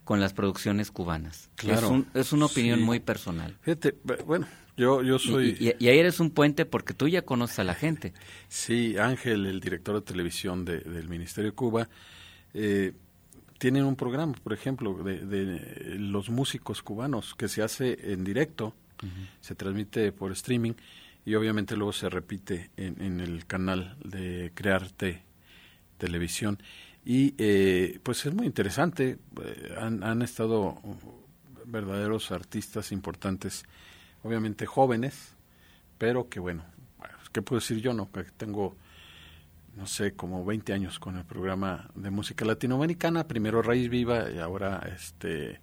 con 0.04 0.20
las 0.20 0.32
producciones 0.32 0.90
cubanas. 0.90 1.50
Claro, 1.56 2.04
es, 2.14 2.32
una 2.32 2.46
opinión 2.46 2.80
muy 2.80 2.98
personal. 2.98 3.58
Fíjate, 3.60 3.94
bueno, 4.24 4.46
yo, 4.74 5.02
yo 5.02 5.18
soy... 5.18 5.56
Y, 5.60 5.86
ahí 5.86 5.98
eres 5.98 6.18
un 6.18 6.30
puente 6.30 6.64
porque 6.64 6.94
tú 6.94 7.08
ya 7.08 7.22
conoces 7.22 7.58
a 7.58 7.64
la 7.64 7.74
gente. 7.74 8.14
Sí, 8.48 8.96
Ángel, 8.96 9.44
el 9.44 9.60
director 9.60 9.96
de 9.96 10.00
televisión 10.00 10.64
del 10.64 11.08
Ministerio 11.08 11.50
de 11.50 11.54
Cuba, 11.54 11.88
eh, 12.54 12.94
tienen 13.58 13.84
un 13.84 13.96
programa, 13.96 14.32
por 14.42 14.54
ejemplo, 14.54 14.94
de, 15.02 15.96
los 15.98 16.30
músicos 16.30 16.82
cubanos 16.82 17.34
que 17.34 17.48
se 17.48 17.62
hace 17.62 18.12
en 18.12 18.24
directo, 18.24 18.74
se 19.40 19.54
transmite 19.54 20.10
por 20.12 20.32
streaming 20.32 20.72
y 21.26 21.34
obviamente 21.34 21.76
luego 21.76 21.92
se 21.92 22.08
repite 22.08 22.70
en, 22.76 23.00
en 23.02 23.20
el 23.20 23.44
canal 23.46 23.96
de 24.02 24.52
Crearte 24.54 25.22
televisión. 25.98 26.58
Y 27.04 27.34
eh, 27.38 28.00
pues 28.02 28.26
es 28.26 28.34
muy 28.34 28.46
interesante, 28.46 29.18
eh, 29.42 29.74
han, 29.78 30.02
han, 30.02 30.20
estado 30.22 30.78
verdaderos 31.64 32.30
artistas 32.32 32.92
importantes, 32.92 33.64
obviamente 34.22 34.66
jóvenes, 34.66 35.34
pero 35.96 36.28
que 36.28 36.40
bueno, 36.40 36.64
¿qué 37.32 37.42
puedo 37.42 37.60
decir 37.60 37.78
yo? 37.78 37.94
no 37.94 38.10
Que 38.10 38.24
tengo, 38.24 38.76
no 39.76 39.86
sé, 39.86 40.12
como 40.12 40.44
20 40.44 40.72
años 40.72 40.98
con 40.98 41.16
el 41.16 41.24
programa 41.24 41.90
de 41.94 42.10
música 42.10 42.44
latinoamericana, 42.44 43.26
primero 43.26 43.62
Raíz 43.62 43.88
Viva 43.88 44.30
y 44.30 44.38
ahora 44.38 44.80
este 44.94 45.60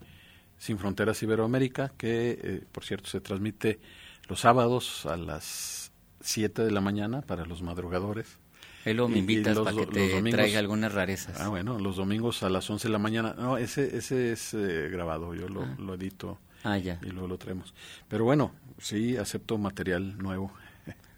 Sin 0.58 0.78
Fronteras 0.78 1.22
Iberoamérica, 1.22 1.92
que 1.98 2.40
eh, 2.42 2.64
por 2.72 2.86
cierto 2.86 3.10
se 3.10 3.22
transmite 3.22 3.80
los 4.28 4.40
sábados 4.42 5.06
a 5.06 5.18
las 5.18 5.92
7 6.22 6.64
de 6.64 6.72
la 6.72 6.82
mañana 6.82 7.22
para 7.22 7.46
los 7.46 7.62
madrugadores 7.62 8.40
Él 8.86 9.02
me 9.10 9.18
invitas 9.18 9.58
para 9.58 9.76
que 9.76 9.88
te 9.88 10.22
traiga 10.32 10.60
algunas 10.60 10.94
rarezas. 10.94 11.40
Ah, 11.42 11.50
bueno, 11.50 11.80
los 11.80 11.96
domingos 11.96 12.44
a 12.44 12.50
las 12.50 12.70
11 12.70 12.88
de 12.88 12.92
la 12.92 13.00
mañana. 13.00 13.34
No, 13.36 13.58
ese, 13.58 13.98
ese 13.98 14.32
es 14.32 14.54
eh, 14.54 14.90
grabado, 14.92 15.34
yo 15.34 15.50
lo, 15.50 15.64
ah. 15.64 15.76
lo 15.80 15.96
edito 15.96 16.38
ah, 16.64 16.78
ya. 16.78 17.00
y 17.02 17.10
luego 17.10 17.28
lo 17.28 17.38
traemos. 17.40 17.74
Pero 18.08 18.26
bueno, 18.26 18.54
sí, 18.78 19.18
acepto 19.18 19.58
material 19.58 20.20
nuevo. 20.20 20.54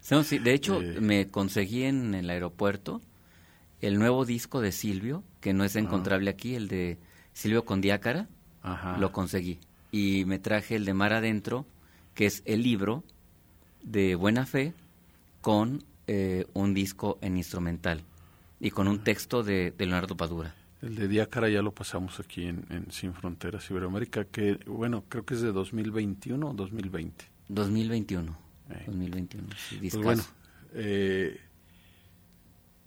sí, 0.00 0.38
de 0.38 0.54
hecho, 0.54 0.80
eh, 0.80 0.98
me 1.00 1.28
conseguí 1.28 1.82
en 1.82 2.14
el 2.14 2.30
aeropuerto 2.30 3.02
el 3.82 3.98
nuevo 3.98 4.24
disco 4.24 4.62
de 4.62 4.72
Silvio, 4.72 5.22
que 5.42 5.52
no 5.52 5.62
es 5.62 5.76
ah. 5.76 5.80
encontrable 5.80 6.30
aquí, 6.30 6.54
el 6.54 6.68
de 6.68 6.98
Silvio 7.34 7.66
con 7.66 7.82
Diácara, 7.82 8.28
lo 8.98 9.12
conseguí. 9.12 9.60
Y 9.92 10.24
me 10.24 10.38
traje 10.38 10.74
el 10.74 10.84
de 10.86 10.94
Mar 10.94 11.12
Adentro, 11.12 11.66
que 12.14 12.26
es 12.26 12.42
el 12.46 12.62
libro 12.62 13.04
de 13.82 14.14
Buena 14.14 14.46
Fe 14.46 14.72
con 15.40 15.84
eh, 16.10 16.46
un 16.54 16.72
disco 16.72 17.18
en 17.20 17.36
instrumental 17.36 18.02
y 18.60 18.70
con 18.70 18.88
un 18.88 19.04
texto 19.04 19.42
de, 19.42 19.74
Leonardo 19.78 20.16
Padura. 20.16 20.54
El 20.80 20.94
de 20.94 21.06
Diácara 21.06 21.50
ya 21.50 21.60
lo 21.60 21.72
pasamos 21.72 22.18
aquí 22.18 22.46
en, 22.46 22.86
Sin 22.90 23.12
Fronteras 23.12 23.68
Iberoamérica, 23.70 24.24
que 24.24 24.58
bueno, 24.66 25.04
creo 25.10 25.26
que 25.26 25.34
es 25.34 25.42
de 25.42 25.52
2021 25.52 26.48
o 26.48 26.54
2020. 26.54 27.24
2021. 27.48 28.38
2021, 28.86 29.48
pues 29.80 29.96
bueno, 29.96 30.22
eh, 30.72 31.38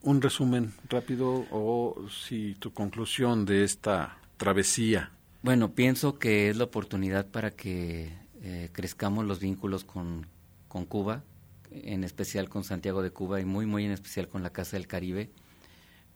un 0.02 0.20
resumen 0.20 0.74
rápido 0.90 1.46
o 1.52 2.08
si 2.10 2.56
tu 2.56 2.74
conclusión 2.74 3.46
de 3.46 3.64
esta 3.64 4.18
travesía. 4.38 5.12
Bueno, 5.44 5.74
pienso 5.74 6.18
que 6.18 6.50
es 6.50 6.58
la 6.58 6.64
oportunidad 6.64 7.28
para 7.28 7.52
que 7.52 8.12
eh, 8.42 8.70
crezcamos 8.72 9.26
los 9.26 9.40
vínculos 9.40 9.84
con, 9.84 10.26
con 10.68 10.86
Cuba, 10.86 11.24
en 11.72 12.04
especial 12.04 12.50
con 12.50 12.64
Santiago 12.64 13.02
de 13.02 13.12
Cuba 13.12 13.40
y 13.40 13.46
muy, 13.46 13.66
muy 13.66 13.86
en 13.86 13.92
especial 13.92 14.28
con 14.28 14.44
la 14.44 14.52
Casa 14.52 14.78
del 14.78 14.88
Caribe. 14.88 15.32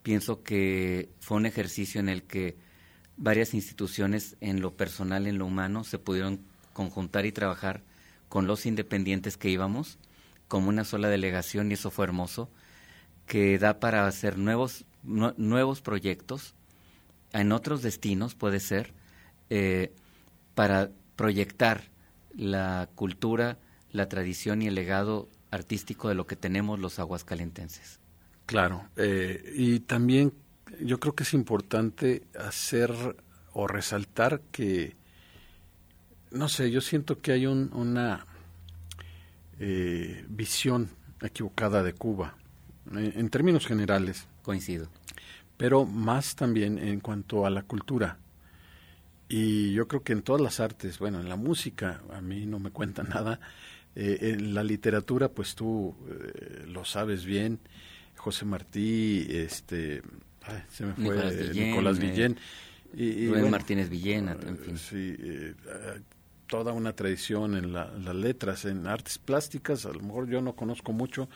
Pienso 0.02 0.42
que 0.42 1.10
fue 1.20 1.36
un 1.36 1.46
ejercicio 1.46 2.00
en 2.00 2.08
el 2.08 2.22
que 2.22 2.56
varias 3.16 3.54
instituciones 3.54 4.36
en 4.40 4.60
lo 4.60 4.76
personal, 4.76 5.26
en 5.26 5.38
lo 5.38 5.46
humano, 5.46 5.84
se 5.84 5.98
pudieron 5.98 6.40
conjuntar 6.72 7.26
y 7.26 7.32
trabajar 7.32 7.82
con 8.28 8.46
los 8.46 8.66
independientes 8.66 9.36
que 9.36 9.48
íbamos 9.48 9.98
como 10.48 10.68
una 10.68 10.84
sola 10.84 11.08
delegación 11.08 11.70
y 11.70 11.74
eso 11.74 11.90
fue 11.90 12.04
hermoso, 12.04 12.50
que 13.26 13.58
da 13.58 13.80
para 13.80 14.06
hacer 14.06 14.38
nuevos, 14.38 14.84
nuevos 15.02 15.80
proyectos 15.80 16.54
en 17.32 17.52
otros 17.52 17.82
destinos, 17.82 18.34
puede 18.34 18.60
ser, 18.60 18.94
eh, 19.50 19.92
para 20.54 20.90
proyectar 21.16 21.90
la 22.34 22.88
cultura, 22.94 23.58
la 23.90 24.08
tradición 24.08 24.62
y 24.62 24.68
el 24.68 24.74
legado 24.74 25.28
artístico 25.56 26.08
de 26.08 26.14
lo 26.14 26.26
que 26.26 26.36
tenemos 26.36 26.78
los 26.78 26.98
aguascalentenses. 26.98 27.98
Claro, 28.46 28.88
eh, 28.96 29.52
y 29.56 29.80
también 29.80 30.32
yo 30.80 31.00
creo 31.00 31.14
que 31.14 31.24
es 31.24 31.34
importante 31.34 32.22
hacer 32.38 32.92
o 33.52 33.66
resaltar 33.66 34.40
que, 34.52 34.94
no 36.30 36.48
sé, 36.48 36.70
yo 36.70 36.80
siento 36.80 37.20
que 37.20 37.32
hay 37.32 37.46
una 37.46 38.24
eh, 39.58 40.24
visión 40.28 40.90
equivocada 41.22 41.82
de 41.82 41.94
Cuba, 41.94 42.36
en, 42.92 43.30
términos 43.30 43.66
generales, 43.66 44.28
Coincido. 44.42 44.88
Pero 45.56 45.86
más 45.86 46.36
también 46.36 46.78
en 46.78 47.00
cuanto 47.00 47.46
a 47.46 47.50
la 47.50 47.62
cultura. 47.62 48.18
Y 49.28 49.72
yo 49.72 49.88
creo 49.88 50.02
que 50.02 50.12
en 50.12 50.22
todas 50.22 50.40
las 50.40 50.60
artes, 50.60 50.98
bueno, 50.98 51.18
en 51.18 51.28
la 51.28 51.36
música 51.36 52.02
a 52.12 52.20
mí 52.20 52.46
no 52.46 52.58
me 52.58 52.70
cuenta 52.70 53.02
nada. 53.14 53.40
Eh, 53.96 54.18
en 54.20 54.54
la 54.54 54.62
literatura, 54.62 55.28
pues 55.28 55.54
tú 55.54 55.94
eh, 56.08 56.66
lo 56.68 56.84
sabes 56.84 57.24
bien. 57.24 57.58
José 58.16 58.44
Martí, 58.44 59.26
este, 59.30 60.02
se 60.70 60.84
me 60.84 60.92
fue 60.94 61.52
Nicolás 61.54 61.98
Villén. 61.98 62.36
y, 62.94 63.26
Martínez 63.26 63.88
Villena, 63.88 64.36
en 64.46 64.58
fin. 64.58 64.78
Sí, 64.78 65.16
toda 66.46 66.72
una 66.72 66.92
tradición 66.92 67.56
en 67.56 67.72
las 67.72 68.14
letras, 68.14 68.64
en 68.64 68.86
artes 68.86 69.18
plásticas, 69.18 69.86
a 69.86 69.92
lo 69.92 70.00
mejor 70.00 70.28
yo 70.28 70.40
no 70.40 70.54
conozco 70.54 70.92
mucho, 70.92 71.28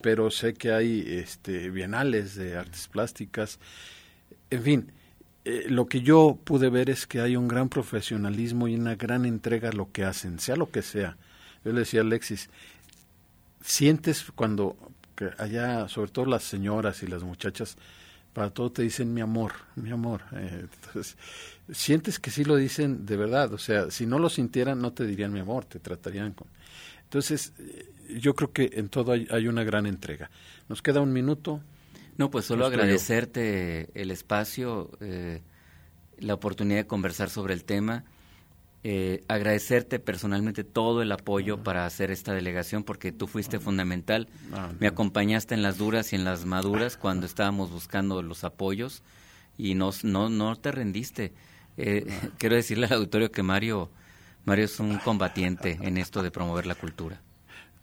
pero 0.00 0.30
sé 0.30 0.54
que 0.54 0.72
hay 0.72 1.04
este, 1.06 1.70
bienales 1.70 2.34
de 2.34 2.56
artes 2.56 2.88
plásticas, 2.88 3.58
en 4.50 4.62
fin, 4.62 4.92
eh, 5.44 5.66
lo 5.68 5.86
que 5.86 6.02
yo 6.02 6.38
pude 6.44 6.68
ver 6.68 6.90
es 6.90 7.06
que 7.06 7.20
hay 7.20 7.36
un 7.36 7.48
gran 7.48 7.68
profesionalismo 7.68 8.68
y 8.68 8.74
una 8.74 8.96
gran 8.96 9.24
entrega 9.24 9.70
a 9.70 9.72
lo 9.72 9.90
que 9.90 10.04
hacen, 10.04 10.38
sea 10.38 10.56
lo 10.56 10.70
que 10.70 10.82
sea. 10.82 11.16
Yo 11.64 11.72
le 11.72 11.80
decía 11.80 12.00
a 12.00 12.04
Alexis, 12.04 12.48
sientes 13.62 14.24
cuando 14.34 14.76
que 15.14 15.30
allá, 15.38 15.88
sobre 15.88 16.10
todo 16.10 16.24
las 16.24 16.44
señoras 16.44 17.02
y 17.02 17.06
las 17.06 17.22
muchachas, 17.22 17.76
para 18.32 18.50
todo 18.50 18.70
te 18.70 18.82
dicen 18.82 19.12
mi 19.12 19.20
amor, 19.20 19.52
mi 19.76 19.90
amor. 19.90 20.22
Eh, 20.32 20.66
entonces, 20.72 21.16
sientes 21.70 22.18
que 22.18 22.30
sí 22.30 22.44
lo 22.44 22.56
dicen 22.56 23.04
de 23.04 23.16
verdad, 23.16 23.52
o 23.52 23.58
sea, 23.58 23.90
si 23.90 24.06
no 24.06 24.18
lo 24.18 24.30
sintieran 24.30 24.80
no 24.80 24.92
te 24.92 25.04
dirían 25.04 25.32
mi 25.32 25.40
amor, 25.40 25.64
te 25.64 25.78
tratarían 25.78 26.32
con... 26.32 26.48
Entonces, 27.02 27.52
eh, 27.58 27.92
yo 28.20 28.34
creo 28.34 28.52
que 28.52 28.70
en 28.74 28.88
todo 28.88 29.12
hay, 29.12 29.26
hay 29.30 29.48
una 29.48 29.64
gran 29.64 29.86
entrega. 29.86 30.30
Nos 30.68 30.80
queda 30.80 31.00
un 31.00 31.12
minuto. 31.12 31.60
No, 32.16 32.30
pues 32.30 32.44
solo 32.44 32.66
agradecerte 32.66 33.88
el 33.94 34.10
espacio, 34.10 34.90
eh, 35.00 35.42
la 36.18 36.34
oportunidad 36.34 36.80
de 36.80 36.86
conversar 36.86 37.30
sobre 37.30 37.54
el 37.54 37.64
tema. 37.64 38.04
Eh, 38.82 39.24
agradecerte 39.28 39.98
personalmente 39.98 40.64
todo 40.64 41.02
el 41.02 41.12
apoyo 41.12 41.62
para 41.62 41.84
hacer 41.84 42.10
esta 42.10 42.32
delegación 42.32 42.82
porque 42.82 43.12
tú 43.12 43.26
fuiste 43.26 43.60
fundamental. 43.60 44.26
Ah, 44.54 44.70
Me 44.78 44.86
acompañaste 44.86 45.54
en 45.54 45.60
las 45.60 45.76
duras 45.76 46.14
y 46.14 46.16
en 46.16 46.24
las 46.24 46.46
maduras 46.46 46.96
cuando 46.96 47.26
estábamos 47.26 47.70
buscando 47.70 48.22
los 48.22 48.42
apoyos 48.42 49.02
y 49.58 49.74
no, 49.74 49.90
no, 50.02 50.30
no 50.30 50.56
te 50.56 50.72
rendiste. 50.72 51.34
Eh, 51.76 52.06
quiero 52.38 52.56
decirle 52.56 52.86
al 52.86 52.94
auditorio 52.94 53.30
que 53.30 53.42
Mario, 53.42 53.90
Mario 54.46 54.64
es 54.64 54.80
un 54.80 54.96
combatiente 54.98 55.78
en 55.82 55.98
esto 55.98 56.22
de 56.22 56.30
promover 56.30 56.64
la 56.64 56.74
cultura. 56.74 57.20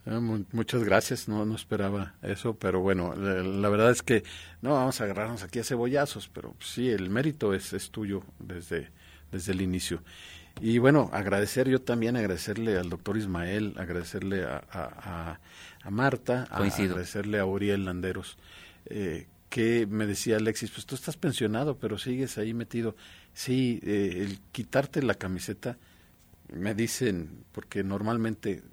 Ah, 0.08 0.20
muchas 0.52 0.84
gracias, 0.84 1.28
no, 1.28 1.46
no 1.46 1.56
esperaba 1.56 2.16
eso, 2.22 2.56
pero 2.56 2.80
bueno, 2.80 3.14
la, 3.16 3.70
verdad 3.70 3.92
es 3.92 4.02
que 4.02 4.24
no 4.62 4.74
vamos 4.74 5.02
a 5.02 5.04
agarrarnos 5.04 5.44
aquí 5.44 5.60
a 5.60 5.66
cebollazos, 5.66 6.30
pero 6.30 6.56
sí, 6.60 6.90
el 6.90 7.10
mérito 7.10 7.54
es, 7.54 7.74
es 7.74 7.92
tuyo 7.92 8.24
desde, 8.40 8.90
desde 9.32 9.52
el 9.52 9.62
inicio. 9.62 10.02
Y 10.62 10.80
bueno, 10.80 11.10
agradecer 11.14 11.70
yo 11.70 11.82
también, 11.82 12.16
agradecerle 12.16 12.78
al 12.78 12.90
doctor 12.90 13.18
Ismael, 13.18 13.76
agradecerle 13.78 14.44
a, 14.44 14.64
a, 14.72 15.40
a, 15.84 15.90
Marta, 15.90 16.48
agradecerle 16.50 17.40
a 17.40 17.46
Uriel 17.46 17.86
Landeros, 17.86 18.38
eh, 18.88 19.28
que 19.50 19.86
me 19.88 20.06
decía 20.06 20.38
Alexis, 20.38 20.72
pues 20.72 20.86
tú 20.86 20.96
estás 20.96 21.16
pensionado, 21.16 21.78
pero 21.78 21.98
sigues 21.98 22.38
ahí 22.38 22.54
metido. 22.54 22.96
Sí, 23.34 23.80
eh, 23.84 24.24
el 24.26 24.40
quitarte 24.52 25.04
la 25.04 25.14
camiseta, 25.14 25.78
me 26.52 26.74
dicen, 26.74 27.46
porque 27.52 27.84
normalmente 27.84 28.64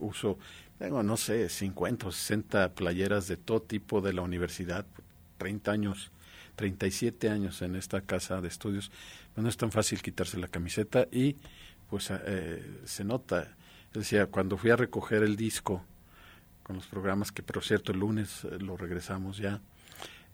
uso, 0.00 0.38
tengo, 0.78 1.02
no 1.02 1.16
sé, 1.16 1.48
50 1.48 2.08
o 2.08 2.12
60 2.12 2.74
playeras 2.74 3.28
de 3.28 3.36
todo 3.36 3.62
tipo 3.62 4.00
de 4.00 4.12
la 4.12 4.22
universidad, 4.22 4.84
30 5.38 5.70
años, 5.70 6.10
37 6.60 7.30
años 7.30 7.62
en 7.62 7.74
esta 7.74 8.02
casa 8.02 8.42
de 8.42 8.48
estudios 8.48 8.90
no 9.34 9.48
es 9.48 9.56
tan 9.56 9.72
fácil 9.72 10.02
quitarse 10.02 10.36
la 10.36 10.46
camiseta 10.46 11.08
y 11.10 11.36
pues 11.88 12.10
eh, 12.10 12.82
se 12.84 13.02
nota. 13.02 13.56
Decía, 13.94 14.26
cuando 14.26 14.58
fui 14.58 14.68
a 14.68 14.76
recoger 14.76 15.22
el 15.22 15.36
disco 15.36 15.82
con 16.62 16.76
los 16.76 16.86
programas, 16.86 17.32
que 17.32 17.42
por 17.42 17.64
cierto 17.64 17.92
el 17.92 18.00
lunes 18.00 18.44
eh, 18.44 18.58
lo 18.58 18.76
regresamos 18.76 19.38
ya, 19.38 19.62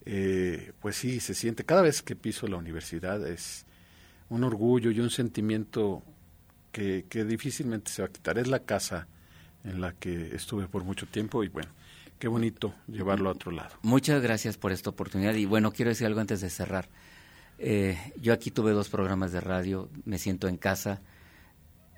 eh, 0.05 0.72
pues 0.81 0.97
sí, 0.97 1.20
se 1.20 1.33
siente, 1.33 1.62
cada 1.62 1.83
vez 1.83 2.03
que 2.03 2.16
piso 2.16 2.49
la 2.49 2.57
universidad 2.57 3.24
es 3.24 3.64
un 4.29 4.43
orgullo 4.43 4.91
y 4.91 4.99
un 4.99 5.11
sentimiento 5.11 6.03
que, 6.72 7.05
que 7.09 7.24
difícilmente 7.24 7.93
se 7.93 8.03
va 8.03 8.09
a 8.09 8.11
quitar. 8.11 8.37
Es 8.37 8.49
la 8.49 8.64
casa 8.64 9.07
en 9.62 9.81
la 9.81 9.93
que 9.93 10.35
estuve 10.35 10.66
por 10.66 10.83
mucho 10.83 11.07
tiempo 11.07 11.45
y 11.45 11.49
bueno, 11.49 11.70
qué 12.18 12.28
bonito 12.28 12.74
llevarlo 12.86 13.28
a 13.28 13.32
otro 13.32 13.52
lado. 13.52 13.76
Muchas 13.82 14.22
gracias 14.22 14.56
por 14.56 14.72
esta 14.72 14.90
oportunidad 14.90 15.34
y 15.34 15.46
bueno, 15.46 15.72
quiero 15.72 15.90
decir 15.90 16.06
algo 16.06 16.20
antes 16.20 16.40
de 16.40 16.50
cerrar. 16.50 16.88
Eh, 17.58 18.12
yo 18.20 18.32
aquí 18.32 18.50
tuve 18.50 18.72
dos 18.72 18.88
programas 18.88 19.32
de 19.32 19.40
radio, 19.40 19.88
me 20.04 20.18
siento 20.18 20.48
en 20.48 20.56
casa. 20.56 21.02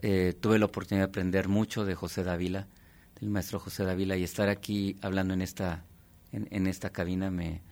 Eh, 0.03 0.35
tuve 0.41 0.59
la 0.59 0.67
oportunidad 0.67 1.07
de 1.07 1.11
aprender 1.11 1.49
mucho 1.49 1.85
de 1.85 1.95
José 1.95 2.23
Dávila, 2.23 2.69
del 3.21 3.31
maestro 3.31 3.59
José 3.59 3.85
Dávila, 3.85 4.17
y 4.17 4.23
estar 4.23 4.49
aquí 4.49 4.97
hablando 5.03 5.35
en 5.35 5.43
esta, 5.43 5.85
en, 6.31 6.67
esta 6.69 6.91
cabina 6.91 7.31
me, 7.31 7.63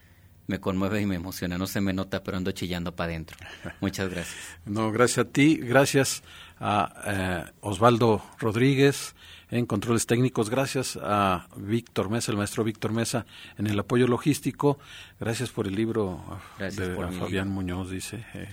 me 0.49 0.59
conmueve 0.59 1.01
y 1.01 1.07
me 1.07 1.14
emociona. 1.14 1.59
No 1.59 1.68
se 1.68 1.80
me 1.80 1.92
nota, 1.92 2.24
pero 2.24 2.36
ando 2.36 2.51
chillando 2.51 2.97
para 2.97 3.12
adentro. 3.12 3.36
Muchas 3.80 4.09
gracias. 4.11 4.36
No, 4.64 4.90
gracias 4.90 5.26
a 5.26 5.30
ti, 5.30 5.57
gracias 5.57 6.24
a 6.59 7.44
eh, 7.47 7.53
Osvaldo 7.61 8.22
Rodríguez, 8.38 9.14
en 9.51 9.66
controles 9.66 10.07
técnicos. 10.07 10.51
Gracias 10.51 10.99
a 11.03 11.49
Víctor 11.57 12.11
Mesa, 12.11 12.32
el 12.32 12.38
maestro 12.38 12.64
Víctor 12.64 12.92
Mesa, 12.92 13.26
en 13.59 13.66
el 13.66 13.78
apoyo 13.78 14.07
logístico. 14.07 14.78
Gracias 15.20 15.51
por 15.51 15.66
el 15.66 15.74
libro 15.74 16.20
de 16.59 16.80
Fabián 17.18 17.49
Muñoz, 17.49 17.90
dice. 17.90 18.24
Eh, 18.34 18.49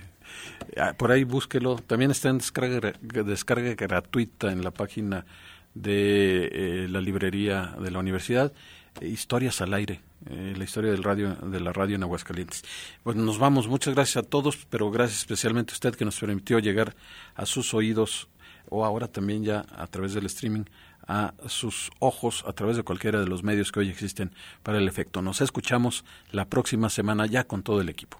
ah, 0.78 0.94
por 0.94 1.12
ahí 1.12 1.24
búsquelo. 1.24 1.78
También 1.78 2.12
está 2.12 2.30
en 2.30 2.38
descarga, 2.38 2.94
descarga 3.02 3.74
gratuita 3.76 4.52
en 4.52 4.64
la 4.64 4.72
página 4.72 5.26
de 5.74 6.50
eh, 6.52 6.88
la 6.90 7.02
librería 7.02 7.76
de 7.80 7.92
la 7.92 8.00
universidad. 8.00 8.54
Eh, 9.02 9.08
historias 9.08 9.60
al 9.62 9.74
aire, 9.74 10.02
la 10.30 10.64
historia 10.64 10.92
del 10.92 11.04
radio, 11.04 11.34
de 11.34 11.60
la 11.60 11.74
radio 11.74 11.96
en 11.96 12.04
Aguascalientes. 12.04 12.64
Bueno, 13.04 13.24
nos 13.24 13.40
vamos. 13.40 13.68
Muchas 13.68 13.96
gracias 13.96 14.24
a 14.24 14.28
todos, 14.28 14.68
pero 14.70 14.92
gracias 14.92 15.20
especialmente 15.20 15.72
a 15.72 15.74
usted 15.74 15.96
que 15.96 16.06
nos 16.06 16.20
permitió 16.20 16.60
llegar 16.60 16.96
a 17.34 17.48
sus 17.48 17.74
oídos 17.74 18.30
o 18.70 18.86
ahora 18.86 19.08
también 19.08 19.44
ya 19.44 19.66
a 19.76 19.88
través 19.88 20.14
del 20.14 20.26
streaming 20.26 20.66
a 21.08 21.34
sus 21.48 21.92
ojos 22.00 22.44
a 22.48 22.54
través 22.54 22.78
de 22.78 22.84
cualquiera 22.84 23.20
de 23.20 23.28
los 23.28 23.44
medios 23.44 23.72
que 23.72 23.80
hoy 23.82 23.90
existen 23.90 24.32
para 24.64 24.78
el 24.78 24.88
efecto. 24.88 25.22
Nos 25.22 25.42
escuchamos 25.42 26.06
la 26.32 26.46
próxima 26.46 26.90
semana 26.90 27.26
ya 27.26 27.44
con 27.44 27.64
todo 27.64 27.82
el 27.82 27.90
equipo. 27.90 28.20